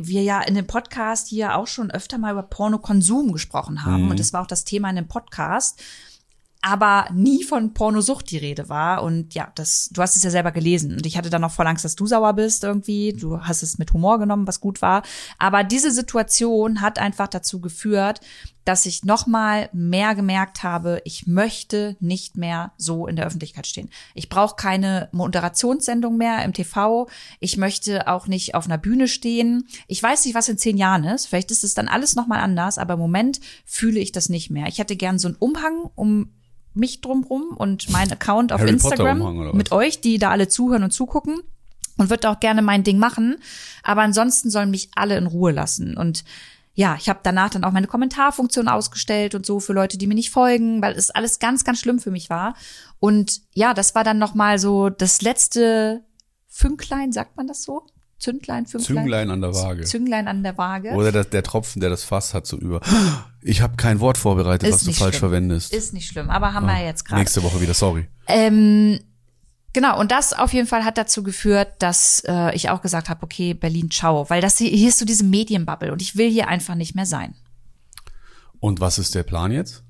wir 0.00 0.22
ja 0.22 0.42
in 0.42 0.54
dem 0.54 0.66
Podcast 0.66 1.28
hier 1.28 1.56
auch 1.56 1.66
schon 1.66 1.90
öfter 1.90 2.18
mal 2.18 2.32
über 2.32 2.42
Pornokonsum 2.42 3.32
gesprochen 3.32 3.84
haben. 3.84 4.04
Mhm. 4.04 4.10
Und 4.10 4.20
das 4.20 4.32
war 4.32 4.42
auch 4.42 4.46
das 4.46 4.64
Thema 4.64 4.90
in 4.90 4.96
dem 4.96 5.08
Podcast. 5.08 5.80
Aber 6.60 7.06
nie 7.12 7.44
von 7.44 7.72
Pornosucht 7.72 8.30
die 8.30 8.36
Rede 8.36 8.68
war. 8.68 9.02
Und 9.04 9.34
ja, 9.34 9.52
das, 9.54 9.90
du 9.92 10.02
hast 10.02 10.16
es 10.16 10.24
ja 10.24 10.30
selber 10.30 10.50
gelesen. 10.50 10.92
Und 10.92 11.06
ich 11.06 11.16
hatte 11.16 11.30
dann 11.30 11.42
noch 11.42 11.52
voll 11.52 11.66
Angst, 11.66 11.84
dass 11.84 11.94
du 11.94 12.06
sauer 12.06 12.32
bist 12.32 12.64
irgendwie. 12.64 13.12
Du 13.12 13.40
hast 13.40 13.62
es 13.62 13.78
mit 13.78 13.92
Humor 13.92 14.18
genommen, 14.18 14.46
was 14.46 14.60
gut 14.60 14.82
war. 14.82 15.02
Aber 15.38 15.62
diese 15.62 15.92
Situation 15.92 16.80
hat 16.80 16.98
einfach 16.98 17.28
dazu 17.28 17.60
geführt, 17.60 18.20
dass 18.64 18.86
ich 18.86 19.04
nochmal 19.04 19.70
mehr 19.72 20.14
gemerkt 20.14 20.62
habe, 20.62 21.00
ich 21.04 21.26
möchte 21.26 21.96
nicht 22.00 22.36
mehr 22.36 22.72
so 22.76 23.06
in 23.06 23.16
der 23.16 23.24
Öffentlichkeit 23.24 23.66
stehen. 23.66 23.88
Ich 24.14 24.28
brauche 24.28 24.56
keine 24.56 25.08
Moderationssendung 25.12 26.18
mehr 26.18 26.44
im 26.44 26.52
TV. 26.52 27.08
Ich 27.40 27.56
möchte 27.56 28.08
auch 28.08 28.26
nicht 28.26 28.54
auf 28.54 28.66
einer 28.66 28.76
Bühne 28.76 29.08
stehen. 29.08 29.68
Ich 29.86 30.02
weiß 30.02 30.24
nicht, 30.26 30.34
was 30.34 30.50
in 30.50 30.58
zehn 30.58 30.76
Jahren 30.76 31.04
ist. 31.04 31.26
Vielleicht 31.26 31.50
ist 31.50 31.64
es 31.64 31.72
dann 31.72 31.88
alles 31.88 32.14
nochmal 32.14 32.40
anders, 32.40 32.76
aber 32.76 32.94
im 32.94 33.00
Moment 33.00 33.40
fühle 33.64 34.00
ich 34.00 34.12
das 34.12 34.28
nicht 34.28 34.50
mehr. 34.50 34.66
Ich 34.66 34.78
hätte 34.78 34.96
gern 34.96 35.18
so 35.18 35.28
einen 35.28 35.36
Umhang 35.36 35.88
um 35.94 36.34
mich 36.78 37.00
drumrum 37.00 37.48
und 37.56 37.90
mein 37.90 38.10
Account 38.10 38.52
auf 38.52 38.60
Harry 38.60 38.70
Instagram 38.70 39.52
mit 39.54 39.72
euch, 39.72 40.00
die 40.00 40.18
da 40.18 40.30
alle 40.30 40.48
zuhören 40.48 40.84
und 40.84 40.92
zugucken 40.92 41.40
und 41.98 42.10
würde 42.10 42.30
auch 42.30 42.40
gerne 42.40 42.62
mein 42.62 42.84
Ding 42.84 42.98
machen. 42.98 43.36
Aber 43.82 44.02
ansonsten 44.02 44.50
sollen 44.50 44.70
mich 44.70 44.90
alle 44.94 45.18
in 45.18 45.26
Ruhe 45.26 45.52
lassen. 45.52 45.96
Und 45.96 46.24
ja, 46.74 46.96
ich 46.98 47.08
habe 47.08 47.20
danach 47.22 47.50
dann 47.50 47.64
auch 47.64 47.72
meine 47.72 47.88
Kommentarfunktion 47.88 48.68
ausgestellt 48.68 49.34
und 49.34 49.44
so 49.44 49.58
für 49.58 49.72
Leute, 49.72 49.98
die 49.98 50.06
mir 50.06 50.14
nicht 50.14 50.30
folgen, 50.30 50.80
weil 50.80 50.94
es 50.94 51.10
alles 51.10 51.40
ganz, 51.40 51.64
ganz 51.64 51.80
schlimm 51.80 51.98
für 51.98 52.12
mich 52.12 52.30
war. 52.30 52.54
Und 53.00 53.40
ja, 53.52 53.74
das 53.74 53.96
war 53.96 54.04
dann 54.04 54.18
noch 54.18 54.34
mal 54.34 54.60
so 54.60 54.88
das 54.88 55.20
letzte 55.20 56.04
Fünklein, 56.46 57.12
sagt 57.12 57.36
man 57.36 57.48
das 57.48 57.64
so? 57.64 57.84
Zündlein, 58.18 58.66
Fünklein? 58.66 58.96
Zünglein 58.96 59.30
an 59.30 59.40
der 59.40 59.54
Waage. 59.54 59.84
Zünglein 59.84 60.26
an 60.26 60.42
der 60.42 60.58
Waage. 60.58 60.90
Oder 60.94 61.12
der, 61.12 61.24
der 61.24 61.42
Tropfen, 61.44 61.80
der 61.80 61.88
das 61.90 62.02
Fass 62.02 62.34
hat, 62.34 62.46
so 62.46 62.56
über. 62.56 62.80
Ich 63.42 63.60
habe 63.60 63.76
kein 63.76 64.00
Wort 64.00 64.18
vorbereitet, 64.18 64.68
Ist 64.68 64.74
was 64.74 64.82
du 64.84 64.92
falsch 64.92 65.16
schlimm. 65.18 65.30
verwendest. 65.30 65.72
Ist 65.72 65.94
nicht 65.94 66.08
schlimm, 66.08 66.28
aber 66.28 66.52
haben 66.52 66.66
Ah, 66.68 66.76
wir 66.78 66.84
jetzt 66.84 67.04
gerade. 67.04 67.20
Nächste 67.20 67.44
Woche 67.44 67.60
wieder, 67.60 67.74
sorry. 67.74 68.08
Ähm, 68.26 68.98
genau, 69.72 70.00
und 70.00 70.10
das 70.10 70.32
auf 70.32 70.52
jeden 70.52 70.66
Fall 70.66 70.84
hat 70.84 70.98
dazu 70.98 71.22
geführt, 71.22 71.68
dass 71.78 72.22
äh, 72.26 72.52
ich 72.56 72.70
auch 72.70 72.82
gesagt 72.82 73.08
habe, 73.08 73.22
okay, 73.22 73.54
Berlin, 73.54 73.88
ciao. 73.90 74.28
Weil 74.28 74.40
das 74.40 74.58
hier, 74.58 74.70
hier 74.70 74.88
ist 74.88 74.98
so 74.98 75.04
diese 75.04 75.22
Medienbubble 75.24 75.92
und 75.92 76.02
ich 76.02 76.16
will 76.16 76.28
hier 76.28 76.48
einfach 76.48 76.74
nicht 76.74 76.96
mehr 76.96 77.06
sein. 77.06 77.34
Und 78.58 78.80
was 78.80 78.98
ist 78.98 79.14
der 79.14 79.22
Plan 79.22 79.52
jetzt? 79.52 79.84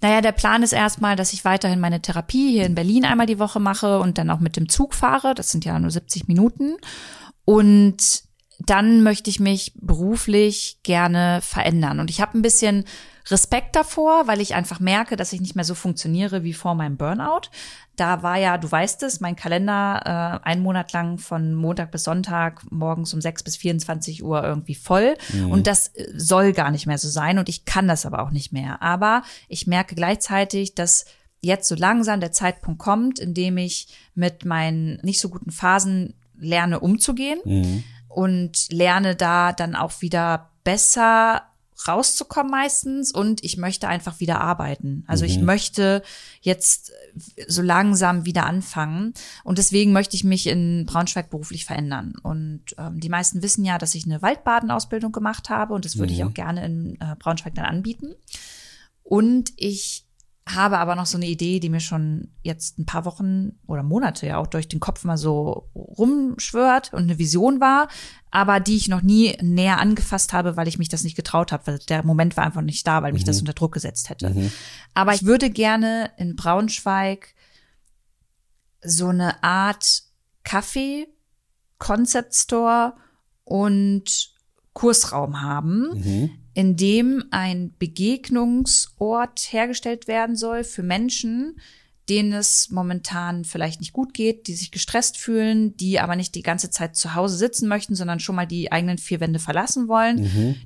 Naja, 0.00 0.20
der 0.22 0.32
Plan 0.32 0.62
ist 0.62 0.72
erstmal, 0.72 1.16
dass 1.16 1.32
ich 1.32 1.44
weiterhin 1.44 1.80
meine 1.80 2.00
Therapie 2.00 2.52
hier 2.52 2.64
in 2.64 2.74
Berlin 2.74 3.04
einmal 3.04 3.26
die 3.26 3.38
Woche 3.38 3.60
mache 3.60 4.00
und 4.00 4.18
dann 4.18 4.30
auch 4.30 4.40
mit 4.40 4.56
dem 4.56 4.68
Zug 4.68 4.94
fahre. 4.94 5.34
Das 5.34 5.50
sind 5.50 5.64
ja 5.64 5.78
nur 5.78 5.90
70 5.90 6.26
Minuten. 6.26 6.76
Und 7.44 8.22
dann 8.58 9.02
möchte 9.02 9.30
ich 9.30 9.40
mich 9.40 9.72
beruflich 9.76 10.78
gerne 10.82 11.40
verändern. 11.42 12.00
Und 12.00 12.10
ich 12.10 12.20
habe 12.20 12.38
ein 12.38 12.42
bisschen 12.42 12.84
Respekt 13.30 13.76
davor, 13.76 14.26
weil 14.26 14.40
ich 14.40 14.54
einfach 14.54 14.80
merke, 14.80 15.16
dass 15.16 15.32
ich 15.32 15.40
nicht 15.40 15.54
mehr 15.54 15.64
so 15.64 15.74
funktioniere 15.74 16.42
wie 16.42 16.52
vor 16.52 16.74
meinem 16.74 16.96
Burnout. 16.96 17.48
Da 17.96 18.22
war 18.22 18.38
ja, 18.38 18.58
du 18.58 18.70
weißt 18.70 19.02
es, 19.02 19.20
mein 19.20 19.36
Kalender 19.36 20.40
äh, 20.42 20.48
einen 20.48 20.62
Monat 20.62 20.92
lang 20.92 21.18
von 21.18 21.54
Montag 21.54 21.90
bis 21.90 22.04
Sonntag 22.04 22.62
morgens 22.70 23.12
um 23.14 23.20
6 23.20 23.42
bis 23.42 23.56
24 23.56 24.24
Uhr 24.24 24.42
irgendwie 24.42 24.74
voll. 24.74 25.16
Und 25.50 25.66
das 25.66 25.88
äh, 25.88 26.08
soll 26.16 26.52
gar 26.52 26.70
nicht 26.70 26.86
mehr 26.86 26.98
so 26.98 27.08
sein 27.08 27.38
und 27.38 27.48
ich 27.48 27.64
kann 27.64 27.88
das 27.88 28.06
aber 28.06 28.22
auch 28.22 28.30
nicht 28.30 28.52
mehr. 28.52 28.82
Aber 28.82 29.22
ich 29.48 29.66
merke 29.66 29.94
gleichzeitig, 29.94 30.74
dass 30.74 31.04
jetzt 31.40 31.68
so 31.68 31.74
langsam 31.74 32.20
der 32.20 32.32
Zeitpunkt 32.32 32.80
kommt, 32.80 33.18
in 33.18 33.34
dem 33.34 33.56
ich 33.56 33.88
mit 34.14 34.44
meinen 34.44 34.98
nicht 35.02 35.20
so 35.20 35.28
guten 35.28 35.50
Phasen 35.50 36.14
lerne 36.38 36.80
umzugehen 36.80 37.84
und 38.08 38.66
lerne 38.70 39.14
da 39.14 39.52
dann 39.52 39.76
auch 39.76 40.00
wieder 40.00 40.50
besser 40.64 41.42
rauszukommen 41.86 42.50
meistens 42.50 43.12
und 43.12 43.42
ich 43.42 43.56
möchte 43.56 43.88
einfach 43.88 44.20
wieder 44.20 44.40
arbeiten. 44.40 45.04
Also 45.06 45.24
ich 45.24 45.38
möchte 45.40 46.02
jetzt 46.40 46.92
so 47.46 47.62
langsam 47.62 48.24
wieder 48.24 48.46
anfangen 48.46 49.14
und 49.44 49.58
deswegen 49.58 49.92
möchte 49.92 50.16
ich 50.16 50.24
mich 50.24 50.46
in 50.46 50.86
Braunschweig 50.86 51.30
beruflich 51.30 51.64
verändern. 51.64 52.14
Und 52.22 52.62
ähm, 52.78 53.00
die 53.00 53.08
meisten 53.08 53.42
wissen 53.42 53.64
ja, 53.64 53.78
dass 53.78 53.94
ich 53.94 54.04
eine 54.04 54.22
Waldbadenausbildung 54.22 55.12
gemacht 55.12 55.48
habe 55.48 55.74
und 55.74 55.84
das 55.84 55.96
würde 55.96 56.12
ich 56.12 56.24
auch 56.24 56.34
gerne 56.34 56.64
in 56.64 56.96
äh, 57.00 57.16
Braunschweig 57.18 57.54
dann 57.54 57.64
anbieten. 57.64 58.14
Und 59.02 59.52
ich 59.56 60.06
habe 60.54 60.78
aber 60.78 60.94
noch 60.94 61.06
so 61.06 61.16
eine 61.16 61.26
Idee, 61.26 61.60
die 61.60 61.68
mir 61.68 61.80
schon 61.80 62.28
jetzt 62.42 62.78
ein 62.78 62.86
paar 62.86 63.04
Wochen 63.04 63.58
oder 63.66 63.82
Monate 63.82 64.26
ja 64.26 64.38
auch 64.38 64.46
durch 64.46 64.68
den 64.68 64.80
Kopf 64.80 65.04
mal 65.04 65.16
so 65.16 65.68
rumschwört 65.74 66.92
und 66.92 67.02
eine 67.02 67.18
Vision 67.18 67.60
war, 67.60 67.88
aber 68.30 68.60
die 68.60 68.76
ich 68.76 68.88
noch 68.88 69.02
nie 69.02 69.36
näher 69.40 69.78
angefasst 69.78 70.32
habe, 70.32 70.56
weil 70.56 70.68
ich 70.68 70.78
mich 70.78 70.88
das 70.88 71.04
nicht 71.04 71.16
getraut 71.16 71.52
habe, 71.52 71.66
weil 71.66 71.78
der 71.88 72.04
Moment 72.04 72.36
war 72.36 72.44
einfach 72.44 72.62
nicht 72.62 72.86
da, 72.86 73.02
weil 73.02 73.12
mich 73.12 73.24
das 73.24 73.40
unter 73.40 73.52
Druck 73.52 73.72
gesetzt 73.72 74.08
hätte. 74.08 74.50
Aber 74.94 75.14
ich 75.14 75.24
würde 75.24 75.50
gerne 75.50 76.10
in 76.16 76.36
Braunschweig 76.36 77.34
so 78.82 79.08
eine 79.08 79.42
Art 79.42 80.02
Kaffee, 80.44 81.08
Concept 81.78 82.34
Store 82.34 82.94
und 83.44 84.30
Kursraum 84.72 85.42
haben, 85.42 85.90
in 86.54 86.76
dem 86.76 87.24
ein 87.30 87.74
Begegnungsort 87.78 89.40
hergestellt 89.50 90.08
werden 90.08 90.36
soll 90.36 90.64
für 90.64 90.82
Menschen, 90.82 91.56
denen 92.08 92.32
es 92.32 92.70
momentan 92.70 93.44
vielleicht 93.44 93.78
nicht 93.80 93.92
gut 93.92 94.14
geht, 94.14 94.48
die 94.48 94.54
sich 94.54 94.72
gestresst 94.72 95.16
fühlen, 95.16 95.76
die 95.76 96.00
aber 96.00 96.16
nicht 96.16 96.34
die 96.34 96.42
ganze 96.42 96.68
Zeit 96.68 96.96
zu 96.96 97.14
Hause 97.14 97.36
sitzen 97.36 97.68
möchten, 97.68 97.94
sondern 97.94 98.18
schon 98.18 98.34
mal 98.34 98.46
die 98.46 98.72
eigenen 98.72 98.98
vier 98.98 99.20
Wände 99.20 99.38
verlassen 99.38 99.86
wollen, 99.86 100.18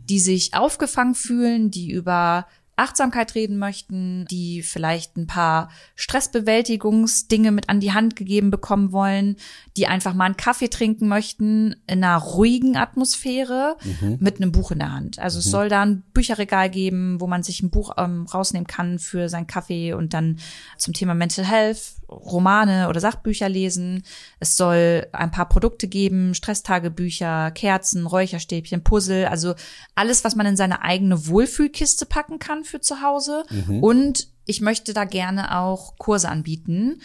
die 0.08 0.20
sich 0.20 0.54
aufgefangen 0.54 1.14
fühlen, 1.14 1.70
die 1.70 1.90
über 1.90 2.46
Achtsamkeit 2.76 3.34
reden 3.34 3.58
möchten, 3.58 4.26
die 4.26 4.62
vielleicht 4.62 5.16
ein 5.16 5.26
paar 5.26 5.70
Stressbewältigungsdinge 5.94 7.52
mit 7.52 7.68
an 7.68 7.80
die 7.80 7.92
Hand 7.92 8.16
gegeben 8.16 8.50
bekommen 8.50 8.92
wollen, 8.92 9.37
die 9.76 9.87
einfach 9.87 10.14
mal 10.14 10.24
einen 10.24 10.37
Kaffee 10.37 10.68
trinken 10.68 11.08
möchten 11.08 11.76
in 11.87 12.02
einer 12.02 12.18
ruhigen 12.18 12.76
Atmosphäre 12.76 13.76
mit 14.18 14.37
einem 14.37 14.52
Buch 14.52 14.72
in 14.72 14.80
der 14.80 14.92
Hand. 14.92 15.18
Also 15.18 15.38
es 15.38 15.46
soll 15.46 15.68
da 15.68 15.82
ein 15.82 16.02
Bücherregal 16.12 16.70
geben, 16.70 17.20
wo 17.20 17.26
man 17.26 17.42
sich 17.42 17.62
ein 17.62 17.70
Buch 17.70 17.94
ähm, 17.96 18.26
rausnehmen 18.26 18.66
kann 18.66 18.98
für 18.98 19.28
seinen 19.28 19.46
Kaffee 19.46 19.92
und 19.92 20.14
dann 20.14 20.38
zum 20.76 20.94
Thema 20.94 21.14
Mental 21.14 21.44
Health 21.44 21.94
Romane 22.08 22.88
oder 22.88 23.00
Sachbücher 23.00 23.48
lesen. 23.48 24.02
Es 24.40 24.56
soll 24.56 25.06
ein 25.12 25.30
paar 25.30 25.48
Produkte 25.48 25.88
geben, 25.88 26.34
Stresstagebücher, 26.34 27.50
Kerzen, 27.50 28.06
Räucherstäbchen, 28.06 28.84
Puzzle, 28.84 29.28
also 29.28 29.54
alles, 29.94 30.24
was 30.24 30.37
man 30.37 30.46
in 30.46 30.56
seine 30.56 30.82
eigene 30.82 31.26
Wohlfühlkiste 31.26 32.06
packen 32.06 32.38
kann 32.38 32.63
für 32.64 32.81
zu 32.81 33.03
Hause. 33.03 33.44
Und 33.81 34.29
ich 34.46 34.61
möchte 34.61 34.92
da 34.92 35.05
gerne 35.05 35.59
auch 35.59 35.96
Kurse 35.98 36.29
anbieten. 36.29 37.00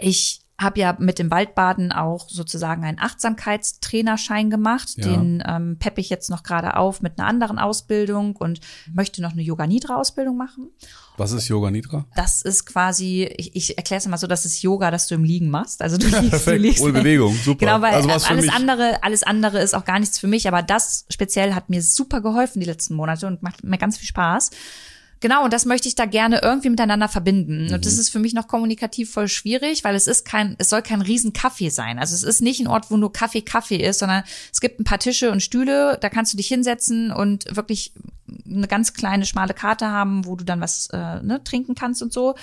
Ich 0.00 0.39
habe 0.60 0.78
ja 0.78 0.94
mit 0.98 1.18
dem 1.18 1.30
Waldbaden 1.30 1.90
auch 1.90 2.28
sozusagen 2.28 2.84
einen 2.84 2.98
Achtsamkeitstrainerschein 2.98 4.50
gemacht. 4.50 4.90
Ja. 4.96 5.06
Den 5.06 5.42
ähm, 5.46 5.76
peppe 5.78 6.00
ich 6.00 6.10
jetzt 6.10 6.28
noch 6.28 6.42
gerade 6.42 6.76
auf 6.76 7.00
mit 7.00 7.18
einer 7.18 7.26
anderen 7.26 7.58
Ausbildung 7.58 8.36
und 8.36 8.60
möchte 8.92 9.22
noch 9.22 9.32
eine 9.32 9.42
Yoga-Nidra-Ausbildung 9.42 10.36
machen. 10.36 10.70
Was 11.16 11.32
ist 11.32 11.48
Yoga 11.48 11.70
Nidra? 11.70 12.06
Das 12.14 12.42
ist 12.42 12.64
quasi, 12.66 13.24
ich, 13.36 13.54
ich 13.54 13.76
erkläre 13.76 13.98
es 13.98 14.06
mal 14.08 14.16
so, 14.16 14.26
das 14.26 14.46
ist 14.46 14.62
Yoga, 14.62 14.90
das 14.90 15.06
du 15.06 15.14
im 15.14 15.24
Liegen 15.24 15.50
machst. 15.50 15.82
Also 15.82 15.98
du 15.98 16.06
liegst, 16.06 16.22
du 16.22 16.30
Perfekt, 16.30 16.62
liegst. 16.62 16.82
ohne 16.82 16.92
Bewegung, 16.92 17.34
super. 17.34 17.66
Genau, 17.66 17.82
weil 17.82 17.92
Also 17.92 18.08
alles 18.10 18.48
andere, 18.48 19.02
alles 19.02 19.22
andere 19.22 19.60
ist 19.60 19.74
auch 19.74 19.84
gar 19.84 19.98
nichts 19.98 20.18
für 20.18 20.28
mich, 20.28 20.48
aber 20.48 20.62
das 20.62 21.04
speziell 21.10 21.54
hat 21.54 21.68
mir 21.68 21.82
super 21.82 22.20
geholfen 22.20 22.60
die 22.60 22.66
letzten 22.66 22.94
Monate 22.94 23.26
und 23.26 23.42
macht 23.42 23.64
mir 23.64 23.78
ganz 23.78 23.98
viel 23.98 24.08
Spaß. 24.08 24.50
Genau, 25.20 25.44
und 25.44 25.52
das 25.52 25.66
möchte 25.66 25.86
ich 25.86 25.94
da 25.94 26.06
gerne 26.06 26.40
irgendwie 26.42 26.70
miteinander 26.70 27.08
verbinden. 27.08 27.64
Und 27.66 27.78
Mhm. 27.78 27.82
das 27.82 27.98
ist 27.98 28.08
für 28.08 28.18
mich 28.18 28.32
noch 28.32 28.48
kommunikativ 28.48 29.12
voll 29.12 29.28
schwierig, 29.28 29.84
weil 29.84 29.94
es 29.94 30.06
ist 30.06 30.24
kein, 30.24 30.56
es 30.58 30.70
soll 30.70 30.80
kein 30.82 31.02
Riesenkaffee 31.02 31.68
sein. 31.68 31.98
Also 31.98 32.14
es 32.14 32.22
ist 32.22 32.40
nicht 32.40 32.60
ein 32.60 32.66
Ort, 32.66 32.90
wo 32.90 32.96
nur 32.96 33.12
Kaffee 33.12 33.42
Kaffee 33.42 33.76
ist, 33.76 33.98
sondern 33.98 34.24
es 34.50 34.60
gibt 34.60 34.80
ein 34.80 34.84
paar 34.84 34.98
Tische 34.98 35.30
und 35.30 35.42
Stühle, 35.42 35.98
da 36.00 36.08
kannst 36.08 36.32
du 36.32 36.38
dich 36.38 36.48
hinsetzen 36.48 37.12
und 37.12 37.54
wirklich 37.54 37.92
eine 38.48 38.66
ganz 38.68 38.94
kleine, 38.94 39.26
schmale 39.26 39.54
Karte 39.54 39.88
haben, 39.88 40.24
wo 40.24 40.36
du 40.36 40.44
dann 40.44 40.60
was 40.60 40.86
äh, 40.92 41.20
ne, 41.22 41.42
trinken 41.44 41.74
kannst 41.74 42.00
und 42.02 42.12
so. 42.12 42.34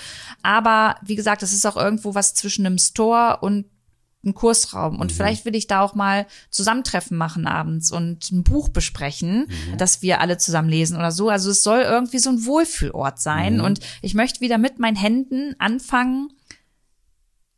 Aber 0.42 0.96
wie 1.02 1.16
gesagt, 1.16 1.42
es 1.42 1.52
ist 1.52 1.66
auch 1.66 1.76
irgendwo 1.76 2.14
was 2.14 2.34
zwischen 2.34 2.64
einem 2.64 2.78
Store 2.78 3.38
und 3.40 3.64
ein 4.24 4.34
Kursraum. 4.34 4.98
Und 4.98 5.12
vielleicht 5.12 5.44
will 5.44 5.54
ich 5.54 5.66
da 5.68 5.80
auch 5.80 5.94
mal 5.94 6.26
Zusammentreffen 6.50 7.16
machen 7.16 7.46
abends 7.46 7.92
und 7.92 8.30
ein 8.32 8.42
Buch 8.42 8.68
besprechen, 8.68 9.46
das 9.76 10.02
wir 10.02 10.20
alle 10.20 10.38
zusammen 10.38 10.68
lesen 10.68 10.96
oder 10.96 11.12
so. 11.12 11.28
Also 11.28 11.50
es 11.50 11.62
soll 11.62 11.80
irgendwie 11.80 12.18
so 12.18 12.30
ein 12.30 12.44
Wohlfühlort 12.44 13.20
sein. 13.20 13.60
Und 13.60 13.80
ich 14.02 14.14
möchte 14.14 14.40
wieder 14.40 14.58
mit 14.58 14.78
meinen 14.78 14.96
Händen 14.96 15.54
anfangen, 15.58 16.32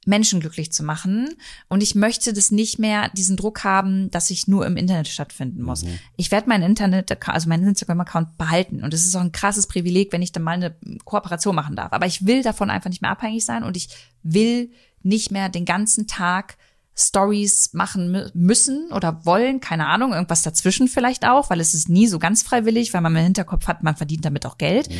Menschen 0.06 0.40
glücklich 0.40 0.72
zu 0.72 0.82
machen. 0.82 1.28
Und 1.68 1.82
ich 1.82 1.94
möchte 1.94 2.32
das 2.32 2.50
nicht 2.50 2.78
mehr, 2.78 3.10
diesen 3.10 3.36
Druck 3.36 3.64
haben, 3.64 4.10
dass 4.10 4.30
ich 4.30 4.48
nur 4.48 4.66
im 4.66 4.76
Internet 4.76 5.08
stattfinden 5.08 5.62
muss. 5.62 5.84
Ich 6.16 6.30
werde 6.30 6.48
meinen 6.48 6.62
Internet, 6.62 7.26
also 7.28 7.48
meinen 7.48 7.68
Instagram-Account 7.68 8.36
behalten. 8.36 8.82
Und 8.82 8.94
es 8.94 9.06
ist 9.06 9.14
auch 9.14 9.20
ein 9.20 9.32
krasses 9.32 9.66
Privileg, 9.66 10.12
wenn 10.12 10.22
ich 10.22 10.32
dann 10.32 10.42
mal 10.42 10.52
eine 10.52 10.74
Kooperation 11.04 11.54
machen 11.54 11.76
darf. 11.76 11.92
Aber 11.92 12.06
ich 12.06 12.26
will 12.26 12.42
davon 12.42 12.70
einfach 12.70 12.90
nicht 12.90 13.02
mehr 13.02 13.10
abhängig 13.10 13.44
sein 13.44 13.62
und 13.62 13.76
ich 13.76 13.88
will 14.22 14.70
nicht 15.02 15.30
mehr 15.30 15.48
den 15.48 15.64
ganzen 15.64 16.06
Tag 16.06 16.56
Stories 16.96 17.72
machen 17.72 18.14
mü- 18.14 18.30
müssen 18.34 18.92
oder 18.92 19.24
wollen, 19.24 19.60
keine 19.60 19.86
Ahnung, 19.86 20.12
irgendwas 20.12 20.42
dazwischen 20.42 20.88
vielleicht 20.88 21.26
auch, 21.26 21.48
weil 21.48 21.60
es 21.60 21.72
ist 21.72 21.88
nie 21.88 22.06
so 22.06 22.18
ganz 22.18 22.42
freiwillig, 22.42 22.92
weil 22.92 23.00
man 23.00 23.16
im 23.16 23.22
Hinterkopf 23.22 23.66
hat, 23.68 23.82
man 23.82 23.96
verdient 23.96 24.24
damit 24.24 24.44
auch 24.44 24.58
Geld, 24.58 24.90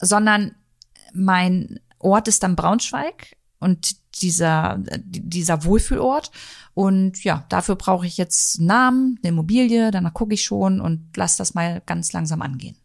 sondern 0.00 0.54
mein 1.12 1.78
Ort 1.98 2.26
ist 2.28 2.42
dann 2.42 2.56
Braunschweig 2.56 3.36
und 3.60 3.96
dieser, 4.20 4.78
dieser 5.04 5.64
Wohlfühlort. 5.64 6.30
Und 6.74 7.22
ja, 7.22 7.46
dafür 7.48 7.76
brauche 7.76 8.06
ich 8.06 8.16
jetzt 8.16 8.58
einen 8.58 8.66
Namen, 8.66 9.18
eine 9.22 9.28
Immobilie, 9.28 9.90
danach 9.92 10.12
gucke 10.12 10.34
ich 10.34 10.42
schon 10.42 10.80
und 10.80 11.16
lass 11.16 11.36
das 11.36 11.54
mal 11.54 11.82
ganz 11.86 12.12
langsam 12.12 12.42
angehen. 12.42 12.76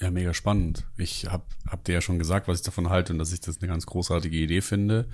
Ja, 0.00 0.10
mega 0.10 0.34
spannend. 0.34 0.84
Ich 0.98 1.26
habe 1.30 1.44
hab 1.66 1.84
dir 1.84 1.94
ja 1.94 2.00
schon 2.00 2.18
gesagt, 2.18 2.46
was 2.46 2.58
ich 2.58 2.64
davon 2.64 2.90
halte 2.90 3.12
und 3.12 3.18
dass 3.18 3.32
ich 3.32 3.40
das 3.40 3.58
eine 3.58 3.68
ganz 3.68 3.86
großartige 3.86 4.36
Idee 4.36 4.60
finde. 4.60 5.08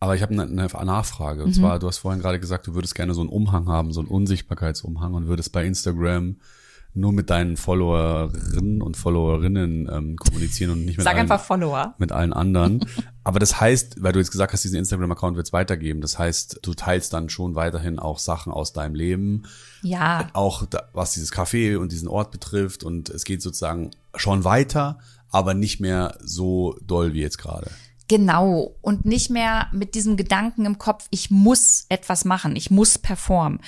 Aber 0.00 0.14
ich 0.14 0.22
habe 0.22 0.32
eine, 0.32 0.44
eine 0.44 0.84
Nachfrage. 0.86 1.42
Und 1.44 1.50
mhm. 1.50 1.54
zwar, 1.54 1.78
du 1.78 1.86
hast 1.86 1.98
vorhin 1.98 2.22
gerade 2.22 2.40
gesagt, 2.40 2.66
du 2.66 2.74
würdest 2.74 2.94
gerne 2.94 3.12
so 3.12 3.20
einen 3.20 3.28
Umhang 3.28 3.68
haben, 3.68 3.92
so 3.92 4.00
einen 4.00 4.08
Unsichtbarkeitsumhang 4.08 5.12
und 5.12 5.26
würdest 5.26 5.52
bei 5.52 5.64
Instagram 5.64 6.36
nur 6.92 7.12
mit 7.12 7.30
deinen 7.30 7.56
Followerinnen 7.56 8.82
und 8.82 8.96
Followerinnen 8.96 9.88
ähm, 9.92 10.16
kommunizieren 10.16 10.72
und 10.72 10.84
nicht 10.84 10.96
mit 10.96 11.04
Sag 11.04 11.14
allen, 11.14 11.22
einfach 11.22 11.44
Follower. 11.44 11.94
mit 11.98 12.10
allen 12.10 12.32
anderen. 12.32 12.84
Aber 13.24 13.38
das 13.38 13.60
heißt, 13.60 14.02
weil 14.02 14.12
du 14.12 14.18
jetzt 14.18 14.32
gesagt 14.32 14.52
hast, 14.52 14.64
diesen 14.64 14.78
Instagram-Account 14.78 15.36
wird 15.36 15.46
es 15.46 15.52
weitergeben. 15.52 16.00
Das 16.00 16.18
heißt, 16.18 16.60
du 16.62 16.74
teilst 16.74 17.12
dann 17.12 17.28
schon 17.28 17.54
weiterhin 17.54 17.98
auch 17.98 18.18
Sachen 18.18 18.52
aus 18.52 18.72
deinem 18.72 18.94
Leben. 18.94 19.44
Ja. 19.82 20.28
Auch 20.32 20.66
da, 20.66 20.88
was 20.92 21.12
dieses 21.12 21.32
Café 21.32 21.76
und 21.76 21.92
diesen 21.92 22.08
Ort 22.08 22.32
betrifft. 22.32 22.82
Und 22.82 23.08
es 23.08 23.24
geht 23.24 23.40
sozusagen 23.40 23.90
schon 24.16 24.42
weiter, 24.44 24.98
aber 25.30 25.54
nicht 25.54 25.80
mehr 25.80 26.18
so 26.24 26.76
doll 26.84 27.12
wie 27.12 27.20
jetzt 27.20 27.38
gerade. 27.38 27.70
Genau. 28.10 28.74
Und 28.82 29.04
nicht 29.04 29.30
mehr 29.30 29.68
mit 29.70 29.94
diesem 29.94 30.16
Gedanken 30.16 30.66
im 30.66 30.78
Kopf, 30.78 31.06
ich 31.10 31.30
muss 31.30 31.86
etwas 31.88 32.24
machen, 32.24 32.56
ich 32.56 32.68
muss 32.68 32.98
performen. 32.98 33.60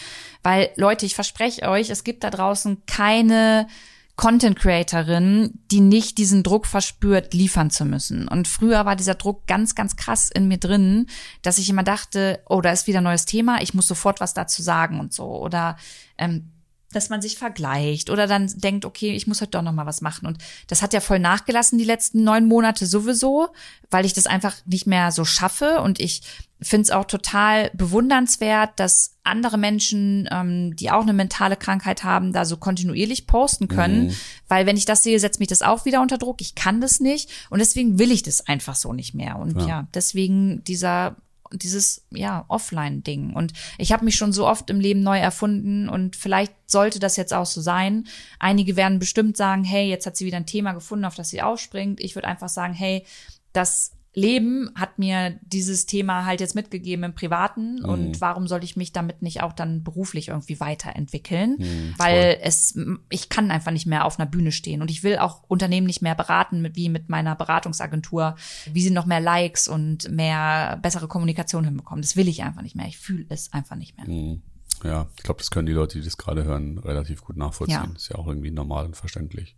Weil, 0.42 0.70
Leute, 0.74 1.06
ich 1.06 1.14
verspreche 1.14 1.68
euch, 1.68 1.90
es 1.90 2.02
gibt 2.02 2.24
da 2.24 2.30
draußen 2.30 2.82
keine 2.86 3.68
Content 4.16 4.58
Creatorin, 4.58 5.60
die 5.70 5.78
nicht 5.78 6.18
diesen 6.18 6.42
Druck 6.42 6.66
verspürt, 6.66 7.32
liefern 7.34 7.70
zu 7.70 7.84
müssen. 7.84 8.26
Und 8.26 8.48
früher 8.48 8.84
war 8.84 8.96
dieser 8.96 9.14
Druck 9.14 9.46
ganz, 9.46 9.76
ganz 9.76 9.94
krass 9.94 10.28
in 10.28 10.48
mir 10.48 10.58
drin, 10.58 11.06
dass 11.42 11.58
ich 11.58 11.70
immer 11.70 11.84
dachte, 11.84 12.42
oh, 12.48 12.60
da 12.60 12.72
ist 12.72 12.88
wieder 12.88 13.00
neues 13.00 13.26
Thema, 13.26 13.62
ich 13.62 13.74
muss 13.74 13.86
sofort 13.86 14.18
was 14.18 14.34
dazu 14.34 14.60
sagen 14.60 14.98
und 14.98 15.12
so. 15.12 15.40
Oder 15.40 15.76
ähm, 16.18 16.50
dass 16.92 17.08
man 17.08 17.22
sich 17.22 17.36
vergleicht 17.36 18.10
oder 18.10 18.26
dann 18.26 18.52
denkt, 18.56 18.84
okay, 18.84 19.12
ich 19.12 19.26
muss 19.26 19.40
heute 19.40 19.52
doch 19.52 19.62
noch 19.62 19.72
mal 19.72 19.86
was 19.86 20.00
machen. 20.00 20.26
Und 20.26 20.38
das 20.66 20.82
hat 20.82 20.92
ja 20.92 21.00
voll 21.00 21.18
nachgelassen 21.18 21.78
die 21.78 21.84
letzten 21.84 22.24
neun 22.24 22.46
Monate 22.46 22.86
sowieso, 22.86 23.48
weil 23.90 24.04
ich 24.04 24.12
das 24.12 24.26
einfach 24.26 24.54
nicht 24.66 24.86
mehr 24.86 25.12
so 25.12 25.24
schaffe. 25.24 25.80
Und 25.80 26.00
ich 26.00 26.22
finde 26.60 26.82
es 26.82 26.90
auch 26.90 27.04
total 27.04 27.70
bewundernswert, 27.74 28.70
dass 28.76 29.16
andere 29.24 29.58
Menschen, 29.58 30.28
ähm, 30.30 30.76
die 30.76 30.90
auch 30.90 31.02
eine 31.02 31.12
mentale 31.12 31.56
Krankheit 31.56 32.04
haben, 32.04 32.32
da 32.32 32.44
so 32.44 32.56
kontinuierlich 32.56 33.26
posten 33.26 33.68
können. 33.68 34.06
Mhm. 34.06 34.16
Weil 34.48 34.66
wenn 34.66 34.76
ich 34.76 34.84
das 34.84 35.02
sehe, 35.02 35.18
setzt 35.18 35.40
mich 35.40 35.48
das 35.48 35.62
auch 35.62 35.84
wieder 35.84 36.00
unter 36.00 36.18
Druck. 36.18 36.40
Ich 36.40 36.54
kann 36.54 36.80
das 36.80 37.00
nicht. 37.00 37.30
Und 37.50 37.58
deswegen 37.58 37.98
will 37.98 38.12
ich 38.12 38.22
das 38.22 38.46
einfach 38.46 38.76
so 38.76 38.92
nicht 38.92 39.14
mehr. 39.14 39.36
Und 39.36 39.60
ja, 39.60 39.66
ja 39.66 39.88
deswegen 39.94 40.62
dieser 40.64 41.16
dieses 41.54 42.04
ja 42.10 42.44
Offline-Ding. 42.48 43.32
Und 43.34 43.52
ich 43.78 43.92
habe 43.92 44.04
mich 44.04 44.16
schon 44.16 44.32
so 44.32 44.46
oft 44.46 44.70
im 44.70 44.80
Leben 44.80 45.02
neu 45.02 45.18
erfunden 45.18 45.88
und 45.88 46.16
vielleicht 46.16 46.52
sollte 46.66 46.98
das 46.98 47.16
jetzt 47.16 47.34
auch 47.34 47.46
so 47.46 47.60
sein. 47.60 48.06
Einige 48.38 48.76
werden 48.76 48.98
bestimmt 48.98 49.36
sagen, 49.36 49.64
hey, 49.64 49.88
jetzt 49.88 50.06
hat 50.06 50.16
sie 50.16 50.26
wieder 50.26 50.38
ein 50.38 50.46
Thema 50.46 50.72
gefunden, 50.72 51.04
auf 51.04 51.14
das 51.14 51.30
sie 51.30 51.42
aufspringt. 51.42 52.00
Ich 52.00 52.14
würde 52.14 52.28
einfach 52.28 52.48
sagen, 52.48 52.74
hey, 52.74 53.04
das 53.52 53.92
Leben 54.14 54.70
hat 54.74 54.98
mir 54.98 55.38
dieses 55.42 55.86
Thema 55.86 56.26
halt 56.26 56.40
jetzt 56.40 56.54
mitgegeben 56.54 57.04
im 57.04 57.14
Privaten 57.14 57.76
mhm. 57.76 57.84
und 57.84 58.20
warum 58.20 58.46
soll 58.46 58.62
ich 58.62 58.76
mich 58.76 58.92
damit 58.92 59.22
nicht 59.22 59.42
auch 59.42 59.54
dann 59.54 59.82
beruflich 59.82 60.28
irgendwie 60.28 60.60
weiterentwickeln? 60.60 61.56
Mhm, 61.58 61.94
Weil 61.96 62.38
es, 62.42 62.78
ich 63.08 63.30
kann 63.30 63.50
einfach 63.50 63.72
nicht 63.72 63.86
mehr 63.86 64.04
auf 64.04 64.18
einer 64.18 64.28
Bühne 64.28 64.52
stehen 64.52 64.82
und 64.82 64.90
ich 64.90 65.02
will 65.02 65.16
auch 65.16 65.42
Unternehmen 65.48 65.86
nicht 65.86 66.02
mehr 66.02 66.14
beraten, 66.14 66.60
mit, 66.60 66.76
wie 66.76 66.90
mit 66.90 67.08
meiner 67.08 67.34
Beratungsagentur, 67.34 68.36
wie 68.70 68.82
sie 68.82 68.90
noch 68.90 69.06
mehr 69.06 69.20
Likes 69.20 69.66
und 69.66 70.10
mehr 70.10 70.78
bessere 70.82 71.08
Kommunikation 71.08 71.64
hinbekommen. 71.64 72.02
Das 72.02 72.14
will 72.14 72.28
ich 72.28 72.42
einfach 72.42 72.62
nicht 72.62 72.76
mehr. 72.76 72.86
Ich 72.88 72.98
fühle 72.98 73.24
es 73.30 73.52
einfach 73.54 73.76
nicht 73.76 73.96
mehr. 73.96 74.06
Mhm. 74.06 74.42
Ja, 74.84 75.08
ich 75.16 75.22
glaube, 75.22 75.38
das 75.38 75.50
können 75.50 75.66
die 75.66 75.72
Leute, 75.72 75.98
die 75.98 76.04
das 76.04 76.18
gerade 76.18 76.44
hören, 76.44 76.78
relativ 76.78 77.22
gut 77.22 77.36
nachvollziehen. 77.36 77.76
Ja. 77.76 77.96
ist 77.96 78.08
ja 78.08 78.16
auch 78.16 78.26
irgendwie 78.26 78.50
normal 78.50 78.86
und 78.86 78.96
verständlich. 78.96 79.56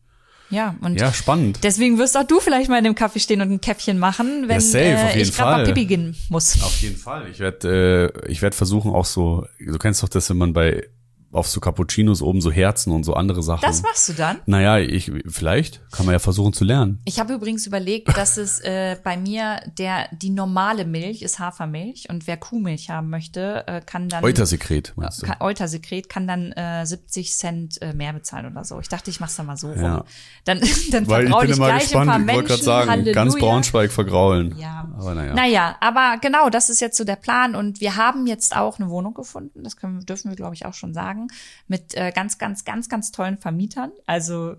Ja, 0.50 0.76
und 0.80 1.00
ja, 1.00 1.12
spannend. 1.12 1.60
deswegen 1.62 1.98
wirst 1.98 2.16
auch 2.16 2.22
du 2.24 2.38
vielleicht 2.38 2.68
mal 2.68 2.78
in 2.78 2.84
dem 2.84 2.94
Kaffee 2.94 3.18
stehen 3.18 3.40
und 3.40 3.50
ein 3.50 3.60
Käffchen 3.60 3.98
machen, 3.98 4.44
wenn 4.46 4.56
ja, 4.56 4.60
safe, 4.60 4.84
äh, 4.84 5.22
ich 5.22 5.34
gerade 5.34 5.62
mal 5.62 5.64
Pipi 5.64 5.86
gehen 5.86 6.16
muss. 6.28 6.62
Auf 6.62 6.80
jeden 6.80 6.96
Fall. 6.96 7.28
Ich 7.30 7.40
werde 7.40 8.12
äh, 8.24 8.30
ich 8.30 8.42
werd 8.42 8.54
versuchen 8.54 8.92
auch 8.92 9.06
so, 9.06 9.46
du 9.58 9.78
kennst 9.78 10.02
doch 10.02 10.08
das, 10.08 10.30
wenn 10.30 10.36
man 10.36 10.52
bei 10.52 10.88
auf 11.34 11.48
so 11.48 11.60
Cappuccinos 11.60 12.22
oben 12.22 12.40
so 12.40 12.50
Herzen 12.50 12.92
und 12.92 13.04
so 13.04 13.14
andere 13.14 13.42
Sachen. 13.42 13.62
Das 13.62 13.82
machst 13.82 14.08
du 14.08 14.12
dann? 14.12 14.38
Naja, 14.46 14.78
ich 14.78 15.10
vielleicht 15.26 15.82
kann 15.90 16.06
man 16.06 16.12
ja 16.12 16.18
versuchen 16.18 16.52
zu 16.52 16.64
lernen. 16.64 17.00
Ich 17.04 17.18
habe 17.18 17.34
übrigens 17.34 17.66
überlegt, 17.66 18.16
dass 18.16 18.36
es 18.36 18.60
äh, 18.60 18.96
bei 19.02 19.16
mir 19.16 19.60
der 19.78 20.08
die 20.12 20.30
normale 20.30 20.84
Milch 20.84 21.22
ist 21.22 21.38
Hafermilch 21.38 22.08
und 22.08 22.26
wer 22.26 22.36
Kuhmilch 22.36 22.90
haben 22.90 23.10
möchte, 23.10 23.64
äh, 23.66 23.80
kann 23.80 24.08
dann 24.08 24.24
Eutersekret 24.24 24.92
meinst 24.96 25.22
du? 25.22 25.26
Kann, 25.26 25.36
Eutersekret 25.40 26.08
kann 26.08 26.26
dann 26.26 26.52
äh, 26.52 26.86
70 26.86 27.32
Cent 27.32 27.82
äh, 27.82 27.92
mehr 27.92 28.12
bezahlen 28.12 28.50
oder 28.50 28.64
so. 28.64 28.78
Ich 28.80 28.88
dachte, 28.88 29.10
ich 29.10 29.20
mach's 29.20 29.36
dann 29.36 29.46
mal 29.46 29.56
so 29.56 29.72
rum. 29.72 29.82
Ja. 29.82 30.04
Dann 30.44 30.60
dann 30.90 31.08
Weil 31.08 31.28
ich 31.28 31.36
bin 31.36 31.50
ich 31.50 31.56
immer 31.56 31.78
gespannt, 31.78 32.10
ein 32.10 32.26
paar 32.26 32.28
ich 32.28 32.34
wollte 32.36 32.48
gerade 32.48 32.62
sagen, 32.62 32.90
Halleluja. 32.90 33.14
ganz 33.14 33.36
Braunschweig 33.36 33.90
vergraulen. 33.90 34.56
Ja. 34.58 34.88
Aber 34.98 35.14
naja. 35.14 35.34
Naja, 35.34 35.76
aber 35.80 36.18
genau, 36.20 36.48
das 36.50 36.70
ist 36.70 36.80
jetzt 36.80 36.96
so 36.96 37.04
der 37.04 37.16
Plan 37.16 37.54
und 37.54 37.80
wir 37.80 37.96
haben 37.96 38.26
jetzt 38.26 38.56
auch 38.56 38.78
eine 38.78 38.88
Wohnung 38.88 39.14
gefunden, 39.14 39.64
das 39.64 39.76
können, 39.76 40.00
dürfen 40.06 40.30
wir 40.30 40.36
glaube 40.36 40.54
ich 40.54 40.66
auch 40.66 40.74
schon 40.74 40.94
sagen 40.94 41.23
mit 41.68 41.94
äh, 41.94 42.12
ganz, 42.12 42.38
ganz, 42.38 42.64
ganz, 42.64 42.88
ganz 42.88 43.12
tollen 43.12 43.38
Vermietern. 43.38 43.92
Also 44.06 44.52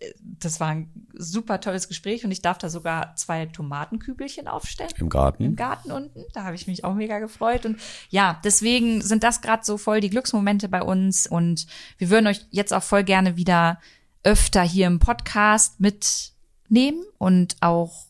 äh, 0.00 0.12
das 0.20 0.60
war 0.60 0.68
ein 0.68 0.90
super 1.14 1.60
tolles 1.60 1.88
Gespräch 1.88 2.24
und 2.24 2.30
ich 2.30 2.42
darf 2.42 2.58
da 2.58 2.68
sogar 2.68 3.16
zwei 3.16 3.46
Tomatenkübelchen 3.46 4.48
aufstellen. 4.48 4.90
Im 4.98 5.08
Garten? 5.08 5.44
Im 5.44 5.56
Garten 5.56 5.92
unten. 5.92 6.24
Da 6.32 6.44
habe 6.44 6.54
ich 6.54 6.66
mich 6.66 6.84
auch 6.84 6.94
mega 6.94 7.18
gefreut. 7.18 7.66
Und 7.66 7.80
ja, 8.10 8.40
deswegen 8.44 9.02
sind 9.02 9.22
das 9.22 9.40
gerade 9.40 9.64
so 9.64 9.78
voll 9.78 10.00
die 10.00 10.10
Glücksmomente 10.10 10.68
bei 10.68 10.82
uns. 10.82 11.26
Und 11.26 11.66
wir 11.98 12.10
würden 12.10 12.26
euch 12.26 12.46
jetzt 12.50 12.72
auch 12.72 12.82
voll 12.82 13.04
gerne 13.04 13.36
wieder 13.36 13.80
öfter 14.22 14.62
hier 14.62 14.86
im 14.86 14.98
Podcast 14.98 15.80
mitnehmen 15.80 17.04
und 17.18 17.56
auch 17.60 18.06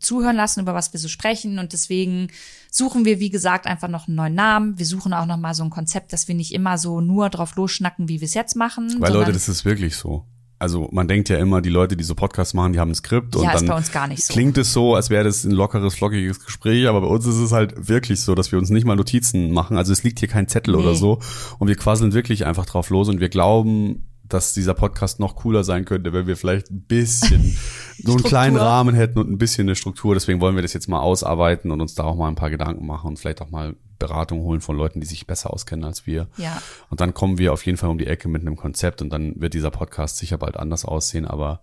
zuhören 0.00 0.36
lassen, 0.36 0.60
über 0.60 0.74
was 0.74 0.92
wir 0.92 1.00
so 1.00 1.08
sprechen. 1.08 1.58
Und 1.58 1.72
deswegen 1.72 2.28
suchen 2.70 3.04
wir, 3.04 3.20
wie 3.20 3.30
gesagt, 3.30 3.66
einfach 3.66 3.88
noch 3.88 4.08
einen 4.08 4.16
neuen 4.16 4.34
Namen. 4.34 4.78
Wir 4.78 4.86
suchen 4.86 5.12
auch 5.12 5.26
noch 5.26 5.36
mal 5.36 5.54
so 5.54 5.64
ein 5.64 5.70
Konzept, 5.70 6.12
dass 6.12 6.28
wir 6.28 6.34
nicht 6.34 6.52
immer 6.52 6.78
so 6.78 7.00
nur 7.00 7.30
drauf 7.30 7.56
losschnacken, 7.56 8.08
wie 8.08 8.20
wir 8.20 8.26
es 8.26 8.34
jetzt 8.34 8.56
machen. 8.56 8.96
Weil 8.98 9.12
Leute, 9.12 9.32
das 9.32 9.48
ist 9.48 9.64
wirklich 9.64 9.96
so. 9.96 10.24
Also 10.60 10.88
man 10.90 11.06
denkt 11.06 11.28
ja 11.28 11.38
immer, 11.38 11.62
die 11.62 11.68
Leute, 11.68 11.96
die 11.96 12.02
so 12.02 12.16
Podcasts 12.16 12.52
machen, 12.52 12.72
die 12.72 12.80
haben 12.80 12.90
ein 12.90 12.94
Skript 12.94 13.36
ja, 13.36 13.40
und 13.42 13.54
dann 13.54 13.66
bei 13.66 13.76
uns 13.76 13.92
gar 13.92 14.08
nicht 14.08 14.24
so. 14.24 14.32
klingt 14.32 14.58
es 14.58 14.72
so, 14.72 14.96
als 14.96 15.08
wäre 15.08 15.22
das 15.22 15.44
ein 15.44 15.52
lockeres, 15.52 15.94
flockiges 15.94 16.44
Gespräch, 16.44 16.88
aber 16.88 17.02
bei 17.02 17.06
uns 17.06 17.26
ist 17.26 17.36
es 17.36 17.52
halt 17.52 17.88
wirklich 17.88 18.20
so, 18.22 18.34
dass 18.34 18.50
wir 18.50 18.58
uns 18.58 18.68
nicht 18.70 18.84
mal 18.84 18.96
Notizen 18.96 19.52
machen. 19.52 19.76
Also 19.76 19.92
es 19.92 20.02
liegt 20.02 20.18
hier 20.18 20.28
kein 20.28 20.48
Zettel 20.48 20.74
nee. 20.74 20.82
oder 20.82 20.96
so 20.96 21.20
und 21.60 21.68
wir 21.68 21.76
quasseln 21.76 22.12
wirklich 22.12 22.44
einfach 22.44 22.66
drauf 22.66 22.90
los 22.90 23.08
und 23.08 23.20
wir 23.20 23.28
glauben, 23.28 24.08
dass 24.28 24.52
dieser 24.52 24.74
Podcast 24.74 25.20
noch 25.20 25.36
cooler 25.36 25.64
sein 25.64 25.84
könnte, 25.84 26.12
wenn 26.12 26.26
wir 26.26 26.36
vielleicht 26.36 26.70
ein 26.70 26.82
bisschen 26.82 27.56
so 28.02 28.12
einen 28.12 28.22
kleinen 28.22 28.56
Rahmen 28.56 28.94
hätten 28.94 29.18
und 29.18 29.30
ein 29.30 29.38
bisschen 29.38 29.66
eine 29.66 29.76
Struktur. 29.76 30.14
Deswegen 30.14 30.40
wollen 30.40 30.54
wir 30.54 30.62
das 30.62 30.72
jetzt 30.72 30.88
mal 30.88 31.00
ausarbeiten 31.00 31.70
und 31.70 31.80
uns 31.80 31.94
da 31.94 32.04
auch 32.04 32.16
mal 32.16 32.28
ein 32.28 32.34
paar 32.34 32.50
Gedanken 32.50 32.86
machen 32.86 33.08
und 33.08 33.18
vielleicht 33.18 33.40
auch 33.40 33.50
mal 33.50 33.74
Beratung 33.98 34.42
holen 34.42 34.60
von 34.60 34.76
Leuten, 34.76 35.00
die 35.00 35.06
sich 35.06 35.26
besser 35.26 35.52
auskennen 35.52 35.84
als 35.84 36.06
wir. 36.06 36.28
Ja. 36.36 36.62
Und 36.88 37.00
dann 37.00 37.14
kommen 37.14 37.38
wir 37.38 37.52
auf 37.52 37.66
jeden 37.66 37.78
Fall 37.78 37.90
um 37.90 37.98
die 37.98 38.06
Ecke 38.06 38.28
mit 38.28 38.42
einem 38.42 38.56
Konzept 38.56 39.02
und 39.02 39.10
dann 39.10 39.40
wird 39.40 39.54
dieser 39.54 39.70
Podcast 39.70 40.18
sicher 40.18 40.38
bald 40.38 40.56
anders 40.56 40.84
aussehen. 40.84 41.26
Aber 41.26 41.60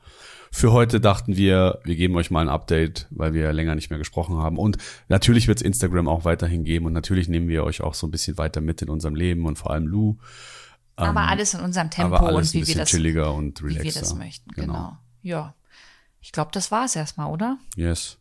für 0.52 0.72
heute 0.72 1.00
dachten 1.00 1.38
wir, 1.38 1.80
wir 1.84 1.96
geben 1.96 2.16
euch 2.16 2.32
mal 2.32 2.42
ein 2.42 2.50
Update, 2.50 3.08
weil 3.10 3.34
wir 3.34 3.52
länger 3.54 3.76
nicht 3.76 3.90
mehr 3.90 4.00
gesprochen 4.00 4.38
haben. 4.38 4.58
Und 4.58 4.78
natürlich 5.08 5.48
wird 5.48 5.60
es 5.60 5.64
Instagram 5.64 6.08
auch 6.08 6.26
weiterhin 6.26 6.64
geben 6.64 6.86
und 6.86 6.94
natürlich 6.94 7.30
nehmen 7.30 7.48
wir 7.48 7.64
euch 7.64 7.82
auch 7.82 7.94
so 7.94 8.08
ein 8.08 8.12
bisschen 8.12 8.38
weiter 8.38 8.62
mit 8.62 8.82
in 8.82 8.90
unserem 8.90 9.16
Leben 9.16 9.46
und 9.46 9.58
vor 9.58 9.72
allem 9.72 9.88
Lou. 9.88 10.18
Aber 10.96 11.22
ähm, 11.22 11.28
alles 11.30 11.54
in 11.54 11.60
unserem 11.60 11.90
Tempo 11.90 12.26
und 12.30 12.54
wie 12.54 12.68
wir 12.68 12.76
das 12.76 12.90
chilliger 12.90 13.34
und 13.34 13.62
relaxer. 13.62 13.82
Wie 13.82 13.86
wir 13.86 14.02
das 14.02 14.16
möchten, 14.16 14.52
genau. 14.52 14.74
genau. 14.74 14.98
Ja. 15.22 15.56
Ich 16.22 16.32
glaube, 16.32 16.52
das 16.54 16.72
war 16.72 16.86
es 16.86 16.96
erstmal, 16.96 17.32
oder? 17.32 17.58
Yes. 17.76 18.18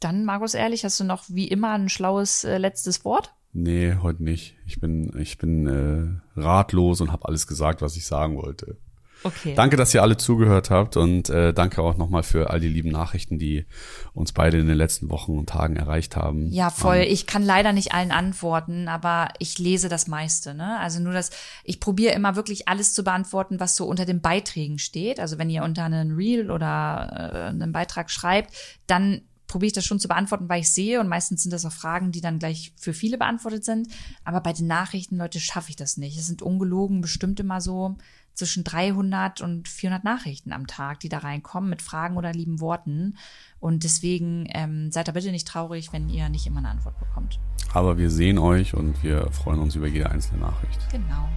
Dann, 0.00 0.24
Markus, 0.24 0.54
ehrlich, 0.54 0.84
hast 0.84 1.00
du 1.00 1.04
noch 1.04 1.24
wie 1.28 1.48
immer 1.48 1.72
ein 1.72 1.88
schlaues 1.88 2.44
äh, 2.44 2.58
letztes 2.58 3.04
Wort? 3.04 3.34
Nee, 3.52 3.96
heute 4.02 4.22
nicht. 4.22 4.56
Ich 4.66 4.80
bin, 4.80 5.18
ich 5.18 5.38
bin 5.38 5.66
äh, 5.66 6.38
ratlos 6.38 7.00
und 7.00 7.10
habe 7.10 7.26
alles 7.26 7.46
gesagt, 7.46 7.80
was 7.80 7.96
ich 7.96 8.06
sagen 8.06 8.36
wollte. 8.36 8.76
Okay. 9.22 9.54
Danke, 9.54 9.76
dass 9.76 9.92
ihr 9.94 10.02
alle 10.02 10.16
zugehört 10.16 10.70
habt 10.70 10.96
und 10.96 11.30
äh, 11.30 11.52
danke 11.52 11.82
auch 11.82 11.96
nochmal 11.96 12.22
für 12.22 12.50
all 12.50 12.60
die 12.60 12.68
lieben 12.68 12.90
Nachrichten, 12.90 13.38
die 13.38 13.66
uns 14.12 14.32
beide 14.32 14.58
in 14.58 14.66
den 14.66 14.76
letzten 14.76 15.10
Wochen 15.10 15.38
und 15.38 15.48
Tagen 15.48 15.76
erreicht 15.76 16.16
haben. 16.16 16.52
Ja, 16.52 16.70
voll. 16.70 16.98
Ähm, 16.98 17.08
ich 17.10 17.26
kann 17.26 17.42
leider 17.42 17.72
nicht 17.72 17.92
allen 17.92 18.12
antworten, 18.12 18.88
aber 18.88 19.28
ich 19.38 19.58
lese 19.58 19.88
das 19.88 20.06
meiste. 20.06 20.54
Ne? 20.54 20.78
Also 20.78 21.00
nur 21.00 21.12
das, 21.12 21.30
ich 21.64 21.80
probiere 21.80 22.14
immer 22.14 22.36
wirklich 22.36 22.68
alles 22.68 22.92
zu 22.92 23.02
beantworten, 23.04 23.58
was 23.58 23.76
so 23.76 23.86
unter 23.86 24.04
den 24.04 24.20
Beiträgen 24.20 24.78
steht. 24.78 25.18
Also 25.18 25.38
wenn 25.38 25.50
ihr 25.50 25.64
unter 25.64 25.84
einen 25.84 26.14
Reel 26.14 26.50
oder 26.50 27.32
äh, 27.32 27.48
einen 27.48 27.72
Beitrag 27.72 28.10
schreibt, 28.10 28.54
dann 28.86 29.22
probiere 29.46 29.68
ich 29.68 29.72
das 29.72 29.84
schon 29.84 30.00
zu 30.00 30.08
beantworten, 30.08 30.48
weil 30.48 30.60
ich 30.60 30.70
sehe 30.70 31.00
und 31.00 31.08
meistens 31.08 31.42
sind 31.42 31.52
das 31.52 31.64
auch 31.64 31.72
Fragen, 31.72 32.12
die 32.12 32.20
dann 32.20 32.38
gleich 32.38 32.72
für 32.76 32.92
viele 32.92 33.18
beantwortet 33.18 33.64
sind. 33.64 33.88
Aber 34.24 34.40
bei 34.40 34.52
den 34.52 34.66
Nachrichten, 34.66 35.16
Leute, 35.16 35.40
schaffe 35.40 35.70
ich 35.70 35.76
das 35.76 35.96
nicht. 35.96 36.18
Es 36.18 36.26
sind 36.26 36.42
ungelogen 36.42 37.00
bestimmt 37.00 37.40
immer 37.40 37.60
so 37.60 37.96
zwischen 38.36 38.64
300 38.64 39.40
und 39.40 39.66
400 39.66 40.04
Nachrichten 40.04 40.52
am 40.52 40.66
Tag, 40.66 41.00
die 41.00 41.08
da 41.08 41.18
reinkommen 41.18 41.70
mit 41.70 41.82
Fragen 41.82 42.16
oder 42.16 42.32
lieben 42.32 42.60
Worten. 42.60 43.16
Und 43.58 43.82
deswegen 43.82 44.46
ähm, 44.50 44.92
seid 44.92 45.08
da 45.08 45.12
bitte 45.12 45.32
nicht 45.32 45.48
traurig, 45.48 45.92
wenn 45.92 46.08
ihr 46.08 46.28
nicht 46.28 46.46
immer 46.46 46.58
eine 46.58 46.68
Antwort 46.68 46.98
bekommt. 46.98 47.40
Aber 47.72 47.98
wir 47.98 48.10
sehen 48.10 48.38
euch 48.38 48.74
und 48.74 49.02
wir 49.02 49.30
freuen 49.32 49.58
uns 49.58 49.74
über 49.74 49.86
jede 49.86 50.10
einzelne 50.10 50.40
Nachricht. 50.40 50.78
Genau. 50.92 51.28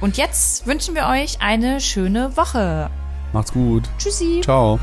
Und 0.00 0.16
jetzt 0.16 0.66
wünschen 0.66 0.94
wir 0.94 1.06
euch 1.06 1.42
eine 1.42 1.80
schöne 1.80 2.36
Woche. 2.36 2.90
Macht's 3.32 3.52
gut. 3.52 3.88
Tschüssi. 3.98 4.40
Ciao. 4.42 4.78